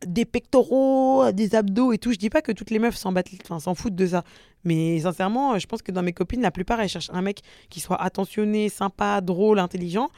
des 0.07 0.25
pectoraux, 0.25 1.31
des 1.33 1.55
abdos 1.55 1.93
et 1.93 1.99
tout. 1.99 2.13
Je 2.13 2.19
dis 2.19 2.31
pas 2.31 2.43
que 2.43 2.53
toutes 2.53 2.71
les 2.71 2.79
meufs 2.79 2.97
s'en 2.97 3.13
s'en 3.59 3.75
foutent 3.75 3.95
de 3.95 4.07
ça. 4.07 4.25
Mais 4.65 5.01
sincèrement, 5.01 5.59
je 5.59 5.67
pense 5.67 5.83
que 5.83 5.93
dans 5.93 6.03
mes 6.03 6.13
copines, 6.13 6.43
la 6.43 6.51
plupart, 6.51 6.81
elles 6.81 6.89
cherchent 6.89 7.11
un 7.13 7.23
mec 7.23 7.41
qui 7.69 7.81
soit 7.81 8.01
attentionné, 8.01 8.69
sympa, 8.69 9.21
drôle, 9.21 9.59
intelligent, 9.59 10.09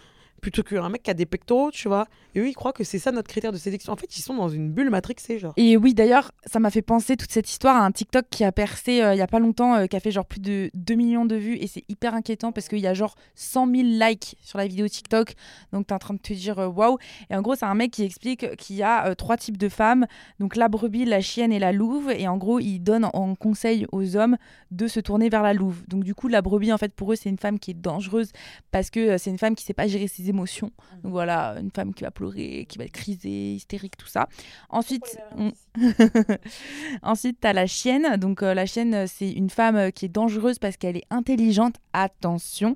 plutôt 0.43 0.63
qu'un 0.63 0.89
mec 0.91 1.05
qui 1.05 1.11
a 1.11 1.15
des 1.15 1.25
pectoraux, 1.25 1.71
tu 1.71 1.89
vois. 1.89 2.07
Et 2.35 2.41
eux, 2.41 2.49
ils 2.49 2.55
croient 2.55 2.73
que 2.73 2.85
c'est 2.85 2.99
ça 2.99 3.13
notre 3.13 3.29
critère 3.29 3.53
de 3.53 3.57
sélection. 3.57 3.93
En 3.93 3.97
fait, 3.97 4.19
ils 4.19 4.23
sont 4.23 4.35
dans 4.35 4.49
une 4.49 4.71
bulle 4.71 4.91
matrixée, 4.91 5.39
genre. 5.39 5.55
Et 5.57 5.77
oui, 5.77 5.95
d'ailleurs, 5.95 6.33
ça 6.45 6.59
m'a 6.59 6.71
fait 6.71 6.83
penser 6.83 7.17
toute 7.17 7.31
cette 7.31 7.49
histoire 7.49 7.77
à 7.77 7.85
un 7.85 7.93
TikTok 7.93 8.27
qui 8.29 8.45
a 8.45 8.53
percé 8.53 9.03
euh, 9.03 9.15
il 9.15 9.19
y 9.19 9.23
a 9.23 9.27
pas 9.27 9.39
longtemps, 9.39 9.77
euh, 9.77 9.87
qui 9.87 9.97
a 9.97 10.01
fait 10.01 10.11
genre 10.11 10.27
plus 10.27 10.41
de 10.41 10.71
2 10.75 10.95
millions 10.95 11.25
de 11.25 11.37
vues. 11.37 11.57
Et 11.57 11.69
c'est 11.69 11.85
hyper 11.89 12.15
inquiétant 12.15 12.53
parce 12.53 12.69
qu'il 12.69 12.81
y 12.81 12.87
a 12.87 12.95
genre 12.95 13.15
100 13.37 13.67
000 13.67 13.83
likes 13.85 14.37
sur 14.43 14.59
la 14.59 14.67
vidéo 14.67 14.89
TikTok. 14.89 15.35
Donc 15.73 15.87
t'es 15.87 15.95
en 15.95 15.99
train 15.99 16.15
de 16.15 16.19
te 16.19 16.33
dire 16.33 16.59
euh, 16.59 16.67
waouh. 16.67 16.99
Et 17.31 17.37
en 17.37 17.41
gros, 17.41 17.55
c'est 17.55 17.67
un 17.67 17.75
mec 17.75 17.93
qui 17.93 18.03
explique 18.03 18.57
qu'il 18.57 18.77
y 18.77 18.83
a 18.83 19.07
euh, 19.07 19.15
trois 19.15 19.37
types 19.37 19.57
de 19.57 19.69
femmes 19.69 20.07
donc 20.39 20.57
la 20.57 20.69
brebis, 20.69 21.05
la 21.05 21.21
chienne 21.21 21.53
et 21.53 21.59
la 21.59 21.73
louve. 21.73 22.11
Et 22.11 22.29
en 22.29 22.37
gros, 22.37 22.59
il 22.59 22.81
donne 22.81 23.09
en 23.13 23.35
conseil 23.35 23.87
aux 23.93 24.17
hommes 24.17 24.37
de 24.71 24.87
se 24.87 25.01
tourner 25.01 25.29
vers 25.29 25.43
la 25.43 25.55
louve. 25.55 25.83
Donc 25.89 26.05
du 26.05 26.15
coup, 26.15 26.29
la 26.29 26.43
brebis, 26.43 26.73
en 26.73 26.79
fait, 26.79 26.93
pour 26.93 27.13
eux, 27.13 27.17
c'est 27.17 27.29
une 27.29 27.39
femme 27.39 27.59
qui 27.59 27.71
est 27.71 27.75
dangereuse 27.75 28.33
parce 28.71 28.91
que 28.91 29.01
euh, 29.01 29.19
c'est 29.19 29.31
une 29.31 29.39
femme 29.39 29.55
qui 29.55 29.65
sait 29.65 29.75
pas 29.75 29.87
gérer 29.87 30.09
ses 30.09 30.29
émotions. 30.33 30.71
Donc 31.03 31.13
voilà, 31.13 31.57
une 31.61 31.71
femme 31.71 31.95
qui 31.95 32.05
va 32.05 32.11
pleurer, 32.11 32.67
qui 32.69 32.79
va 32.79 32.85
être 32.85 32.93
crisée, 32.93 33.55
hystérique, 33.55 33.97
tout 33.97 34.07
ça. 34.09 34.29
Ensuite, 34.71 35.19
on- 35.37 35.53
Ensuite, 37.03 37.39
tu 37.41 37.47
as 37.47 37.53
la 37.53 37.67
chienne. 37.67 38.17
Donc, 38.17 38.43
euh, 38.43 38.55
la 38.55 38.67
chienne, 38.67 38.95
euh, 38.95 39.07
c'est 39.07 39.31
une 39.31 39.51
femme 39.51 39.77
euh, 39.77 39.91
qui 39.91 40.07
est 40.07 40.09
dangereuse 40.09 40.59
parce 40.59 40.77
qu'elle 40.77 40.97
est 40.97 41.07
intelligente. 41.11 41.77
Attention. 41.93 42.75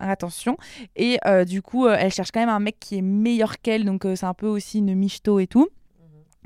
Attention. 0.00 0.56
Et 0.96 1.18
euh, 1.26 1.44
du 1.44 1.62
coup, 1.62 1.86
elle 1.88 2.12
cherche 2.12 2.30
quand 2.32 2.40
même 2.40 2.48
un 2.48 2.60
mec 2.60 2.76
qui 2.80 2.98
est 2.98 3.02
meilleur 3.02 3.60
qu'elle. 3.60 3.84
Donc, 3.84 4.06
c'est 4.16 4.24
un 4.26 4.34
peu 4.34 4.46
aussi 4.48 4.78
une 4.78 4.94
michto 4.94 5.38
et 5.40 5.46
tout. 5.46 5.68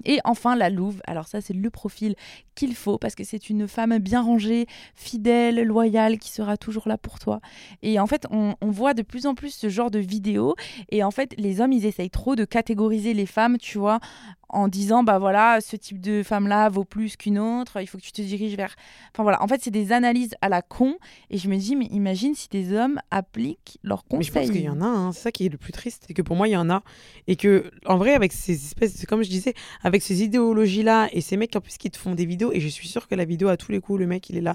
Et 0.05 0.21
enfin, 0.25 0.55
la 0.55 0.71
louve. 0.71 1.00
Alors, 1.07 1.27
ça, 1.27 1.41
c'est 1.41 1.55
le 1.55 1.71
profil 1.71 2.15
qu'il 2.59 2.75
faut 2.75 2.99
parce 2.99 3.15
que 3.15 3.25
c'est 3.25 3.49
une 3.49 3.69
femme 3.69 3.99
bien 3.99 4.21
rangée, 4.21 4.67
fidèle, 4.95 5.62
loyale, 5.62 6.19
qui 6.19 6.31
sera 6.31 6.57
toujours 6.57 6.88
là 6.88 6.99
pour 6.99 7.19
toi. 7.19 7.41
Et 7.83 8.00
en 8.00 8.07
fait, 8.07 8.27
on, 8.31 8.57
on 8.61 8.71
voit 8.71 8.95
de 8.95 9.03
plus 9.03 9.27
en 9.27 9.35
plus 9.35 9.55
ce 9.55 9.69
genre 9.69 9.91
de 9.91 10.00
vidéos. 10.00 10.57
Et 10.91 11.05
en 11.05 11.12
fait, 11.12 11.35
les 11.38 11.61
hommes, 11.61 11.73
ils 11.73 11.87
essayent 11.87 12.11
trop 12.11 12.35
de 12.35 12.45
catégoriser 12.45 13.15
les 13.15 13.27
femmes, 13.27 13.59
tu 13.59 13.79
vois, 13.79 14.00
en 14.49 14.69
disant 14.69 15.03
bah 15.03 15.19
voilà 15.19 15.61
ce 15.61 15.77
type 15.77 16.00
de 16.00 16.23
femme 16.23 16.49
là 16.49 16.69
vaut 16.69 16.85
plus 16.85 17.17
qu'une 17.17 17.38
autre 17.38 17.81
il 17.81 17.87
faut 17.87 17.99
que 17.99 18.03
tu 18.03 18.12
te 18.12 18.23
diriges 18.23 18.57
vers 18.57 18.75
enfin 19.12 19.23
voilà 19.23 19.43
en 19.43 19.49
fait 19.49 19.61
c'est 19.62 19.71
des 19.71 19.93
analyses 19.93 20.35
à 20.41 20.49
la 20.49 20.62
con 20.62 20.97
et 21.31 21.37
je 21.37 21.49
me 21.49 21.57
dis 21.57 21.77
mais 21.77 21.87
imagine 21.87 22.35
si 22.35 22.49
des 22.49 22.73
hommes 22.73 22.99
appliquent 23.11 23.79
leurs 23.83 24.05
conseils 24.05 24.19
Mais 24.19 24.25
je 24.25 24.33
pense 24.33 24.50
qu'il 24.50 24.65
y 24.65 24.69
en 24.69 24.81
a, 24.81 24.87
hein. 24.87 25.12
c'est 25.12 25.21
ça 25.21 25.33
qui 25.33 25.47
est 25.47 25.49
le 25.50 25.59
plus 25.59 25.73
triste, 25.73 26.05
c'est 26.07 26.15
que 26.15 26.23
pour 26.23 26.37
moi 26.37 26.49
il 26.49 26.53
y 26.53 26.57
en 26.57 26.71
a, 26.71 26.83
et 27.27 27.37
que 27.37 27.71
en 27.85 27.99
vrai 27.99 28.15
avec 28.15 28.33
ces 28.33 28.53
espèces, 28.53 29.05
comme 29.07 29.23
je 29.23 29.29
disais, 29.29 29.55
avec 29.83 30.03
ces 30.03 30.23
idéologies 30.23 30.83
là 30.83 31.09
et 31.12 31.21
ces 31.21 31.37
mecs 31.37 31.55
en 31.55 31.61
plus 31.61 31.77
qui 31.77 31.91
te 31.91 31.99
font 31.99 32.15
des 32.15 32.25
vidéos, 32.25 32.48
et 32.52 32.61
je 32.61 32.69
suis 32.69 32.88
sûre 32.88 33.09
que 33.09 33.14
la 33.14 33.25
vidéo 33.25 33.49
à 33.49 33.57
tous 33.57 33.73
les 33.73 33.81
coups, 33.81 33.99
le 34.00 34.07
mec 34.07 34.28
il 34.31 34.37
est 34.37 34.40
là 34.40 34.55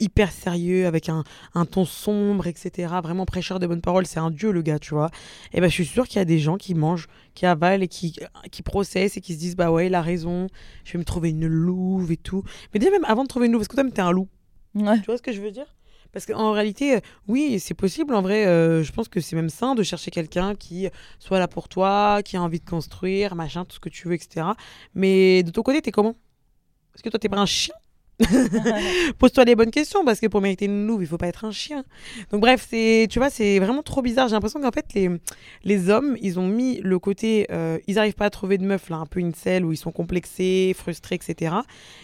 hyper 0.00 0.30
sérieux 0.32 0.86
avec 0.86 1.08
un, 1.08 1.24
un 1.54 1.64
ton 1.64 1.84
sombre, 1.84 2.46
etc. 2.46 2.94
Vraiment 3.02 3.26
prêcheur 3.26 3.58
de 3.58 3.66
bonnes 3.66 3.80
paroles, 3.80 4.06
c'est 4.06 4.20
un 4.20 4.30
dieu 4.30 4.50
le 4.50 4.62
gars, 4.62 4.78
tu 4.78 4.94
vois. 4.94 5.10
Et 5.52 5.60
ben 5.60 5.68
je 5.68 5.74
suis 5.74 5.86
sûre 5.86 6.06
qu'il 6.08 6.18
y 6.18 6.22
a 6.22 6.24
des 6.24 6.38
gens 6.38 6.56
qui 6.56 6.74
mangent, 6.74 7.06
qui 7.34 7.46
avalent 7.46 7.82
et 7.82 7.88
qui 7.88 8.16
qui 8.50 8.62
processent 8.62 9.16
et 9.16 9.20
qui 9.20 9.34
se 9.34 9.38
disent 9.38 9.56
bah 9.56 9.70
ouais 9.70 9.86
il 9.86 9.94
a 9.94 10.02
raison, 10.02 10.46
je 10.84 10.92
vais 10.92 10.98
me 10.98 11.04
trouver 11.04 11.30
une 11.30 11.46
louve 11.46 12.12
et 12.12 12.16
tout. 12.16 12.42
Mais 12.72 12.80
déjà 12.80 12.90
même 12.90 13.04
avant 13.04 13.22
de 13.22 13.28
trouver 13.28 13.46
une 13.46 13.52
louve, 13.52 13.62
est-ce 13.62 13.68
que 13.68 13.76
toi 13.76 13.84
t'es 13.90 14.00
un 14.00 14.12
loup 14.12 14.28
Ouais. 14.74 14.98
tu 14.98 15.06
vois 15.06 15.16
ce 15.16 15.22
que 15.22 15.32
je 15.32 15.40
veux 15.40 15.52
dire? 15.52 15.66
Parce 16.12 16.26
qu'en 16.26 16.52
réalité, 16.52 16.94
euh, 16.96 17.00
oui, 17.26 17.58
c'est 17.58 17.74
possible. 17.74 18.14
En 18.14 18.22
vrai, 18.22 18.46
euh, 18.46 18.84
je 18.84 18.92
pense 18.92 19.08
que 19.08 19.20
c'est 19.20 19.34
même 19.34 19.48
sain 19.50 19.74
de 19.74 19.82
chercher 19.82 20.12
quelqu'un 20.12 20.54
qui 20.54 20.88
soit 21.18 21.40
là 21.40 21.48
pour 21.48 21.68
toi, 21.68 22.22
qui 22.24 22.36
a 22.36 22.42
envie 22.42 22.60
de 22.60 22.64
construire, 22.70 23.34
machin, 23.34 23.64
tout 23.64 23.74
ce 23.74 23.80
que 23.80 23.88
tu 23.88 24.06
veux, 24.06 24.14
etc. 24.14 24.46
Mais 24.94 25.42
de 25.42 25.50
ton 25.50 25.62
côté, 25.62 25.82
t'es 25.82 25.90
comment? 25.90 26.14
Est-ce 26.94 27.02
que 27.02 27.08
toi, 27.08 27.18
t'es 27.18 27.28
pas 27.28 27.38
un 27.38 27.46
chien 27.46 27.74
Pose-toi 29.18 29.44
les 29.44 29.56
bonnes 29.56 29.70
questions 29.72 30.04
parce 30.04 30.20
que 30.20 30.26
pour 30.26 30.40
mériter 30.40 30.66
une 30.66 30.86
louve, 30.86 31.02
il 31.02 31.06
faut 31.06 31.18
pas 31.18 31.26
être 31.26 31.44
un 31.44 31.50
chien. 31.50 31.84
Donc 32.30 32.40
bref, 32.40 32.66
c'est 32.70 33.08
tu 33.10 33.18
vois, 33.18 33.28
c'est 33.28 33.58
vraiment 33.58 33.82
trop 33.82 34.02
bizarre. 34.02 34.28
J'ai 34.28 34.34
l'impression 34.34 34.60
qu'en 34.60 34.70
fait 34.70 34.94
les 34.94 35.10
les 35.64 35.90
hommes, 35.90 36.16
ils 36.20 36.38
ont 36.38 36.46
mis 36.46 36.80
le 36.80 36.98
côté 36.98 37.46
euh, 37.50 37.78
ils 37.88 37.98
arrivent 37.98 38.14
pas 38.14 38.26
à 38.26 38.30
trouver 38.30 38.58
de 38.58 38.64
meuf 38.64 38.88
là, 38.88 38.96
un 38.96 39.06
peu 39.06 39.18
une 39.18 39.34
selle 39.34 39.64
où 39.64 39.72
ils 39.72 39.76
sont 39.76 39.90
complexés, 39.90 40.74
frustrés, 40.76 41.16
etc. 41.16 41.56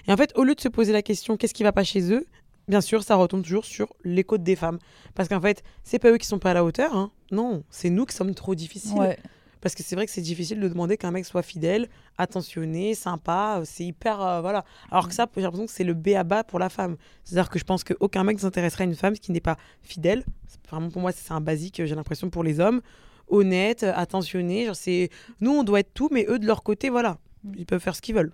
Et 0.08 0.12
en 0.12 0.16
fait, 0.16 0.32
au 0.34 0.42
lieu 0.42 0.54
de 0.54 0.60
se 0.60 0.68
poser 0.68 0.92
la 0.92 1.02
question 1.02 1.36
qu'est-ce 1.36 1.54
qui 1.54 1.62
va 1.62 1.72
pas 1.72 1.84
chez 1.84 2.12
eux, 2.12 2.26
bien 2.66 2.80
sûr, 2.80 3.04
ça 3.04 3.14
retombe 3.14 3.42
toujours 3.42 3.64
sur 3.64 3.94
les 4.02 4.24
côtes 4.24 4.42
des 4.42 4.56
femmes 4.56 4.78
parce 5.14 5.28
qu'en 5.28 5.40
fait, 5.40 5.62
c'est 5.84 6.00
pas 6.00 6.10
eux 6.10 6.18
qui 6.18 6.26
sont 6.26 6.40
pas 6.40 6.50
à 6.50 6.54
la 6.54 6.64
hauteur, 6.64 6.96
hein. 6.96 7.12
Non, 7.30 7.62
c'est 7.70 7.90
nous 7.90 8.04
qui 8.04 8.16
sommes 8.16 8.34
trop 8.34 8.56
difficiles. 8.56 8.98
Ouais. 8.98 9.18
Parce 9.60 9.74
que 9.74 9.82
c'est 9.82 9.94
vrai 9.94 10.06
que 10.06 10.12
c'est 10.12 10.20
difficile 10.22 10.58
de 10.60 10.68
demander 10.68 10.96
qu'un 10.96 11.10
mec 11.10 11.24
soit 11.26 11.42
fidèle, 11.42 11.88
attentionné, 12.18 12.94
sympa. 12.94 13.58
euh, 13.60 13.64
C'est 13.64 13.84
hyper. 13.84 14.20
euh, 14.20 14.40
voilà. 14.40 14.64
Alors 14.90 15.08
que 15.08 15.14
ça, 15.14 15.26
j'ai 15.34 15.42
l'impression 15.42 15.66
que 15.66 15.72
c'est 15.72 15.84
le 15.84 15.94
B 15.94 16.08
à 16.16 16.24
bas 16.24 16.44
pour 16.44 16.58
la 16.58 16.68
femme. 16.68 16.96
C'est-à-dire 17.24 17.50
que 17.50 17.58
je 17.58 17.64
pense 17.64 17.84
qu'aucun 17.84 18.24
mec 18.24 18.36
ne 18.36 18.40
s'intéresserait 18.40 18.84
à 18.84 18.86
une 18.86 18.94
femme 18.94 19.14
qui 19.14 19.32
n'est 19.32 19.40
pas 19.40 19.56
fidèle. 19.82 20.24
C'est- 20.46 20.58
Vraiment, 20.70 20.88
pour 20.90 21.02
moi, 21.02 21.10
c'est 21.12 21.32
un 21.32 21.40
basique, 21.40 21.82
j'ai 21.84 21.94
l'impression, 21.94 22.30
pour 22.30 22.44
les 22.44 22.60
hommes. 22.60 22.80
Honnête, 23.28 23.82
attentionné. 23.82 24.66
Genre, 24.66 24.76
c'est... 24.76 25.10
Nous, 25.40 25.50
on 25.50 25.62
doit 25.64 25.80
être 25.80 25.92
tout, 25.94 26.08
mais 26.12 26.24
eux, 26.28 26.38
de 26.38 26.46
leur 26.46 26.62
côté, 26.62 26.90
voilà. 26.90 27.18
Ils 27.56 27.66
peuvent 27.66 27.80
faire 27.82 27.96
ce 27.96 28.00
qu'ils 28.02 28.14
veulent. 28.14 28.32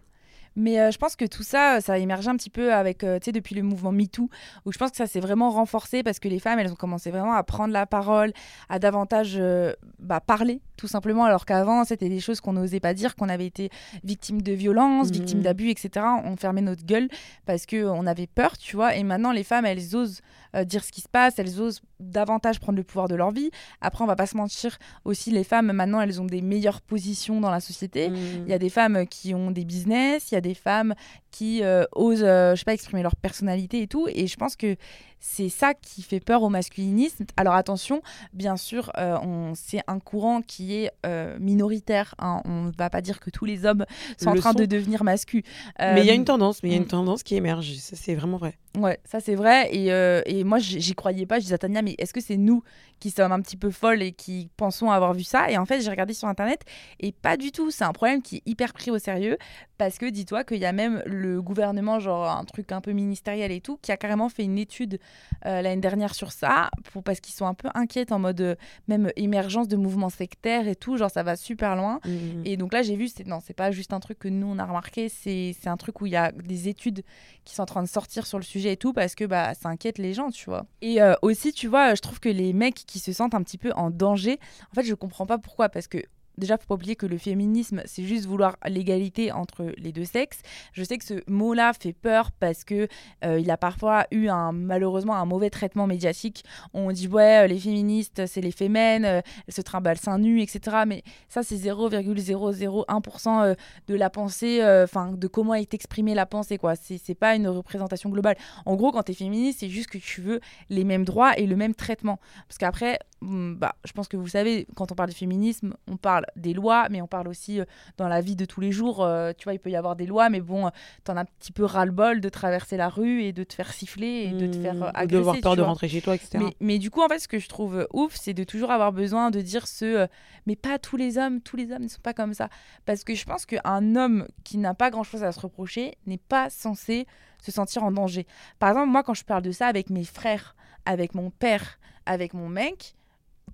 Mais 0.57 0.81
euh, 0.81 0.91
je 0.91 0.99
pense 0.99 1.17
que 1.17 1.25
tout 1.27 1.43
ça, 1.43 1.81
ça 1.81 1.93
a 1.95 1.99
émergé 1.99 2.29
un 2.31 2.37
petit 2.37 2.51
peu 2.51 2.73
avec, 2.73 3.05
euh, 3.05 3.19
tu 3.19 3.27
sais, 3.27 3.33
depuis 3.33 3.55
le 3.55 3.63
mouvement 3.63 3.93
MeToo, 3.93 4.29
où 4.65 4.73
je 4.73 4.79
pense 4.79 4.91
que 4.91 4.97
ça 4.97 5.07
s'est 5.07 5.21
vraiment 5.21 5.51
renforcé 5.51 6.03
parce 6.03 6.19
que 6.19 6.29
les 6.29 6.39
femmes, 6.39 6.59
elles 6.59 6.73
ont 6.73 6.77
commencé 6.77 7.11
vraiment 7.11 7.35
à 7.35 7.43
prendre 7.43 7.73
la 7.73 7.87
parole, 7.87 8.33
à 8.69 8.79
davantage 8.79 9.35
euh, 9.39 9.73
bah, 9.99 10.21
parler, 10.21 10.61
tout 10.77 10.89
simplement, 10.89 11.25
alors 11.25 11.45
qu'avant, 11.47 11.85
c'était 11.85 12.09
des 12.09 12.21
choses 12.21 12.41
qu'on 12.41 12.53
n'osait 12.55 12.81
pas 12.81 12.95
dire, 12.95 13.17
qu'on 13.17 13.29
avait 13.29 13.47
été 13.47 13.71
victime 14.05 14.43
de 14.43 14.53
violences, 14.53 15.09
Mhm. 15.09 15.13
victime 15.13 15.43
d'abus, 15.43 15.71
etc. 15.71 16.05
On 16.25 16.37
fermait 16.37 16.63
notre 16.63 16.85
gueule 16.85 17.09
parce 17.45 17.67
qu'on 17.67 18.07
avait 18.07 18.27
peur, 18.27 18.57
tu 18.59 18.77
vois. 18.77 18.95
Et 18.97 19.03
maintenant, 19.05 19.33
les 19.33 19.45
femmes, 19.45 19.67
elles 19.67 19.95
osent 19.97 20.21
euh, 20.55 20.65
dire 20.65 20.85
ce 20.85 20.93
qui 20.93 21.03
se 21.03 21.09
passe, 21.09 21.39
elles 21.39 21.61
osent 21.61 21.83
davantage 22.01 22.61
prendre 22.61 22.77
le 22.79 22.83
pouvoir 22.85 23.09
de 23.09 23.15
leur 23.15 23.31
vie. 23.31 23.51
Après, 23.83 24.03
on 24.05 24.07
va 24.07 24.17
pas 24.17 24.27
se 24.27 24.37
mentir, 24.37 24.79
aussi, 25.05 25.31
les 25.31 25.45
femmes, 25.45 25.71
maintenant, 25.73 26.01
elles 26.01 26.21
ont 26.21 26.25
des 26.25 26.41
meilleures 26.41 26.81
positions 26.81 27.41
dans 27.41 27.51
la 27.51 27.61
société. 27.61 28.11
Il 28.47 28.49
y 28.51 28.55
a 28.55 28.59
des 28.59 28.71
femmes 28.71 29.07
qui 29.07 29.35
ont 29.35 29.51
des 29.51 29.65
business, 29.65 30.31
il 30.31 30.35
y 30.35 30.39
a 30.39 30.41
des 30.47 30.55
femmes 30.55 30.95
qui 31.31 31.63
euh, 31.63 31.85
osent, 31.93 32.23
euh, 32.23 32.55
je 32.55 32.61
sais 32.61 32.65
pas, 32.65 32.75
exprimer 32.75 33.03
leur 33.03 33.17
personnalité 33.17 33.83
et 33.83 33.87
tout. 33.87 34.09
Et 34.09 34.27
je 34.27 34.37
pense 34.37 34.57
que 34.57 34.77
c'est 35.19 35.49
ça 35.49 35.75
qui 35.75 36.03
fait 36.03 36.21
peur 36.21 36.43
au 36.43 36.49
masculinisme. 36.49 37.25
Alors 37.37 37.55
attention, 37.55 38.03
bien 38.33 38.57
sûr, 38.57 38.91
euh, 38.99 39.19
on, 39.23 39.55
c'est 39.55 39.81
un 39.87 39.99
courant 39.99 40.41
qui 40.43 40.75
est 40.77 40.91
euh, 41.05 41.37
minoritaire. 41.41 42.15
hein. 42.19 42.43
On 42.45 42.65
ne 42.65 42.73
va 42.77 42.91
pas 42.91 43.01
dire 43.01 43.19
que 43.21 43.31
tous 43.31 43.45
les 43.45 43.65
hommes 43.67 43.85
sont 44.21 44.31
Le 44.33 44.39
en 44.39 44.41
train 44.41 44.53
sont. 44.53 44.59
de 44.59 44.67
devenir 44.67 45.05
masculins. 45.05 45.43
Mais 45.81 46.01
il 46.03 46.07
y 46.07 46.11
a 46.11 46.15
une 46.15 46.25
tendance, 46.25 46.63
mais 46.63 46.69
il 46.69 46.73
y 46.73 46.75
a 46.75 46.79
une 46.79 46.87
tendance 46.87 47.23
qui 47.23 47.35
émerge. 47.35 47.75
Ça, 47.77 47.97
c'est 47.97 48.15
vraiment 48.15 48.37
vrai. 48.37 48.57
Ouais, 48.77 48.99
ça 49.05 49.21
c'est 49.21 49.35
vrai. 49.35 49.75
Et, 49.75 49.91
euh, 49.93 50.21
et 50.27 50.45
moi, 50.45 50.59
j'y 50.59 50.95
croyais 50.95 51.25
pas. 51.27 51.37
Je 51.37 51.45
disais 51.45 51.55
à 51.55 51.59
Tania, 51.59 51.83
mais 51.83 51.95
est-ce 51.99 52.13
que 52.13 52.21
c'est 52.21 52.37
nous 52.37 52.63
qui 53.01 53.11
sommes 53.11 53.33
un 53.33 53.41
petit 53.41 53.57
peu 53.57 53.71
folles 53.71 54.03
et 54.03 54.13
qui 54.13 54.51
pensons 54.57 54.91
avoir 54.91 55.15
vu 55.15 55.25
ça? 55.25 55.51
Et 55.51 55.57
en 55.57 55.65
fait, 55.65 55.81
j'ai 55.81 55.91
regardé 55.91 56.13
sur 56.15 56.29
Internet 56.29 56.61
et 57.01 57.13
pas 57.13 57.37
du 57.37 57.53
tout. 57.53 57.71
C'est 57.71 57.85
un 57.85 57.93
problème 57.93 58.23
qui 58.23 58.37
est 58.37 58.43
hyper 58.47 58.73
pris 58.75 58.91
au 58.91 58.99
sérieux 58.99 59.39
parce 59.79 59.99
que 59.99 60.07
dis-toi 60.07 60.45
qu'il 60.45 60.59
y 60.59 60.67
a 60.67 60.73
même 60.73 61.03
le 61.07 61.41
gouvernement, 61.43 62.01
genre 62.01 62.29
un 62.31 62.45
truc 62.45 62.71
un 62.73 62.81
peu 62.83 62.93
ministériel 62.93 63.51
et 63.51 63.61
tout, 63.61 63.79
qui 63.81 63.93
a 63.93 63.97
carrément 63.97 64.29
fait 64.29 64.45
une 64.45 64.59
étude 64.59 64.99
euh, 65.45 65.63
l'année 65.63 65.81
dernière 65.81 66.15
sur 66.15 66.33
ça 66.33 66.71
pour, 66.93 67.03
parce 67.03 67.21
qu'ils 67.21 67.35
sont 67.35 67.47
un 67.47 67.55
peu 67.55 67.69
inquiets 67.75 68.13
en 68.13 68.19
mode 68.19 68.41
euh, 68.41 68.55
même 68.89 69.11
émergence 69.17 69.69
de 69.69 69.77
mouvements 69.77 70.09
sectaires 70.09 70.67
et 70.69 70.77
tout. 70.77 70.97
Genre, 70.97 71.11
ça 71.11 71.23
va 71.23 71.37
super 71.37 71.77
loin. 71.77 72.01
Mm. 72.05 72.43
Et 72.45 72.57
donc 72.57 72.73
là, 72.73 72.83
j'ai 72.83 72.97
vu, 72.97 73.09
c'est 73.09 73.27
non, 73.27 73.39
c'est 73.45 73.55
pas 73.55 73.71
juste 73.71 73.93
un 73.93 74.01
truc 74.01 74.19
que 74.19 74.29
nous 74.29 74.47
on 74.47 74.59
a 74.59 74.65
remarqué, 74.65 75.09
c'est 75.09 75.55
c'est 75.61 75.69
un 75.69 75.77
truc 75.77 76.01
où 76.01 76.07
il 76.07 76.13
y 76.13 76.17
a 76.17 76.33
des 76.33 76.69
études 76.69 77.03
qui 77.45 77.55
sont 77.55 77.63
en 77.63 77.67
train 77.67 77.83
de 77.83 77.89
sortir 77.89 78.27
sur 78.27 78.39
le 78.39 78.45
sujet 78.45 78.73
et 78.73 78.77
tout 78.77 78.93
parce 78.93 79.15
que 79.15 79.25
bah 79.25 79.55
ça 79.55 79.69
inquiète 79.69 79.99
les 79.99 80.15
gens, 80.15 80.31
tu 80.31 80.47
vois. 80.47 80.67
Et 80.83 81.03
euh, 81.03 81.15
aussi, 81.23 81.53
tu 81.53 81.69
vois, 81.69 81.95
je 81.95 82.01
trouve 82.01 82.21
que 82.21 82.29
les 82.29 82.53
mecs 82.53 82.87
qui 82.87 82.99
se 82.99 83.13
sentent 83.13 83.35
un 83.35 83.43
petit 83.43 83.59
peu 83.59 83.73
en 83.73 83.91
danger, 83.91 84.39
en 84.71 84.75
fait, 84.75 84.85
je 84.85 84.95
comprends 84.95 85.27
pas 85.27 85.39
pourquoi 85.39 85.69
parce 85.69 85.89
que 85.89 85.99
Déjà, 86.39 86.59
faut 86.59 86.67
pas 86.67 86.75
oublier 86.75 86.97
que 86.97 87.07
le 87.07 87.19
féminisme, 87.19 87.83
c'est 87.87 88.05
juste 88.05 88.27
vouloir 88.27 88.57
l'égalité 88.67 89.33
entre 89.33 89.73
les 89.79 89.93
deux 89.93 90.05
sexes. 90.05 90.41
Je 90.73 90.85
sais 90.85 90.99
que 90.99 91.05
ce 91.05 91.23
mot-là 91.29 91.73
fait 91.73 91.93
peur 91.93 92.33
parce 92.33 92.65
que 92.65 92.89
euh, 93.25 93.41
il 93.41 93.51
a 93.51 93.57
parfois 93.57 94.07
eu 94.11 94.29
malheureusement 94.53 95.17
un 95.17 95.25
mauvais 95.25 95.51
traitement 95.51 95.87
médiatique. 95.87 96.45
On 96.75 96.93
dit 96.93 97.09
ouais, 97.09 97.45
euh, 97.45 97.47
les 97.47 97.59
féministes, 97.59 98.27
c'est 98.27 98.41
les 98.41 98.51
fémènes, 98.51 99.05
euh, 99.05 99.21
elles 99.47 99.55
se 99.55 99.61
trimballent 99.61 99.99
seins 99.99 100.19
nus, 100.19 100.43
etc. 100.43 100.85
Mais 100.87 101.03
ça, 101.29 101.43
c'est 101.43 101.57
0,001% 101.57 103.43
euh, 103.43 103.55
de 103.89 103.95
la 103.95 104.11
pensée, 104.11 104.61
enfin, 104.83 105.13
de 105.13 105.27
comment 105.27 105.55
est 105.55 105.75
exprimée 105.75 106.15
la 106.15 106.27
pensée, 106.27 106.59
quoi. 106.59 106.75
C'est 106.77 107.15
pas 107.15 107.35
une 107.35 107.49
représentation 107.49 108.11
globale. 108.11 108.37
En 108.65 108.77
gros, 108.77 108.93
quand 108.93 109.03
tu 109.03 109.13
es 109.13 109.15
féministe, 109.15 109.61
c'est 109.61 109.69
juste 109.69 109.89
que 109.89 109.99
tu 109.99 110.21
veux 110.21 110.41
les 110.71 110.85
mêmes 110.85 111.05
droits 111.05 111.39
et 111.39 111.47
le 111.47 111.57
même 111.57 111.75
traitement. 111.75 112.19
Parce 112.49 112.59
qu'après, 112.59 112.99
bah, 113.23 113.75
je 113.85 113.93
pense 113.93 114.09
que 114.09 114.17
vous 114.17 114.29
savez, 114.29 114.67
quand 114.77 114.93
on 114.93 114.95
parle 114.95 115.09
de 115.09 115.15
féminisme, 115.15 115.75
on 115.89 115.97
parle 115.97 116.27
des 116.37 116.53
lois, 116.53 116.89
mais 116.91 117.01
on 117.01 117.07
parle 117.07 117.29
aussi 117.29 117.61
euh, 117.61 117.65
dans 117.97 118.09
la 118.09 118.21
vie 118.21 118.37
de 118.37 118.45
tous 118.45 118.61
les 118.61 118.73
jours. 118.73 119.03
euh, 119.03 119.33
tu 119.37 119.45
vois, 119.45 119.55
il 119.55 119.59
peut 119.59 119.71
y 119.71 119.77
avoir 119.77 119.97
des 119.97 120.07
lois, 120.07 120.29
mais 120.29 120.41
bon, 120.41 120.67
euh, 120.67 120.71
t'en 121.05 121.17
as 121.17 121.23
un 121.23 121.25
petit 121.25 121.53
peu 121.53 121.65
ras-le-bol 121.65 122.21
de 122.21 122.29
traverser 122.29 122.77
la 122.77 122.89
rue 122.89 123.23
et 123.23 123.33
de 123.33 123.43
te 123.43 123.55
faire 123.55 123.73
siffler 123.73 124.29
et 124.29 124.33
de 124.33 124.47
te 124.47 124.59
faire 124.61 124.75
Mm. 124.75 124.91
Agresser. 124.95 125.07
de 125.07 125.17
avoir 125.17 125.41
peur 125.41 125.57
de 125.57 125.63
rentrer 125.63 125.89
chez 125.89 126.03
toi, 126.03 126.15
etc. 126.15 126.39
Mais, 126.39 126.57
mais 126.61 126.79
du 126.79 126.91
coup, 126.91 127.03
en 127.03 127.09
fait, 127.09 127.19
ce 127.19 127.29
que 127.29 127.39
je 127.39 127.49
trouve 127.49 127.87
ouf, 127.93 128.15
c'est 128.15 128.35
de 128.35 128.45
toujours 128.45 128.71
avoir 128.71 128.93
besoin 128.93 129.31
de 129.31 129.41
dire 129.41 129.67
ce 129.67 130.07
mais 130.47 130.57
pas 130.57 130.79
tous 130.79 130.97
les 130.97 131.19
hommes, 131.19 131.41
tous 131.41 131.57
les 131.57 131.73
hommes 131.73 131.83
ne 131.83 131.89
sont 131.89 132.01
pas 132.03 132.15
comme 132.15 132.35
ça. 132.35 132.49
Parce 132.85 133.03
que 133.03 133.15
je 133.15 133.25
pense 133.25 133.47
qu'un 133.47 133.97
homme 133.97 134.27
qui 134.45 134.59
n'a 134.59 134.75
pas 134.75 134.91
grand 134.91 135.03
chose 135.03 135.25
à 135.25 135.33
se 135.33 135.41
reprocher 135.41 135.97
n'est 136.07 136.19
pas 136.19 136.51
censé 136.51 137.07
se 137.43 137.51
sentir 137.51 137.83
en 137.83 137.91
danger. 137.93 138.27
Par 138.59 138.71
exemple, 138.71 138.89
moi, 138.91 139.03
quand 139.03 139.15
je 139.15 139.25
parle 139.25 139.43
de 139.43 139.53
ça 139.53 139.67
avec 139.67 139.91
mes 139.91 140.05
frères, 140.05 140.55
avec 140.85 141.15
mon 141.15 141.31
père, 141.31 141.79
avec 142.07 142.33
mon 142.35 142.49
mec, 142.49 142.95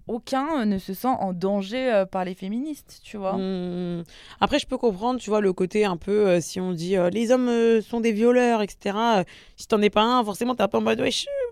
aucun 0.09 0.61
euh, 0.61 0.65
ne 0.65 0.79
se 0.79 0.95
sent 0.95 1.09
en 1.09 1.33
danger 1.33 1.93
euh, 1.93 2.05
par 2.05 2.25
les 2.25 2.35
féministes, 2.35 3.01
tu 3.05 3.17
vois. 3.17 3.37
Hmm. 3.37 4.03
Après, 4.41 4.59
je 4.59 4.67
peux 4.67 4.79
comprendre, 4.79 5.21
tu 5.21 5.31
vois, 5.31 5.41
le 5.41 5.53
côté 5.53 5.85
un 5.85 5.97
peu, 5.97 6.29
euh, 6.29 6.41
si 6.41 6.61
on 6.61 6.73
dit 6.73 6.97
les 7.13 7.31
hommes 7.31 7.81
sont 7.83 8.01
des 8.01 8.13
violeurs, 8.13 8.63
etc. 8.63 8.97
si 9.57 9.67
t'en 9.69 9.81
es 9.81 9.91
pas 9.91 10.03
un, 10.03 10.25
forcément, 10.25 10.55
t'es 10.55 10.63
un 10.63 10.69
peu 10.69 10.79
en 10.79 10.83
mode, 10.83 11.03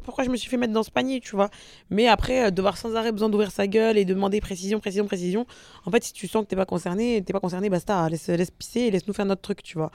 pourquoi 0.04 0.24
je 0.24 0.30
me 0.30 0.36
suis 0.36 0.48
fait 0.48 0.56
mettre 0.56 0.72
dans 0.72 0.82
ce 0.82 0.90
panier, 0.90 1.20
tu 1.20 1.36
vois. 1.36 1.50
Mais 1.90 2.08
après, 2.08 2.50
devoir 2.50 2.76
sans 2.76 2.94
arrêt 2.96 3.12
besoin 3.12 3.28
d'ouvrir 3.28 3.50
sa 3.50 3.66
gueule 3.66 3.98
et 3.98 4.04
de 4.04 4.14
demander 4.14 4.40
précision, 4.40 4.80
précision, 4.80 5.06
précision. 5.06 5.46
En 5.84 5.90
fait, 5.90 6.04
si 6.04 6.12
tu 6.12 6.26
sens 6.26 6.44
que 6.44 6.48
t'es 6.48 6.56
pas 6.56 6.66
concerné, 6.66 7.22
t'es 7.22 7.32
pas 7.32 7.40
concerné, 7.40 7.70
basta, 7.70 8.08
laisse, 8.08 8.28
laisse 8.28 8.50
pisser 8.50 8.80
et 8.80 8.90
laisse-nous 8.90 9.14
faire 9.14 9.26
notre 9.26 9.42
truc, 9.42 9.62
tu 9.62 9.78
vois. 9.78 9.90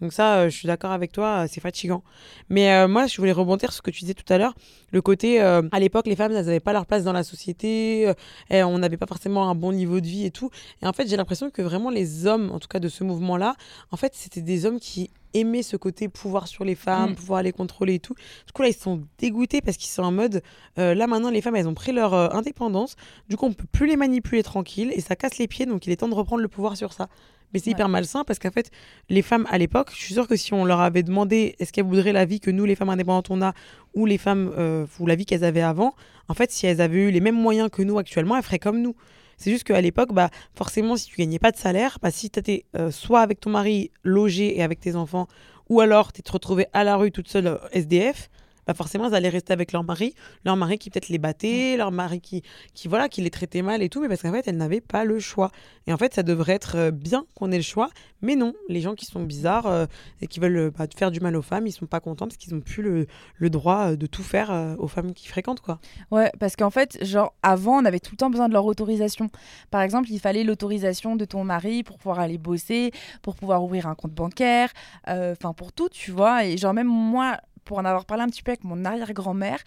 Donc 0.00 0.12
ça, 0.12 0.38
euh, 0.38 0.44
je 0.50 0.56
suis 0.56 0.66
d'accord 0.66 0.92
avec 0.92 1.12
toi, 1.12 1.44
euh, 1.44 1.46
c'est 1.50 1.60
fatigant. 1.60 2.02
Mais 2.48 2.72
euh, 2.72 2.88
moi, 2.88 3.06
je 3.06 3.16
voulais 3.16 3.32
rebondir 3.32 3.72
sur 3.72 3.78
ce 3.78 3.82
que 3.82 3.90
tu 3.90 4.00
disais 4.00 4.14
tout 4.14 4.30
à 4.32 4.38
l'heure, 4.38 4.54
le 4.92 5.02
côté, 5.02 5.40
euh, 5.42 5.62
à 5.72 5.80
l'époque, 5.80 6.06
les 6.06 6.16
femmes, 6.16 6.32
elles 6.32 6.44
n'avaient 6.46 6.60
pas 6.60 6.72
leur 6.72 6.86
place 6.86 7.04
dans 7.04 7.12
la 7.12 7.24
société, 7.24 8.12
et 8.50 8.62
on 8.62 8.78
n'avait 8.78 8.96
pas 8.96 9.06
forcément 9.06 9.50
un 9.50 9.54
bon 9.54 9.72
niveau 9.72 10.00
de 10.00 10.06
vie 10.06 10.24
et 10.24 10.30
tout. 10.30 10.50
Et 10.82 10.86
en 10.86 10.92
fait, 10.92 11.08
j'ai 11.08 11.16
l'impression 11.16 11.50
que 11.50 11.62
vraiment 11.62 11.90
les 11.90 12.26
hommes, 12.26 12.50
en 12.52 12.58
tout 12.58 12.68
cas 12.68 12.78
de 12.78 12.88
ce 12.88 13.04
mouvement-là, 13.04 13.56
en 13.90 13.96
fait, 13.96 14.12
c'était 14.14 14.40
des 14.42 14.66
hommes 14.66 14.80
qui 14.80 15.10
aimaient 15.34 15.62
ce 15.62 15.76
côté 15.76 16.08
pouvoir 16.08 16.48
sur 16.48 16.64
les 16.64 16.74
femmes, 16.74 17.10
Mm. 17.10 17.14
pouvoir 17.16 17.42
les 17.42 17.52
contrôler 17.52 17.94
et 17.94 17.98
tout. 17.98 18.14
Du 18.46 18.52
coup, 18.52 18.62
là, 18.62 18.68
ils 18.68 18.74
sont 18.74 19.02
dégoûtés 19.18 19.60
parce 19.60 19.76
qu'ils 19.76 19.90
sont 19.90 20.02
en 20.02 20.12
mode, 20.12 20.42
euh, 20.78 20.94
là 20.94 21.06
maintenant, 21.06 21.30
les 21.30 21.42
femmes, 21.42 21.56
elles 21.56 21.68
ont 21.68 21.74
pris 21.74 21.92
leur 21.92 22.14
euh, 22.14 22.28
indépendance. 22.30 22.96
Du 23.28 23.36
coup, 23.36 23.46
on 23.46 23.52
peut 23.52 23.66
plus 23.70 23.86
les 23.86 23.96
manipuler 23.96 24.42
tranquille 24.42 24.90
et 24.94 25.00
ça 25.00 25.16
casse 25.16 25.36
les 25.38 25.46
pieds, 25.48 25.66
donc 25.66 25.86
il 25.86 25.92
est 25.92 25.96
temps 25.96 26.08
de 26.08 26.14
reprendre 26.14 26.40
le 26.42 26.48
pouvoir 26.48 26.76
sur 26.76 26.92
ça. 26.94 27.08
Mais 27.52 27.58
c'est 27.60 27.66
Ouais. 27.66 27.72
hyper 27.72 27.88
malsain 27.88 28.24
parce 28.24 28.38
qu'en 28.38 28.50
fait, 28.50 28.70
les 29.08 29.22
femmes 29.22 29.46
à 29.50 29.58
l'époque, 29.58 29.90
je 29.92 29.98
suis 30.04 30.14
sûre 30.14 30.28
que 30.28 30.36
si 30.36 30.52
on 30.52 30.64
leur 30.64 30.80
avait 30.80 31.02
demandé 31.02 31.56
est-ce 31.58 31.72
qu'elles 31.72 31.84
voudraient 31.86 32.12
la 32.12 32.24
vie 32.24 32.40
que 32.40 32.50
nous, 32.50 32.64
les 32.64 32.74
femmes 32.74 32.90
indépendantes, 32.90 33.30
on 33.30 33.40
a, 33.42 33.54
ou 33.94 34.06
les 34.06 34.18
femmes, 34.18 34.52
euh, 34.58 34.86
ou 35.00 35.06
la 35.06 35.14
vie 35.14 35.24
qu'elles 35.26 35.44
avaient 35.44 35.62
avant, 35.62 35.94
en 36.28 36.34
fait, 36.34 36.50
si 36.50 36.66
elles 36.66 36.80
avaient 36.80 37.08
eu 37.08 37.10
les 37.10 37.20
mêmes 37.20 37.40
moyens 37.40 37.70
que 37.70 37.82
nous 37.82 37.98
actuellement, 37.98 38.36
elles 38.36 38.42
feraient 38.42 38.58
comme 38.58 38.80
nous. 38.82 38.94
C'est 39.36 39.50
juste 39.50 39.64
qu'à 39.64 39.80
l'époque, 39.80 40.12
bah, 40.12 40.30
forcément, 40.54 40.96
si 40.96 41.06
tu 41.06 41.16
gagnais 41.16 41.38
pas 41.38 41.52
de 41.52 41.56
salaire, 41.56 41.98
bah, 42.02 42.10
si 42.10 42.28
tu 42.28 42.38
étais 42.40 42.64
soit 42.90 43.20
avec 43.20 43.40
ton 43.40 43.50
mari 43.50 43.90
logé 44.02 44.58
et 44.58 44.62
avec 44.62 44.80
tes 44.80 44.96
enfants, 44.96 45.28
ou 45.68 45.80
alors 45.80 46.12
tu 46.12 46.22
te 46.22 46.32
retrouvais 46.32 46.66
à 46.72 46.82
la 46.82 46.96
rue 46.96 47.12
toute 47.12 47.28
seule 47.28 47.46
euh, 47.46 47.58
SDF, 47.72 48.30
bah 48.68 48.74
forcément, 48.74 49.06
elles 49.06 49.14
allaient 49.14 49.30
rester 49.30 49.54
avec 49.54 49.72
leur 49.72 49.82
mari, 49.82 50.14
leur 50.44 50.54
mari 50.54 50.78
qui 50.78 50.90
peut-être 50.90 51.08
les 51.08 51.16
battait, 51.16 51.78
leur 51.78 51.90
mari 51.90 52.20
qui, 52.20 52.42
qui, 52.74 52.86
voilà, 52.86 53.08
qui 53.08 53.22
les 53.22 53.30
traitait 53.30 53.62
mal 53.62 53.82
et 53.82 53.88
tout, 53.88 54.02
mais 54.02 54.08
parce 54.08 54.20
qu'en 54.20 54.30
fait, 54.30 54.46
elles 54.46 54.58
n'avaient 54.58 54.82
pas 54.82 55.04
le 55.04 55.18
choix. 55.18 55.50
Et 55.86 55.92
en 55.94 55.96
fait, 55.96 56.12
ça 56.12 56.22
devrait 56.22 56.52
être 56.52 56.76
euh, 56.76 56.90
bien 56.90 57.24
qu'on 57.34 57.50
ait 57.50 57.56
le 57.56 57.62
choix, 57.62 57.88
mais 58.20 58.36
non, 58.36 58.52
les 58.68 58.82
gens 58.82 58.94
qui 58.94 59.06
sont 59.06 59.22
bizarres 59.22 59.66
euh, 59.66 59.86
et 60.20 60.26
qui 60.26 60.38
veulent 60.38 60.56
euh, 60.56 60.70
bah, 60.70 60.84
faire 60.94 61.10
du 61.10 61.20
mal 61.20 61.34
aux 61.34 61.42
femmes, 61.42 61.66
ils 61.66 61.72
sont 61.72 61.86
pas 61.86 62.00
contents 62.00 62.26
parce 62.26 62.36
qu'ils 62.36 62.52
n'ont 62.54 62.60
plus 62.60 62.82
le, 62.82 63.06
le 63.36 63.50
droit 63.50 63.96
de 63.96 64.06
tout 64.06 64.22
faire 64.22 64.50
euh, 64.50 64.76
aux 64.78 64.88
femmes 64.88 65.14
qui 65.14 65.28
fréquentent, 65.28 65.60
quoi. 65.60 65.78
Ouais, 66.10 66.30
parce 66.38 66.54
qu'en 66.54 66.70
fait, 66.70 67.02
genre, 67.02 67.32
avant, 67.42 67.80
on 67.80 67.84
avait 67.86 68.00
tout 68.00 68.12
le 68.12 68.18
temps 68.18 68.28
besoin 68.28 68.48
de 68.48 68.52
leur 68.52 68.66
autorisation. 68.66 69.30
Par 69.70 69.80
exemple, 69.80 70.10
il 70.10 70.18
fallait 70.18 70.44
l'autorisation 70.44 71.16
de 71.16 71.24
ton 71.24 71.42
mari 71.42 71.82
pour 71.82 71.96
pouvoir 71.96 72.18
aller 72.18 72.36
bosser, 72.36 72.92
pour 73.22 73.34
pouvoir 73.34 73.64
ouvrir 73.64 73.86
un 73.86 73.94
compte 73.94 74.12
bancaire, 74.12 74.70
euh, 75.08 75.32
enfin, 75.32 75.52
pour 75.54 75.72
tout, 75.72 75.88
tu 75.88 76.10
vois. 76.10 76.44
Et 76.44 76.58
genre, 76.58 76.74
même 76.74 76.88
moi, 76.88 77.38
pour 77.68 77.78
en 77.78 77.84
avoir 77.84 78.04
parlé 78.06 78.24
un 78.24 78.28
petit 78.28 78.42
peu 78.42 78.50
avec 78.50 78.64
mon 78.64 78.84
arrière-grand-mère, 78.84 79.60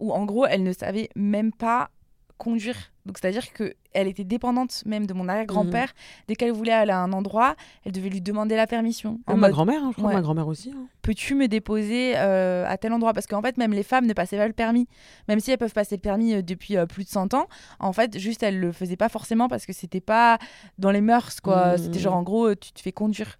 où 0.00 0.12
en 0.12 0.24
gros, 0.26 0.44
elle 0.46 0.62
ne 0.64 0.72
savait 0.72 1.08
même 1.16 1.52
pas 1.52 1.88
conduire. 2.38 2.76
Donc, 3.06 3.16
c'est-à-dire 3.18 3.50
qu'elle 3.54 4.08
était 4.08 4.24
dépendante 4.24 4.82
même 4.84 5.06
de 5.06 5.14
mon 5.14 5.26
arrière-grand-père. 5.28 5.94
Dès 6.28 6.34
qu'elle 6.34 6.52
voulait 6.52 6.72
aller 6.72 6.90
à 6.92 6.98
un 6.98 7.12
endroit, 7.14 7.54
elle 7.84 7.92
devait 7.92 8.10
lui 8.10 8.20
demander 8.20 8.56
la 8.56 8.66
permission. 8.66 9.20
En 9.26 9.36
ma 9.36 9.46
mode, 9.46 9.52
grand-mère, 9.52 9.82
hein, 9.82 9.90
je 9.92 9.96
crois, 9.96 10.08
Ouais. 10.10 10.14
ma 10.16 10.20
grand-mère 10.20 10.48
aussi. 10.48 10.70
hein. 10.76 10.86
peux-tu 11.00 11.34
me 11.36 11.46
déposer 11.48 12.14
euh, 12.16 12.66
à 12.66 12.76
tel 12.76 12.92
endroit? 12.92 13.14
Parce 13.14 13.26
qu'en 13.26 13.40
fait, 13.40 13.56
même 13.56 13.72
les 13.72 13.84
femmes 13.84 14.04
ne 14.06 14.12
passaient 14.12 14.36
pas 14.36 14.48
le 14.48 14.52
permis. 14.52 14.86
Même 15.28 15.40
si 15.40 15.50
elles 15.52 15.56
peuvent 15.56 15.72
passer 15.72 15.94
le 15.96 16.00
permis 16.02 16.34
euh, 16.34 16.42
depuis 16.42 16.76
euh, 16.76 16.84
plus 16.84 17.04
de 17.04 17.08
100 17.08 17.32
ans, 17.32 17.46
en 17.78 17.92
fait, 17.94 18.18
juste 18.18 18.42
elles 18.42 18.58
le 18.60 18.70
faisaient 18.72 18.96
pas 18.96 19.08
forcément 19.08 19.48
parce 19.48 19.64
que 19.64 19.72
c'était 19.72 20.00
pas 20.02 20.38
dans 20.78 20.90
les 20.90 21.00
mœurs, 21.00 21.40
quoi. 21.40 21.72
Mhm. 21.72 21.78
C'était 21.78 22.00
genre, 22.00 22.16
en 22.16 22.22
gros, 22.24 22.54
tu 22.56 22.72
te 22.72 22.80
fais 22.80 22.92
conduire. 22.92 23.38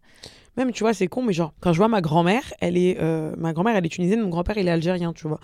Même, 0.56 0.72
tu 0.72 0.84
vois, 0.84 0.94
c'est 0.94 1.06
con, 1.06 1.22
mais 1.22 1.32
genre, 1.32 1.52
quand 1.60 1.72
je 1.72 1.78
vois 1.78 1.88
ma 1.88 2.00
grand-mère, 2.00 2.42
elle 2.60 2.78
est, 2.78 2.98
euh, 3.00 3.34
ma 3.36 3.52
grand-mère, 3.52 3.76
elle 3.76 3.84
est 3.84 3.90
tunisienne, 3.90 4.22
mon 4.22 4.30
grand-père, 4.30 4.56
il 4.56 4.66
est 4.68 4.70
algérien, 4.70 5.12
tu 5.12 5.28
vois. 5.28 5.38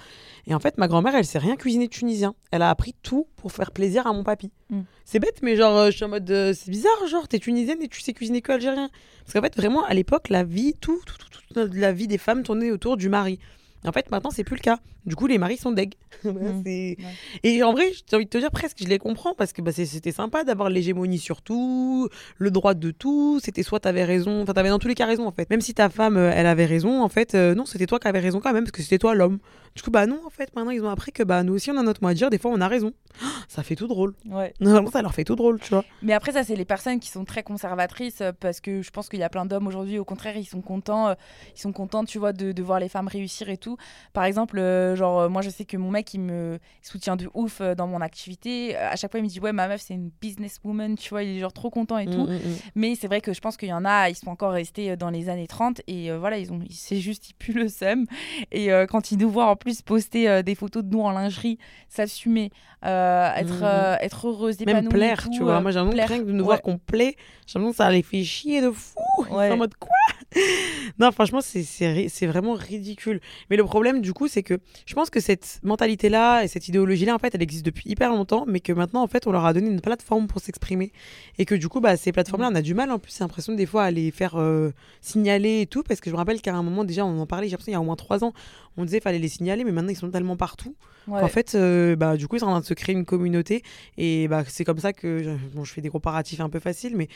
Et 0.46 0.54
en 0.54 0.58
fait, 0.58 0.78
ma 0.78 0.88
grand-mère, 0.88 1.14
elle 1.14 1.26
sait 1.26 1.38
rien 1.38 1.56
cuisiner 1.56 1.86
de 1.86 1.92
tunisien. 1.92 2.34
Elle 2.50 2.62
a 2.62 2.70
appris 2.70 2.94
tout 3.02 3.26
pour 3.36 3.52
faire 3.52 3.72
plaisir 3.72 4.06
à 4.06 4.12
mon 4.12 4.24
papy. 4.24 4.50
Mm. 4.70 4.80
C'est 5.04 5.18
bête, 5.18 5.40
mais 5.42 5.56
genre, 5.56 5.76
euh, 5.76 5.90
je 5.90 5.96
suis 5.96 6.04
en 6.04 6.08
mode, 6.08 6.30
euh, 6.30 6.54
c'est 6.54 6.70
bizarre, 6.70 7.06
genre, 7.08 7.28
t'es 7.28 7.38
tunisienne 7.38 7.82
et 7.82 7.88
tu 7.88 8.00
sais 8.00 8.14
cuisiner 8.14 8.40
que 8.40 8.52
algérien. 8.52 8.88
Parce 9.24 9.34
qu'en 9.34 9.42
fait, 9.42 9.56
vraiment, 9.56 9.84
à 9.84 9.92
l'époque, 9.92 10.30
la 10.30 10.44
vie, 10.44 10.74
tout, 10.80 11.00
tout, 11.04 11.16
tout, 11.18 11.28
tout, 11.30 11.54
toute 11.54 11.74
la 11.74 11.92
vie 11.92 12.06
des 12.06 12.18
femmes 12.18 12.42
tournait 12.42 12.70
autour 12.70 12.96
du 12.96 13.08
mari. 13.08 13.38
En 13.86 13.92
fait, 13.92 14.10
maintenant, 14.10 14.30
c'est 14.30 14.44
plus 14.44 14.56
le 14.56 14.60
cas. 14.60 14.78
Du 15.06 15.16
coup, 15.16 15.26
les 15.26 15.38
maris 15.38 15.56
sont 15.56 15.72
deg. 15.72 15.94
Mm. 16.24 16.62
C'est- 16.64 16.96
Et 17.42 17.62
en 17.64 17.72
vrai, 17.72 17.86
j'ai 18.08 18.14
envie 18.16 18.26
de 18.26 18.30
te 18.30 18.38
dire 18.38 18.50
presque, 18.52 18.76
je 18.80 18.86
les 18.88 18.98
comprends 18.98 19.34
parce 19.34 19.52
que 19.52 19.60
bah, 19.60 19.72
c'était 19.72 20.12
sympa 20.12 20.44
d'avoir 20.44 20.70
l'hégémonie 20.70 21.18
sur 21.18 21.42
tout, 21.42 22.08
le 22.38 22.50
droit 22.52 22.74
de 22.74 22.92
tout. 22.92 23.40
C'était 23.42 23.64
soit 23.64 23.80
t'avais 23.80 24.04
raison, 24.04 24.42
enfin 24.42 24.52
t'avais 24.52 24.68
dans 24.68 24.78
tous 24.78 24.86
les 24.88 24.94
cas 24.94 25.06
raison 25.06 25.26
en 25.26 25.32
fait. 25.32 25.50
Même 25.50 25.60
si 25.60 25.74
ta 25.74 25.88
femme, 25.88 26.16
euh, 26.16 26.30
elle 26.32 26.46
avait 26.46 26.66
raison, 26.66 27.02
en 27.02 27.08
fait, 27.08 27.34
euh, 27.34 27.54
non, 27.56 27.66
c'était 27.66 27.86
toi 27.86 27.98
qui 27.98 28.06
avais 28.06 28.20
raison 28.20 28.38
quand 28.40 28.52
même 28.52 28.64
parce 28.64 28.70
que 28.72 28.82
c'était 28.82 28.98
toi 28.98 29.14
l'homme. 29.16 29.38
Du 29.74 29.82
coup, 29.82 29.90
bah 29.90 30.06
non, 30.06 30.20
en 30.26 30.30
fait, 30.30 30.54
maintenant 30.54 30.70
ils 30.70 30.84
ont 30.84 30.90
appris 30.90 31.12
que 31.12 31.22
bah 31.22 31.42
nous 31.42 31.54
aussi 31.54 31.70
on 31.70 31.76
a 31.76 31.82
notre 31.82 32.02
mot 32.02 32.08
à 32.08 32.14
dire. 32.14 32.30
Des 32.30 32.38
fois, 32.38 32.50
on 32.52 32.60
a 32.60 32.68
raison. 32.68 32.92
Ça 33.48 33.62
fait 33.62 33.76
tout 33.76 33.86
drôle. 33.86 34.14
Ouais. 34.26 34.54
Normalement, 34.60 34.90
ça 34.90 35.02
leur 35.02 35.14
fait 35.14 35.24
tout 35.24 35.36
drôle, 35.36 35.60
tu 35.60 35.70
vois. 35.70 35.84
Mais 36.02 36.12
après, 36.12 36.32
ça, 36.32 36.44
c'est 36.44 36.56
les 36.56 36.64
personnes 36.64 37.00
qui 37.00 37.10
sont 37.10 37.24
très 37.24 37.42
conservatrices 37.42 38.22
euh, 38.22 38.32
parce 38.38 38.60
que 38.60 38.80
je 38.80 38.90
pense 38.90 39.08
qu'il 39.08 39.18
y 39.18 39.22
a 39.22 39.28
plein 39.28 39.44
d'hommes 39.44 39.66
aujourd'hui, 39.66 39.98
au 39.98 40.04
contraire, 40.04 40.36
ils 40.36 40.46
sont 40.46 40.62
contents, 40.62 41.08
euh, 41.08 41.14
ils 41.54 41.60
sont 41.60 41.72
contents, 41.72 42.04
tu 42.04 42.18
vois, 42.18 42.32
de, 42.32 42.52
de 42.52 42.62
voir 42.62 42.80
les 42.80 42.88
femmes 42.88 43.08
réussir 43.08 43.50
et 43.50 43.58
tout. 43.58 43.76
Par 44.12 44.24
exemple, 44.24 44.58
euh, 44.58 44.96
genre, 44.96 45.28
moi, 45.28 45.42
je 45.42 45.50
sais 45.50 45.64
que 45.64 45.76
mon 45.76 45.90
mec, 45.90 46.14
il 46.14 46.20
me 46.20 46.58
soutient 46.82 47.16
de 47.16 47.28
ouf 47.34 47.60
dans 47.60 47.86
mon 47.86 48.00
activité. 48.00 48.76
À 48.76 48.96
chaque 48.96 49.10
fois, 49.10 49.20
il 49.20 49.24
me 49.24 49.28
dit, 49.28 49.40
ouais, 49.40 49.52
ma 49.52 49.68
meuf, 49.68 49.82
c'est 49.82 49.94
une 49.94 50.10
businesswoman, 50.20 50.96
tu 50.96 51.10
vois, 51.10 51.22
il 51.22 51.36
est 51.36 51.40
genre 51.40 51.52
trop 51.52 51.70
content 51.70 51.98
et 51.98 52.06
tout. 52.06 52.24
Mm, 52.24 52.32
mm, 52.32 52.36
mm. 52.36 52.56
Mais 52.74 52.94
c'est 52.94 53.06
vrai 53.06 53.20
que 53.20 53.32
je 53.32 53.40
pense 53.40 53.56
qu'il 53.56 53.68
y 53.68 53.74
en 53.74 53.84
a, 53.84 54.08
ils 54.08 54.16
sont 54.16 54.30
encore 54.30 54.52
restés 54.52 54.96
dans 54.96 55.10
les 55.10 55.28
années 55.28 55.46
30 55.46 55.82
et 55.86 56.10
euh, 56.10 56.18
voilà, 56.18 56.38
ils 56.38 56.52
ont, 56.52 56.60
c'est 56.70 57.00
juste, 57.00 57.30
ils 57.30 57.34
puent 57.34 57.52
le 57.52 57.68
seum. 57.68 58.06
Et 58.50 58.70
quand 58.88 59.10
ils 59.10 59.18
nous 59.18 59.30
voient 59.30 59.46
en 59.46 59.56
plus 59.62 59.80
poster 59.82 60.28
euh, 60.28 60.42
des 60.42 60.54
photos 60.54 60.82
de 60.84 60.90
nous 60.90 61.02
en 61.02 61.10
lingerie, 61.12 61.58
s'assumer, 61.88 62.50
euh, 62.84 63.30
être, 63.36 63.54
Mhm. 63.54 63.62
euh, 63.62 63.96
être 64.00 64.26
heureuse, 64.28 64.58
Même 64.66 64.88
plaire, 64.88 65.22
tout, 65.24 65.30
tu 65.30 65.42
vois. 65.42 65.56
euh, 65.58 65.60
Moi, 65.60 65.70
j'ai 65.70 65.78
l'impression 65.78 66.02
que 66.06 66.12
rien 66.12 66.22
que 66.22 66.26
de 66.28 66.32
nous 66.32 66.44
voir 66.44 66.60
qu'on 66.62 66.78
plaît, 66.78 67.16
j'ai 67.46 67.58
l'impression 67.58 67.70
que 67.70 67.76
ça 67.76 67.90
les 67.90 68.02
fait 68.02 68.24
chier 68.24 68.60
de 68.60 68.70
fou. 68.70 68.96
Ils 69.20 69.24
sont 69.28 69.34
Ouais. 69.36 69.50
en 69.52 69.56
mode 69.56 69.74
quoi? 69.76 69.90
Non, 70.98 71.10
franchement, 71.10 71.40
c'est- 71.40 72.26
vraiment 72.26 72.54
ridicule. 72.54 73.20
Mais 73.50 73.56
le 73.56 73.64
problème, 73.64 74.00
du 74.00 74.12
coup, 74.12 74.28
c'est 74.28 74.42
que 74.42 74.58
je 74.86 74.94
pense 74.94 75.10
que 75.10 75.20
cette 75.20 75.58
mentalité-là 75.62 76.42
et 76.44 76.48
cette 76.48 76.68
idéologie-là, 76.68 77.14
en 77.14 77.18
fait, 77.18 77.34
elle 77.34 77.42
existe 77.42 77.64
depuis 77.64 77.88
hyper 77.88 78.10
longtemps, 78.10 78.44
mais 78.46 78.60
que 78.60 78.72
maintenant, 78.72 79.02
en 79.02 79.06
fait, 79.08 79.26
on 79.26 79.32
leur 79.32 79.44
a 79.44 79.52
donné 79.52 79.68
une 79.70 79.80
plateforme 79.80 80.26
pour 80.26 80.40
s'exprimer. 80.40 80.92
Et 81.38 81.44
que 81.44 81.54
du 81.54 81.68
coup, 81.68 81.80
bah, 81.80 81.96
ces 81.96 82.12
plateformes-là, 82.12 82.50
on 82.52 82.54
a 82.54 82.62
du 82.62 82.74
mal, 82.74 82.90
en 82.90 82.98
plus, 82.98 83.12
j'ai 83.16 83.24
l'impression, 83.24 83.54
des 83.54 83.66
fois, 83.66 83.84
à 83.84 83.90
les 83.90 84.10
faire 84.10 84.36
euh, 84.36 84.70
signaler 85.00 85.62
et 85.62 85.66
tout, 85.66 85.82
parce 85.82 86.00
que 86.00 86.10
je 86.10 86.12
me 86.14 86.18
rappelle 86.18 86.40
qu'à 86.40 86.54
un 86.54 86.62
moment, 86.62 86.84
déjà, 86.84 87.04
on 87.04 87.18
en 87.18 87.26
parlait, 87.26 87.46
j'ai 87.46 87.52
l'impression, 87.52 87.72
il 87.72 87.74
y 87.74 87.76
a 87.76 87.80
au 87.80 87.84
moins 87.84 87.96
trois 87.96 88.22
ans, 88.24 88.32
on 88.76 88.84
disait 88.84 88.98
qu'il 88.98 89.04
fallait 89.04 89.18
les 89.18 89.28
signaler, 89.28 89.64
mais 89.64 89.72
maintenant, 89.72 89.90
ils 89.90 89.96
sont 89.96 90.10
tellement 90.10 90.36
partout. 90.36 90.74
Ouais. 91.08 91.20
En 91.22 91.28
fait, 91.28 91.54
euh, 91.54 91.96
bah, 91.96 92.16
du 92.16 92.28
coup, 92.28 92.36
ils 92.36 92.40
sont 92.40 92.46
en 92.46 92.50
train 92.52 92.60
de 92.60 92.64
se 92.64 92.74
créer 92.74 92.94
une 92.94 93.04
communauté. 93.04 93.62
Et 93.98 94.28
bah, 94.28 94.44
c'est 94.46 94.64
comme 94.64 94.78
ça 94.78 94.92
que. 94.92 95.22
je- 95.22 95.30
Bon, 95.54 95.64
je 95.64 95.72
fais 95.72 95.80
des 95.80 95.90
comparatifs 95.90 96.40
un 96.40 96.48
peu 96.48 96.60
faciles, 96.60 96.96
mais 96.96 97.08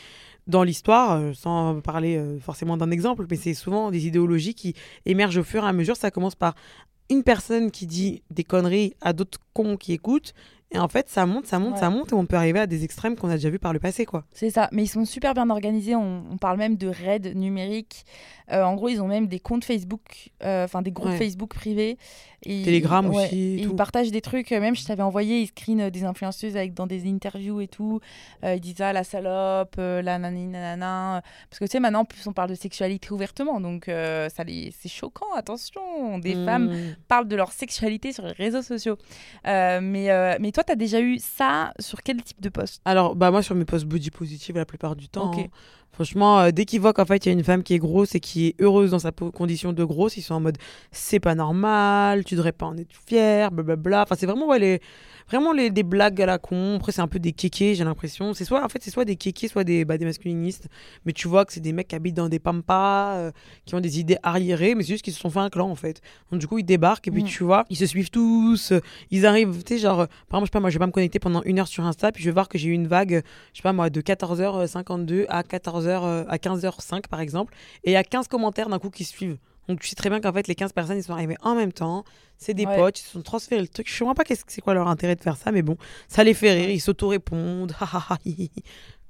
dans 0.47 0.63
l'histoire, 0.63 1.13
euh, 1.13 1.33
sans 1.33 1.81
parler 1.81 2.17
euh, 2.17 2.39
forcément 2.39 2.77
d'un 2.77 2.91
exemple, 2.91 3.25
mais 3.29 3.37
c'est 3.37 3.53
souvent 3.53 3.89
des 3.91 4.07
idéologies 4.07 4.53
qui 4.55 4.73
émergent 5.05 5.37
au 5.37 5.43
fur 5.43 5.63
et 5.63 5.67
à 5.67 5.73
mesure. 5.73 5.95
Ça 5.95 6.11
commence 6.11 6.35
par 6.35 6.55
une 7.09 7.23
personne 7.23 7.71
qui 7.71 7.87
dit 7.87 8.21
des 8.31 8.43
conneries 8.43 8.93
à 9.01 9.13
d'autres 9.13 9.39
cons 9.53 9.77
qui 9.77 9.93
écoutent. 9.93 10.33
Et 10.71 10.79
en 10.79 10.89
fait, 10.89 11.07
ça 11.07 11.25
monte, 11.25 11.45
ça 11.45 11.59
monte, 11.59 11.75
Ouais. 11.75 11.79
ça 11.79 11.89
monte, 11.89 12.11
et 12.11 12.13
on 12.15 12.25
peut 12.25 12.35
arriver 12.35 12.59
à 12.59 12.67
des 12.67 12.83
extrêmes 12.83 13.15
qu'on 13.15 13.29
a 13.29 13.35
déjà 13.35 13.49
vus 13.49 13.57
par 13.57 13.71
le 13.71 13.79
passé, 13.79 14.05
quoi. 14.05 14.25
C'est 14.33 14.49
ça, 14.49 14.67
mais 14.73 14.83
ils 14.83 14.87
sont 14.89 15.05
super 15.05 15.33
bien 15.33 15.49
organisés. 15.49 15.95
On, 15.95 16.25
on 16.29 16.37
parle 16.37 16.57
même 16.57 16.75
de 16.75 16.87
raids 16.89 17.33
numériques. 17.35 18.03
Euh, 18.51 18.63
en 18.63 18.75
gros, 18.75 18.89
ils 18.89 19.01
ont 19.01 19.07
même 19.07 19.27
des 19.27 19.39
comptes 19.39 19.63
Facebook, 19.63 20.31
euh, 20.43 20.65
enfin 20.65 20.81
des 20.81 20.91
groupes 20.91 21.11
Ouais. 21.11 21.17
Facebook 21.17 21.53
privés. 21.53 21.97
Et, 22.45 22.61
Telegram 22.63 23.09
ouais, 23.09 23.25
aussi, 23.25 23.35
et 23.35 23.61
ils 23.61 23.75
partagent 23.75 24.11
des 24.11 24.21
trucs. 24.21 24.51
euh, 24.51 24.59
Même 24.59 24.75
je 24.75 24.85
t'avais 24.85 25.01
envoyé, 25.01 25.41
ils 25.41 25.47
screenent 25.47 25.89
des 25.89 26.03
influenceuses 26.03 26.55
avec 26.55 26.73
dans 26.75 26.85
des 26.85 27.09
interviews 27.09 27.61
et 27.61 27.67
tout. 27.67 27.99
Euh, 28.43 28.53
ils 28.55 28.59
disent 28.61 28.79
ah 28.79 28.93
la 28.93 29.03
salope, 29.03 29.75
euh, 29.79 30.01
la 30.03 30.19
nani 30.19 30.45
nanana. 30.45 31.23
Parce 31.49 31.59
que 31.59 31.65
tu 31.65 31.71
sais 31.71 31.79
maintenant, 31.79 32.01
en 32.01 32.05
plus 32.05 32.25
on 32.27 32.33
parle 32.33 32.49
de 32.51 32.55
sexualité 32.55 33.11
ouvertement, 33.11 33.59
donc 33.59 33.89
euh, 33.89 34.29
ça 34.29 34.43
les, 34.43 34.71
c'est 34.79 34.87
choquant. 34.89 35.33
Attention, 35.35 36.19
des 36.19 36.35
Mmh. 36.35 36.45
femmes 36.45 36.71
parlent 37.07 37.27
de 37.27 37.35
leur 37.35 37.51
sexualité 37.51 38.13
sur 38.13 38.23
les 38.25 38.33
réseaux 38.33 38.61
sociaux. 38.61 38.97
Euh, 39.47 39.79
mais 39.81 40.11
euh, 40.11 40.35
mais 40.39 40.51
toi, 40.51 40.63
t'as 40.63 40.75
déjà 40.75 41.01
eu 41.01 41.17
ça 41.17 41.73
sur 41.79 42.03
quel 42.03 42.21
type 42.21 42.39
de 42.39 42.49
poste 42.49 42.81
Alors, 42.85 43.15
bah 43.15 43.31
moi, 43.31 43.41
sur 43.41 43.55
mes 43.55 43.65
posts 43.65 43.85
body 43.85 44.11
positive, 44.11 44.57
la 44.57 44.65
plupart 44.65 44.95
du 44.95 45.09
temps, 45.09 45.31
hein, 45.35 45.45
franchement, 45.97 46.39
euh, 46.39 46.51
dès 46.51 46.65
qu'ils 46.65 46.79
voient 46.79 46.93
qu'en 46.93 47.05
fait, 47.05 47.25
il 47.25 47.29
y 47.29 47.31
a 47.31 47.33
une 47.33 47.43
femme 47.43 47.63
qui 47.63 47.73
est 47.73 47.79
grosse 47.79 48.13
et 48.13 48.19
qui 48.19 48.45
est 48.47 48.61
heureuse 48.61 48.91
dans 48.91 48.99
sa 48.99 49.11
condition 49.11 49.73
de 49.73 49.83
grosse, 49.83 50.15
ils 50.15 50.21
sont 50.21 50.35
en 50.35 50.39
mode 50.39 50.57
c'est 50.91 51.19
pas 51.19 51.33
normal, 51.33 52.23
tu 52.23 52.35
devrais 52.35 52.51
pas 52.51 52.67
en 52.67 52.77
être 52.77 52.93
fier, 53.07 53.49
blablabla. 53.51 54.03
Enfin, 54.03 54.13
c'est 54.15 54.27
vraiment, 54.27 54.47
ouais, 54.47 54.59
les, 54.59 54.79
vraiment 55.27 55.53
les, 55.53 55.71
des 55.71 55.81
blagues 55.81 56.21
à 56.21 56.27
la 56.27 56.37
con. 56.37 56.75
Après, 56.75 56.91
c'est 56.91 57.01
un 57.01 57.07
peu 57.07 57.17
des 57.17 57.31
kékés, 57.31 57.73
j'ai 57.73 57.83
l'impression. 57.83 58.35
C'est 58.35 58.45
soit, 58.45 58.63
en 58.63 58.69
fait, 58.69 58.83
c'est 58.83 58.91
soit 58.91 59.05
des 59.05 59.15
kékés, 59.15 59.47
soit 59.47 59.63
des, 59.63 59.85
bah, 59.85 59.97
des 59.97 60.05
masculinistes. 60.05 60.67
Mais 61.05 61.13
tu 61.13 61.27
vois 61.27 61.45
que 61.45 61.51
c'est 61.53 61.59
des 61.61 61.73
mecs 61.73 61.87
qui 61.87 61.95
habitent 61.95 62.15
dans 62.15 62.29
des 62.29 62.37
pampas, 62.39 63.15
euh, 63.15 63.31
qui 63.65 63.73
ont 63.73 63.79
des 63.79 63.99
idées 63.99 64.17
arriérées, 64.21 64.75
mais 64.75 64.83
c'est 64.83 64.93
juste 64.93 65.03
qu'ils 65.03 65.13
se 65.13 65.19
sont 65.19 65.31
fait 65.31 65.39
un 65.39 65.49
clan, 65.49 65.67
en 65.69 65.75
fait. 65.75 65.99
Donc, 66.31 66.39
du 66.39 66.47
coup, 66.47 66.59
ils 66.59 66.63
débarquent 66.63 67.07
et 67.07 67.11
puis, 67.11 67.23
Mm. 67.23 67.27
tu 67.27 67.43
vois, 67.43 67.65
ils 67.71 67.75
se 67.77 67.87
suivent 67.87 68.11
tous. 68.11 68.71
euh, 68.71 68.79
Ils 69.09 69.25
arrivent, 69.25 69.63
tu 69.63 69.73
sais, 69.75 69.79
genre, 69.79 70.07
par 70.29 70.39
exemple, 70.39 70.43
je 70.43 70.45
sais 70.45 70.51
pas, 70.51 70.59
moi, 70.59 70.69
je 70.69 70.75
vais 70.75 70.79
pas 70.79 70.87
me 70.87 70.91
connecter 70.91 71.17
pendant 71.19 71.41
une 71.43 71.57
heure 71.59 71.67
sur 71.67 71.83
Insta, 71.85 72.11
puis 72.11 72.21
je 72.23 72.29
vais 72.29 72.33
voir 72.33 72.47
que 72.49 72.57
j'ai 72.59 72.69
eu 72.69 72.73
une 72.73 72.87
vague, 72.87 73.23
je 73.53 73.57
sais 73.57 73.63
pas, 73.63 73.73
moi, 73.73 73.89
de 73.89 74.01
14h52 74.01 75.25
à 75.29 75.41
14h, 75.43 75.86
euh, 75.87 76.23
à 76.27 76.37
15h05, 76.37 77.07
par 77.07 77.19
exemple, 77.21 77.53
et 77.83 77.91
il 77.91 77.93
y 77.93 77.97
a 77.97 78.03
15 78.03 78.27
commentaires 78.27 78.69
d'un 78.69 78.79
coup 78.79 78.89
qui 78.89 79.03
suivent. 79.03 79.37
Donc, 79.67 79.81
tu 79.81 79.87
sais 79.89 79.95
très 79.95 80.09
bien 80.09 80.21
qu'en 80.21 80.31
fait, 80.31 80.47
les 80.47 80.55
15 80.55 80.71
personnes, 80.71 80.97
ils 80.97 81.03
sont 81.03 81.11
arrivées 81.11 81.35
en 81.41 81.53
même 81.53 81.73
temps. 81.73 82.05
C'est 82.37 82.53
des 82.53 82.65
Ouais. 82.65 82.77
potes, 82.77 82.99
ils 82.99 83.03
se 83.03 83.09
sont 83.11 83.21
transférés 83.21 83.59
le 83.61 83.67
truc. 83.67 83.89
Je 83.89 83.93
sais 83.93 84.05
pas 84.15 84.23
qu'est-ce 84.23 84.45
que 84.45 84.51
c'est 84.53 84.61
quoi 84.61 84.73
leur 84.73 84.87
intérêt 84.87 85.15
de 85.17 85.21
faire 85.21 85.35
ça, 85.35 85.51
mais 85.51 85.61
bon, 85.61 85.75
ça 86.07 86.23
les 86.23 86.33
fait 86.33 86.51
rire, 86.53 86.69
ils 86.69 86.79
s'auto-répondent. 86.79 87.73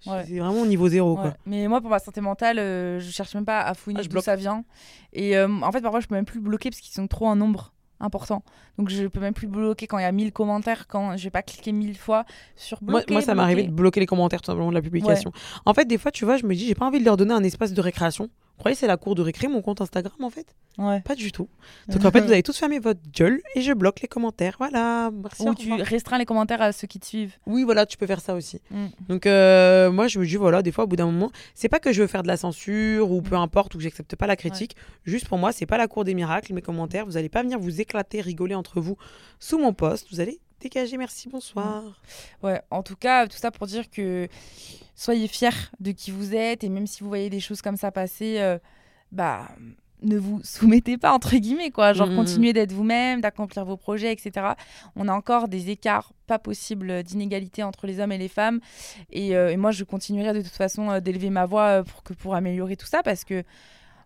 Ouais. 0.05 0.23
C'est 0.27 0.37
vraiment 0.39 0.61
au 0.61 0.65
niveau 0.65 0.87
zéro, 0.87 1.15
Ouais. 1.15 1.21
quoi. 1.21 1.33
Mais 1.47 1.67
moi, 1.67 1.81
pour 1.81 1.89
ma 1.89 1.99
santé 1.99 2.21
mentale, 2.21 2.59
euh, 2.59 2.99
je 2.99 3.09
cherche 3.11 3.33
même 3.33 3.45
pas 3.45 3.61
à 3.61 3.73
fouiner 3.73 4.01
Ah, 4.03 4.07
d'où 4.07 4.21
ça 4.21 4.35
vient. 4.35 4.63
Et 5.11 5.35
euh, 5.35 5.47
en 5.63 5.71
fait, 5.71 5.81
parfois, 5.81 5.99
je 5.99 6.07
peux 6.07 6.13
même 6.15 6.23
plus 6.25 6.39
bloquer 6.39 6.69
parce 6.69 6.79
qu'ils 6.81 6.93
sont 6.93 7.07
trop 7.07 7.25
en 7.27 7.35
nombre 7.35 7.73
important. 7.99 8.43
Donc, 8.77 8.89
je 8.89 9.07
peux 9.07 9.19
même 9.19 9.33
plus 9.33 9.47
bloquer 9.47 9.87
quand 9.87 9.97
il 9.97 10.03
y 10.03 10.05
a 10.05 10.11
1000 10.11 10.31
commentaires, 10.31 10.87
quand 10.87 11.17
je 11.17 11.23
vais 11.23 11.29
pas 11.29 11.41
cliquer 11.41 11.71
1000 11.71 11.97
fois 11.97 12.25
sur 12.55 12.81
bloquer. 12.81 13.13
moi, 13.13 13.21
ça 13.21 13.35
m'est 13.35 13.41
arrivé 13.41 13.63
de 13.63 13.67
bloquer. 13.67 13.81
bloquer 13.81 13.99
les 14.01 14.05
commentaires 14.05 14.41
tout 14.41 14.47
simplement 14.47 14.69
de 14.69 14.75
la 14.75 14.81
publication. 14.81 15.31
En 15.65 15.73
fait, 15.73 15.85
des 15.85 15.97
fois, 15.97 16.11
tu 16.11 16.25
vois, 16.25 16.37
je 16.37 16.45
me 16.45 16.53
dis, 16.53 16.67
j'ai 16.67 16.75
pas 16.75 16.85
envie 16.85 16.99
de 16.99 17.05
leur 17.05 17.17
donner 17.17 17.33
un 17.33 17.43
espace 17.43 17.73
de 17.73 17.81
récréation 17.81 18.29
Vous 18.57 18.61
croyez 18.61 18.73
que 18.75 18.79
c'est 18.79 18.87
la 18.87 18.97
cour 18.97 19.13
de 19.13 19.21
récré, 19.21 19.47
mon 19.47 19.61
compte 19.61 19.81
Instagram, 19.81 20.15
en 20.23 20.31
fait? 20.31 20.55
Ouais. 20.79 21.01
Pas 21.01 21.13
du 21.13 21.31
tout. 21.31 21.47
Donc 21.89 22.03
en 22.05 22.11
fait, 22.11 22.21
vous 22.21 22.31
allez 22.31 22.41
tous 22.41 22.57
fermer 22.57 22.79
votre 22.79 22.99
gueule 23.15 23.39
et 23.53 23.61
je 23.61 23.71
bloque 23.71 24.01
les 24.01 24.07
commentaires. 24.07 24.55
Voilà. 24.57 25.11
Merci. 25.11 25.43
Ou 25.47 25.53
tu 25.53 25.71
restreins 25.73 26.17
les 26.17 26.25
commentaires 26.25 26.61
à 26.61 26.71
ceux 26.71 26.87
qui 26.87 26.99
te 26.99 27.05
suivent. 27.05 27.35
Oui, 27.45 27.63
voilà, 27.63 27.85
tu 27.85 27.97
peux 27.97 28.07
faire 28.07 28.19
ça 28.19 28.33
aussi. 28.33 28.59
Mm. 28.71 28.85
Donc 29.09 29.25
euh, 29.27 29.91
moi, 29.91 30.07
je 30.07 30.17
me 30.19 30.25
dis, 30.25 30.37
voilà, 30.37 30.63
des 30.63 30.71
fois, 30.71 30.85
au 30.85 30.87
bout 30.87 30.95
d'un 30.95 31.05
moment, 31.05 31.31
c'est 31.53 31.69
pas 31.69 31.79
que 31.79 31.91
je 31.93 32.01
veux 32.01 32.07
faire 32.07 32.23
de 32.23 32.27
la 32.27 32.37
censure 32.37 33.11
ou 33.11 33.21
peu 33.21 33.35
Mm. 33.35 33.41
importe, 33.41 33.75
ou 33.75 33.77
que 33.77 33.83
j'accepte 33.83 34.15
pas 34.15 34.25
la 34.27 34.35
critique. 34.35 34.75
Juste 35.05 35.27
pour 35.27 35.37
moi, 35.37 35.51
c'est 35.51 35.67
pas 35.67 35.77
la 35.77 35.87
cour 35.87 36.03
des 36.03 36.15
miracles, 36.15 36.53
mes 36.53 36.61
commentaires. 36.63 37.05
Vous 37.05 37.17
allez 37.17 37.29
pas 37.29 37.43
venir 37.43 37.59
vous 37.59 37.79
éclater, 37.79 38.21
rigoler 38.21 38.55
entre 38.55 38.81
vous 38.81 38.97
sous 39.39 39.59
mon 39.59 39.73
poste. 39.73 40.07
Vous 40.11 40.19
allez 40.19 40.39
dégager, 40.59 40.97
merci, 40.97 41.29
bonsoir. 41.29 42.01
Ouais, 42.43 42.61
en 42.71 42.83
tout 42.83 42.95
cas, 42.95 43.27
tout 43.27 43.37
ça 43.37 43.51
pour 43.51 43.67
dire 43.67 43.89
que 43.89 44.27
soyez 44.95 45.27
fiers 45.27 45.49
de 45.79 45.91
qui 45.91 46.11
vous 46.11 46.35
êtes 46.35 46.63
et 46.63 46.69
même 46.69 46.87
si 46.87 47.01
vous 47.03 47.09
voyez 47.09 47.29
des 47.29 47.39
choses 47.39 47.61
comme 47.61 47.77
ça 47.77 47.91
passer, 47.91 48.39
euh, 48.39 48.57
bah 49.11 49.47
ne 50.03 50.17
vous 50.17 50.39
soumettez 50.43 50.97
pas 50.97 51.11
entre 51.11 51.35
guillemets 51.37 51.71
quoi, 51.71 51.93
genre 51.93 52.07
Mhm. 52.09 52.15
continuez 52.17 52.53
d'être 52.53 52.71
vous-même, 52.71 53.19
d'accomplir 53.21 53.65
vos 53.65 53.77
projets, 53.77 54.11
etc. 54.11 54.53
On 54.95 55.07
a 55.07 55.13
encore 55.13 55.47
des 55.47 55.71
écarts 55.71 56.13
pas 56.27 56.37
possibles 56.37 57.01
d'inégalité 57.03 57.63
entre 57.63 57.87
les 57.87 57.99
hommes 57.99 58.11
et 58.11 58.17
les 58.19 58.27
femmes 58.27 58.59
et, 59.11 59.35
euh, 59.35 59.49
et 59.51 59.57
moi 59.57 59.71
je 59.71 59.83
continuerai 59.83 60.33
de 60.33 60.41
toute 60.41 60.53
façon 60.53 60.91
euh, 60.91 60.99
d'élever 60.99 61.31
ma 61.31 61.45
voix 61.47 61.83
pour 61.83 62.03
que 62.03 62.13
pour 62.13 62.35
améliorer 62.35 62.75
tout 62.77 62.85
ça 62.85 63.01
parce 63.01 63.23
que 63.23 63.43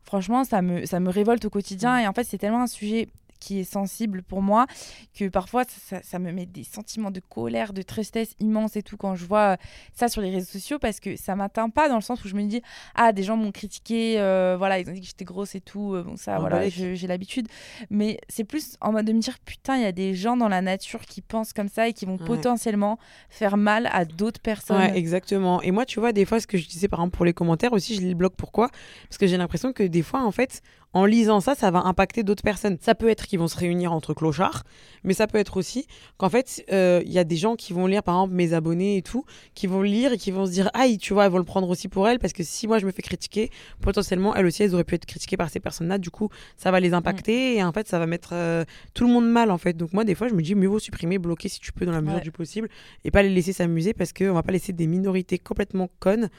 franchement 0.04 0.44
ça 0.46 0.62
me 0.62 0.86
ça 0.86 1.00
me 1.02 1.10
révolte 1.10 1.44
au 1.46 1.50
quotidien 1.50 2.00
et 2.00 2.08
en 2.08 2.14
fait 2.14 2.24
c'est 2.24 2.38
tellement 2.38 2.62
un 2.64 2.68
sujet 2.68 3.10
qui 3.42 3.60
est 3.60 3.64
sensible 3.66 4.24
pour 4.24 4.42
moi 4.42 4.68
que 5.14 5.28
parfois 5.28 5.66
ça, 5.66 5.98
ça- 5.98 6.04
ça 6.04 6.20
me 6.20 6.32
met 6.32 6.46
des 6.46 6.64
sentiments 6.64 7.12
de 7.12 7.20
colère, 7.20 7.74
de 7.74 7.82
tristesse 7.82 8.36
immense 8.40 8.78
et 8.78 8.84
tout 8.84 8.96
quand 8.96 9.16
je 9.16 9.26
vois 9.26 9.54
euh, 9.54 9.56
ça 9.94 10.08
sur 10.08 10.22
les 10.22 10.30
réseaux 10.30 10.46
sociaux 10.50 10.80
parce 10.80 11.02
que 11.02 11.18
ça 11.18 11.36
m'atteint 11.36 11.70
pas 11.70 11.90
dans 11.90 11.96
le 11.96 12.02
sens 12.02 12.24
où 12.24 12.30
je 12.30 12.36
me 12.36 12.44
dis 12.44 12.62
ah 12.96 13.12
des 13.12 13.24
gens 13.24 13.36
m'ont 13.36 13.52
critiqué 13.52 14.20
euh, 14.20 14.56
voilà 14.58 14.80
ils 14.80 14.90
ont 14.90 14.94
dit 14.94 15.02
que 15.02 15.08
j'étais 15.08 15.26
grosse 15.26 15.56
et 15.56 15.62
tout 15.62 15.96
euh, 15.96 16.04
bon 16.04 16.16
ça 16.16 16.36
Oh, 16.38 16.42
voilà 16.42 16.70
j'ai 16.70 17.08
l'habitude 17.08 17.48
mais 17.90 18.20
c'est 18.30 18.46
plus 18.46 18.78
en 18.80 18.94
mode 18.94 19.06
de 19.06 19.12
me 19.14 19.20
dire 19.20 19.38
putain 19.44 19.76
il 19.76 19.82
y 19.82 19.86
a 19.86 19.92
des 19.92 20.14
gens 20.16 20.38
dans 20.38 20.48
la 20.48 20.62
nature 20.62 21.02
qui 21.02 21.22
pensent 21.22 21.52
comme 21.52 21.68
ça 21.68 21.88
et 21.90 21.94
qui 21.94 22.06
vont 22.06 22.12
Ouais. 22.22 22.28
potentiellement 22.28 23.00
faire 23.30 23.58
mal 23.58 23.90
à 23.92 24.06
d'autres 24.06 24.40
personnes 24.40 24.78
Ouais, 24.78 24.98
exactement. 24.98 25.62
Et 25.64 25.72
moi, 25.72 25.86
tu 25.86 26.00
vois, 26.00 26.12
des 26.12 26.26
fois, 26.26 26.40
ce 26.40 26.46
que 26.46 26.58
je 26.58 26.68
disais 26.68 26.88
par 26.88 27.00
exemple 27.00 27.16
pour 27.18 27.26
les 27.26 27.34
commentaires 27.34 27.74
aussi, 27.74 27.96
je 27.96 28.02
les 28.02 28.14
bloque. 28.14 28.36
Pourquoi? 28.36 28.70
Parce 29.10 29.18
que 29.18 29.26
j'ai 29.28 29.38
l'impression 29.38 29.74
que 29.74 29.82
des 29.84 30.04
fois, 30.04 30.24
en 30.24 30.32
fait, 30.32 30.62
en 30.94 31.06
lisant 31.06 31.40
ça, 31.40 31.56
ça 31.56 31.72
va 31.72 31.80
impacter 31.86 32.24
d'autres 32.24 32.44
personnes. 32.44 32.78
Ça 32.82 32.96
peut 32.96 33.08
être 33.08 33.26
qu'ils 33.26 33.40
vont 33.40 33.48
se 33.48 33.58
réunir 33.58 33.94
entre 33.94 34.14
clochards, 34.14 34.64
mais 35.04 35.14
ça 35.14 35.26
peut 35.26 35.38
être 35.38 35.56
aussi 35.56 35.88
qu'en 36.18 36.30
fait, 36.30 36.66
euh, 36.72 37.02
il 37.06 37.12
y 37.14 37.18
a 37.20 37.24
des 37.24 37.38
gens 37.38 37.56
qui 37.56 37.72
vont 37.72 37.88
lire, 37.88 38.04
par 38.04 38.16
exemple, 38.16 38.34
mes 38.34 38.54
abonnés 38.54 38.98
et 38.98 39.02
tout, 39.02 39.24
qui 39.56 39.68
vont 39.68 39.82
lire 39.82 40.12
et 40.14 40.18
qui 40.18 40.32
vont 40.32 40.46
se 40.46 40.52
dire, 40.52 40.70
aïe, 40.74 40.98
tu 40.98 41.14
vois, 41.14 41.26
elles 41.26 41.32
vont 41.32 41.38
le 41.38 41.46
prendre 41.46 41.70
aussi 41.70 41.88
pour 41.88 42.08
elles, 42.10 42.20
parce 42.20 42.34
que 42.34 42.44
si 42.44 42.68
moi 42.68 42.78
je 42.80 42.86
me 42.86 42.92
fais 42.92 43.02
critiquer, 43.02 43.50
potentiellement, 43.80 44.36
elles 44.36 44.46
aussi, 44.46 44.64
elles 44.64 44.74
auraient 44.74 44.84
pu 44.84 44.96
être 44.96 45.06
critiquées 45.06 45.38
par 45.38 45.50
ces 45.50 45.60
personnes-là. 45.62 45.98
Du 45.98 46.10
coup, 46.12 46.30
ça 46.58 46.72
va 46.72 46.80
les 46.82 46.94
impacter 46.94 47.56
et 47.56 47.64
en 47.64 47.72
fait, 47.72 47.88
ça 47.88 47.98
va 47.98 48.06
mettre 48.06 48.32
euh, 48.34 48.66
tout 48.94 49.08
le 49.08 49.14
monde 49.14 49.30
mal, 49.30 49.50
en 49.52 49.58
fait. 49.58 49.74
Donc 49.78 49.94
moi, 49.94 50.04
des 50.04 50.14
fois, 50.16 50.28
je 50.28 50.34
me 50.34 50.42
dis, 50.42 50.56
mieux 50.56 50.68
vaut 50.68 50.80
supprimer, 50.80 51.20
bloquer 51.20 51.48
si 51.50 51.60
tu 51.62 51.72
peux 51.72 51.86
dans 51.86 51.92
la 51.94 52.02
mesure 52.02 52.12
Ouais. 52.18 52.22
du 52.22 52.32
possible 52.32 52.68
et 53.06 53.12
pas 53.12 53.24
les 53.24 53.30
laisser 53.30 53.54
s'amuser 53.54 53.94
parce 53.94 54.12
qu'on 54.12 54.34
va 54.34 54.44
pas 54.44 54.52
laisser 54.52 54.74
des 54.74 54.88
minorités 54.88 55.40
complètement 55.40 55.90
connes 56.00 56.30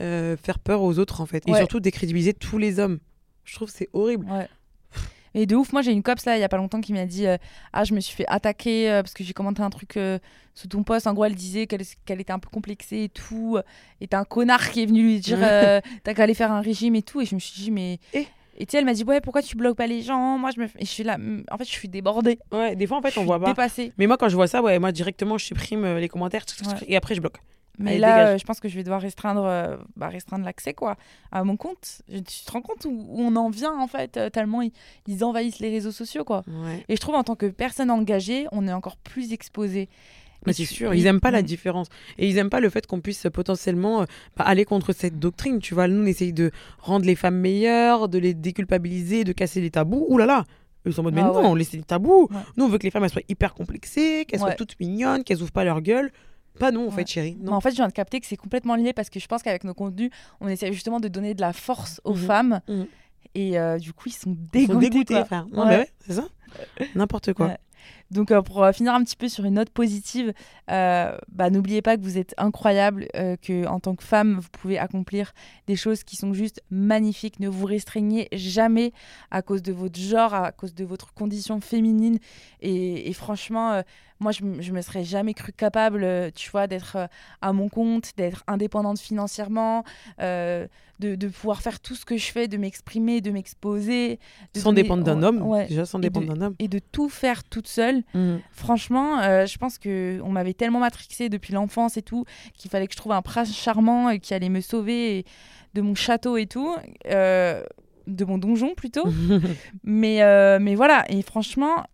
euh, 0.00 0.36
faire 0.36 0.58
peur 0.58 0.82
aux 0.82 0.98
autres 0.98 1.20
en 1.22 1.26
fait 1.26 1.42
et 1.48 1.54
surtout 1.54 1.80
décrédibiliser 1.80 2.34
tous 2.34 2.58
les 2.58 2.78
hommes. 2.78 2.98
Je 3.44 3.54
trouve 3.54 3.70
que 3.70 3.76
c'est 3.76 3.88
horrible. 3.92 4.26
Ouais. 4.30 4.48
Et 5.34 5.46
de 5.46 5.56
ouf, 5.56 5.72
moi 5.72 5.80
j'ai 5.80 5.92
une 5.92 6.02
copse 6.02 6.26
là 6.26 6.36
il 6.36 6.40
y 6.40 6.44
a 6.44 6.48
pas 6.50 6.58
longtemps 6.58 6.82
qui 6.82 6.92
m'a 6.92 7.06
dit 7.06 7.26
euh, 7.26 7.38
Ah, 7.72 7.84
je 7.84 7.94
me 7.94 8.00
suis 8.00 8.14
fait 8.14 8.26
attaquer 8.28 8.90
euh, 8.90 9.02
parce 9.02 9.14
que 9.14 9.24
j'ai 9.24 9.32
commenté 9.32 9.62
un 9.62 9.70
truc 9.70 9.96
euh, 9.96 10.18
sous 10.54 10.68
ton 10.68 10.82
post. 10.82 11.06
En 11.06 11.14
gros, 11.14 11.24
elle 11.24 11.34
disait 11.34 11.66
qu'elle 11.66 12.20
était 12.20 12.32
un 12.32 12.38
peu 12.38 12.50
complexée 12.50 13.04
et 13.04 13.08
tout. 13.08 13.54
euh, 13.56 13.62
Et 14.02 14.06
t'as 14.08 14.18
un 14.18 14.24
connard 14.24 14.70
qui 14.70 14.82
est 14.82 14.86
venu 14.86 15.02
lui 15.02 15.20
dire 15.20 15.38
T'as 15.40 16.14
qu'à 16.14 16.22
aller 16.24 16.34
faire 16.34 16.52
un 16.52 16.60
régime 16.60 16.94
et 16.96 17.02
tout. 17.02 17.22
Et 17.22 17.24
je 17.24 17.34
me 17.34 17.40
suis 17.40 17.62
dit 17.62 17.70
Mais. 17.70 17.98
Et 18.12 18.66
tu 18.66 18.72
sais, 18.72 18.78
elle 18.78 18.84
m'a 18.84 18.92
dit 18.92 19.04
Ouais, 19.04 19.22
pourquoi 19.22 19.40
tu 19.40 19.56
bloques 19.56 19.78
pas 19.78 19.86
les 19.86 20.02
gens? 20.02 20.36
Moi, 20.36 20.50
je 20.54 20.60
me. 20.60 20.66
Et 20.78 20.84
je 20.84 20.90
suis 20.90 21.02
là. 21.02 21.16
En 21.50 21.56
fait, 21.56 21.64
je 21.64 21.70
suis 21.70 21.88
débordée. 21.88 22.38
Ouais, 22.52 22.76
des 22.76 22.86
fois 22.86 22.98
en 22.98 23.02
fait 23.02 23.12
je 23.12 23.18
on 23.20 23.24
voit 23.24 23.40
pas. 23.40 23.46
dépassée. 23.46 23.94
Mais 23.96 24.06
moi 24.06 24.18
quand 24.18 24.28
je 24.28 24.36
vois 24.36 24.48
ça, 24.48 24.60
ouais, 24.60 24.78
moi 24.78 24.92
directement 24.92 25.38
je 25.38 25.46
supprime 25.46 25.96
les 25.96 26.08
commentaires 26.08 26.44
Ouais. 26.66 26.74
et 26.88 26.96
après 26.98 27.14
je 27.14 27.22
bloque. 27.22 27.38
Mais 27.78 27.92
Allez, 27.92 27.98
là, 28.00 28.26
euh, 28.28 28.38
je 28.38 28.44
pense 28.44 28.60
que 28.60 28.68
je 28.68 28.74
vais 28.76 28.82
devoir 28.82 29.00
restreindre, 29.00 29.44
euh, 29.44 29.76
bah, 29.96 30.08
restreindre 30.08 30.44
l'accès 30.44 30.74
quoi, 30.74 30.96
à 31.30 31.42
mon 31.42 31.56
compte. 31.56 32.02
Je- 32.08 32.18
Tu 32.18 32.44
te 32.44 32.52
rends 32.52 32.60
compte 32.60 32.84
où, 32.84 32.90
où 32.90 33.20
on 33.20 33.34
en 33.36 33.48
vient 33.50 33.78
en 33.78 33.86
fait, 33.86 34.16
euh, 34.18 34.28
tellement 34.30 34.60
ils, 34.62 34.72
ils 35.06 35.24
envahissent 35.24 35.58
les 35.58 35.70
réseaux 35.70 35.90
sociaux 35.92 36.24
quoi. 36.24 36.42
Ouais. 36.46 36.84
Et 36.88 36.96
je 36.96 37.00
trouve 37.00 37.14
en 37.14 37.24
tant 37.24 37.34
que 37.34 37.46
personne 37.46 37.90
engagée, 37.90 38.46
on 38.52 38.68
est 38.68 38.72
encore 38.72 38.96
plus 38.98 39.32
exposé. 39.32 39.88
Mais 40.44 40.52
c'est 40.52 40.64
sûr, 40.64 40.92
ils 40.92 41.06
aiment 41.06 41.20
pas 41.20 41.30
la 41.30 41.40
Mm. 41.40 41.46
différence. 41.46 41.86
Et 42.18 42.28
ils 42.28 42.36
aiment 42.36 42.50
pas 42.50 42.58
le 42.60 42.68
fait 42.68 42.84
qu'on 42.86 43.00
puisse 43.00 43.26
potentiellement 43.32 44.02
euh, 44.02 44.04
bah, 44.36 44.44
aller 44.44 44.64
contre 44.64 44.92
cette 44.92 45.18
doctrine. 45.18 45.60
Tu 45.60 45.72
vois, 45.72 45.86
nous 45.88 46.02
on 46.02 46.06
essaye 46.06 46.32
de 46.32 46.50
rendre 46.80 47.06
les 47.06 47.14
femmes 47.14 47.36
meilleures, 47.38 48.08
de 48.08 48.18
les 48.18 48.34
déculpabiliser, 48.34 49.24
de 49.24 49.32
casser 49.32 49.60
les 49.60 49.70
tabous. 49.70 50.04
Ouh 50.08 50.18
là 50.18 50.26
là 50.26 50.44
Eux 50.86 50.90
sont 50.92 51.00
en 51.00 51.04
mode, 51.04 51.14
mais 51.14 51.20
Ah 51.22 51.28
non, 51.28 51.40
ouais. 51.40 51.46
on 51.46 51.54
laisse 51.54 51.72
les 51.72 51.82
tabous. 51.82 52.26
Ouais. 52.30 52.36
Nous, 52.56 52.64
on 52.64 52.68
veut 52.68 52.78
que 52.78 52.82
les 52.82 52.90
femmes 52.90 53.04
elles 53.04 53.10
soient 53.10 53.22
hyper 53.28 53.54
complexées, 53.54 54.24
qu'elles 54.26 54.40
soient 54.40 54.54
toutes 54.54 54.78
mignonnes, 54.80 55.22
qu'elles 55.24 55.40
ouvrent 55.42 55.52
pas 55.52 55.64
leur 55.64 55.80
gueule. 55.80 56.10
Pas 56.58 56.70
non, 56.70 56.82
en 56.82 56.90
Ouais. 56.90 56.96
fait, 56.96 57.06
chérie. 57.06 57.36
Mais 57.40 57.46
Non. 57.46 57.54
en 57.54 57.60
fait, 57.60 57.70
je 57.70 57.76
viens 57.76 57.88
de 57.88 57.92
capter 57.92 58.20
que 58.20 58.26
c'est 58.26 58.36
complètement 58.36 58.74
lié 58.76 58.92
parce 58.92 59.08
que 59.10 59.18
je 59.20 59.26
pense 59.26 59.42
qu'avec 59.42 59.64
nos 59.64 59.74
contenus, 59.74 60.10
on 60.40 60.48
essaie 60.48 60.72
justement 60.72 61.00
de 61.00 61.08
donner 61.08 61.34
de 61.34 61.40
la 61.40 61.52
force 61.52 62.00
aux 62.04 62.14
Mhm. 62.14 62.26
femmes. 62.26 62.60
Mhm. 62.68 62.86
Et 63.34 63.58
euh, 63.58 63.78
du 63.78 63.92
coup, 63.92 64.08
ils 64.08 64.12
sont 64.12 64.36
Ils 64.54 64.66
sont 64.66 64.74
dégoûtés. 64.78 64.90
dégoûtés, 64.90 65.24
frère. 65.24 65.46
Non, 65.52 65.66
ouais, 65.66 65.88
c'est 66.00 66.12
ça. 66.14 66.28
N'importe 66.94 67.32
quoi. 67.32 67.56
Donc, 68.10 68.30
euh, 68.30 68.42
pour 68.42 68.62
euh, 68.62 68.72
finir 68.72 68.94
un 68.94 69.02
petit 69.02 69.16
peu 69.16 69.28
sur 69.28 69.44
une 69.44 69.54
note 69.54 69.70
positive, 69.70 70.32
euh, 70.70 71.16
bah, 71.28 71.50
n'oubliez 71.50 71.80
pas 71.80 71.96
que 71.96 72.02
vous 72.02 72.18
êtes 72.18 72.34
incroyable, 72.36 73.08
euh, 73.16 73.36
que 73.36 73.66
en 73.66 73.80
tant 73.80 73.94
que 73.94 74.04
femme, 74.04 74.38
vous 74.38 74.48
pouvez 74.50 74.78
accomplir 74.78 75.32
des 75.66 75.76
choses 75.76 76.04
qui 76.04 76.16
sont 76.16 76.34
juste 76.34 76.62
magnifiques. 76.70 77.40
Ne 77.40 77.48
vous 77.48 77.66
restreignez 77.66 78.28
jamais 78.32 78.92
à 79.30 79.40
cause 79.40 79.62
de 79.62 79.72
votre 79.72 79.98
genre, 79.98 80.34
à 80.34 80.52
cause 80.52 80.74
de 80.74 80.84
votre 80.84 81.14
condition 81.14 81.60
féminine. 81.60 82.18
Et, 82.60 83.08
et 83.08 83.12
franchement, 83.14 83.82
moi, 84.20 84.32
je, 84.32 84.44
je 84.60 84.72
me 84.72 84.82
serais 84.82 85.04
jamais 85.04 85.34
cru 85.34 85.52
capable, 85.52 86.32
tu 86.34 86.50
vois, 86.50 86.66
d'être 86.66 87.08
à 87.40 87.52
mon 87.52 87.68
compte, 87.68 88.12
d'être 88.16 88.44
indépendante 88.46 89.00
financièrement, 89.00 89.84
de, 91.02 91.14
de 91.16 91.28
pouvoir 91.28 91.60
faire 91.62 91.80
tout 91.80 91.94
ce 91.94 92.04
que 92.04 92.16
je 92.16 92.30
fais, 92.32 92.48
de 92.48 92.56
m'exprimer, 92.56 93.20
de 93.20 93.30
m'exposer. 93.30 94.18
de 94.54 94.60
Sans 94.60 94.70
donner- 94.70 94.82
dépendre 94.82 95.04
d'un 95.04 95.22
homme. 95.22 95.42
ouais. 95.42 95.66
Déjà, 95.66 95.84
sans 95.84 95.98
dépendre 95.98 96.32
d'un 96.34 96.40
homme. 96.46 96.54
Et 96.58 96.68
de 96.68 96.78
tout 96.78 97.08
faire 97.08 97.42
toute 97.44 97.68
seule. 97.68 98.02
Mhm. 98.14 98.40
Franchement, 98.52 99.18
euh, 99.20 99.46
je 99.46 99.58
pense 99.58 99.78
que 99.78 100.20
on 100.24 100.30
m'avait 100.30 100.54
tellement 100.54 100.78
matrixé 100.80 101.28
depuis 101.28 101.52
l'enfance 101.52 101.96
et 101.96 102.02
tout 102.02 102.24
qu'il 102.56 102.70
fallait 102.70 102.86
que 102.86 102.92
je 102.94 102.98
trouve 102.98 103.12
un 103.12 103.22
prince 103.22 103.52
charmant 103.54 104.08
et 104.10 104.20
qui 104.20 104.32
allait 104.34 104.48
me 104.48 104.60
sauver 104.60 105.18
et- 105.18 105.24
de 105.74 105.80
mon 105.80 105.94
château 105.94 106.36
et 106.36 106.46
tout, 106.46 106.74
euh, 107.10 107.62
de 108.06 108.24
mon 108.24 108.38
donjon 108.38 108.74
plutôt. 108.74 109.04
mais 109.84 110.22
euh, 110.22 110.58
mais 110.60 110.74
voilà. 110.74 111.04
Et 111.08 111.22
franchement, 111.22 111.84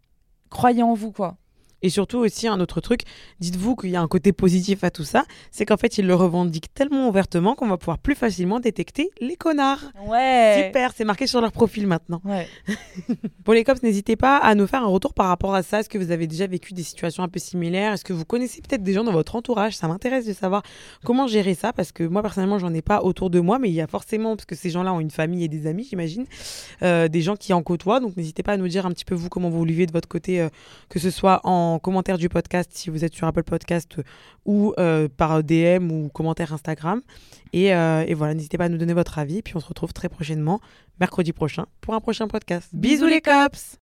croyez 0.51 0.83
en 0.83 0.95
vous 0.95 1.13
quoi. 1.13 1.37
Et 1.83 1.91
surtout 1.91 2.19
aussi 2.19 2.49
un 2.49 2.59
autre 2.61 2.81
truc, 2.81 3.03
dites-vous 3.41 3.77
qu'il 3.77 3.91
y 3.91 3.97
a 3.97 4.01
un 4.01 4.09
côté 4.09 4.33
positif 4.33 4.83
à 4.83 4.91
tout 4.91 5.05
ça, 5.05 5.25
c'est 5.51 5.65
qu'en 5.65 5.77
fait 5.77 5.99
ils 5.99 6.07
le 6.07 6.15
revendiquent 6.15 6.73
tellement 6.75 7.09
ouvertement 7.09 7.55
qu'on 7.55 7.69
va 7.69 7.77
pouvoir 7.77 7.99
plus 7.99 8.15
facilement 8.15 8.59
détecter 8.59 9.11
les 9.21 9.37
connards. 9.37 9.93
Ouais. 10.07 10.65
Super, 10.67 10.93
c'est 10.97 11.05
marqué 11.05 11.27
sur 11.27 11.41
leur 11.41 11.53
profil 11.53 11.87
maintenant. 11.87 12.21
Ouais. 12.25 12.49
Pour 13.45 13.55
les 13.55 13.63
cops, 13.65 13.83
n'hésitez 13.83 14.17
pas 14.17 14.39
à 14.39 14.55
nous 14.55 14.67
faire 14.67 14.83
un 14.83 14.89
retour 14.89 15.15
par 15.15 15.27
rapport 15.27 15.55
à 15.55 15.63
ça. 15.63 15.81
Est-ce 15.81 15.89
que 15.89 15.99
vous 15.99 16.11
avez 16.11 16.27
déjà 16.27 16.47
vécu 16.47 16.75
des 16.75 16.83
situations 16.83 17.23
un 17.23 17.29
peu 17.29 17.39
similaires? 17.39 17.93
Est-ce 17.93 18.05
que 18.05 18.13
vous 18.13 18.25
connaissez 18.25 18.61
peut-être 18.61 18.83
des 18.83 18.93
gens 18.93 19.05
dans 19.05 19.13
votre 19.13 19.37
entourage? 19.37 19.77
Ça 19.77 19.87
m'intéresse 19.87 20.27
de 20.27 20.33
savoir 20.33 20.63
comment 21.05 21.27
gérer 21.27 21.55
ça 21.55 21.73
parce 21.73 21.93
que 21.93 22.03
moi 22.03 22.23
personnellement, 22.23 22.59
j'en 22.59 22.75
ai 22.75 22.83
pas 22.83 23.03
autour 23.03 23.31
de 23.31 23.39
moi, 23.41 23.59
mais 23.59 23.69
il 23.69 23.75
y 23.75 23.81
a 23.81 23.87
forcément, 23.87 24.37
parce 24.37 24.47
que 24.47 24.55
ces 24.55 24.71
gens-là 24.71 24.93
ont 24.93 25.01
une 25.01 25.11
famille 25.11 25.45
et 25.45 25.49
des 25.49 25.67
amis, 25.67 25.87
j'imagine, 25.89 26.27
euh, 26.83 27.09
des 27.09 27.23
gens 27.23 27.37
qui 27.37 27.53
en 27.53 27.63
côtoient. 27.63 28.01
Donc 28.01 28.17
n'hésitez 28.17 28.43
pas 28.43 28.53
à 28.53 28.57
nous 28.57 28.69
dire 28.69 28.87
un 28.87 28.91
petit 28.91 29.05
peu 29.05 29.15
vous 29.15 29.29
comment 29.29 29.51
vous 29.51 29.63
vivez 29.63 29.87
de 29.87 29.93
votre 29.93 30.09
côté, 30.09 30.41
euh, 30.41 30.49
que 30.89 30.99
ce 30.99 31.11
soit 31.11 31.41
en 31.45 31.68
commentaire 31.79 32.17
du 32.17 32.29
podcast 32.29 32.71
si 32.73 32.89
vous 32.89 33.05
êtes 33.05 33.15
sur 33.15 33.27
Apple 33.27 33.43
Podcast 33.43 33.97
ou 34.47 34.73
euh, 34.79 35.09
par 35.15 35.43
DM 35.43 35.91
ou 35.91 36.09
commentaire 36.09 36.53
Instagram. 36.53 37.03
Et, 37.53 37.75
euh, 37.75 38.05
et 38.07 38.15
voilà, 38.15 38.35
n'hésitez 38.35 38.57
pas 38.57 38.65
à 38.65 38.69
nous 38.69 38.79
donner 38.79 38.95
votre 38.95 39.19
avis. 39.19 39.43
Puis 39.43 39.57
on 39.57 39.61
se 39.61 39.67
retrouve 39.67 39.93
très 39.93 40.09
prochainement, 40.09 40.61
mercredi 41.01 41.33
prochain, 41.33 41.67
pour 41.81 41.95
un 41.95 42.01
prochain 42.01 42.29
podcast. 42.29 42.71
Bisous 42.73 43.07
les 43.07 43.21
cops 43.21 43.79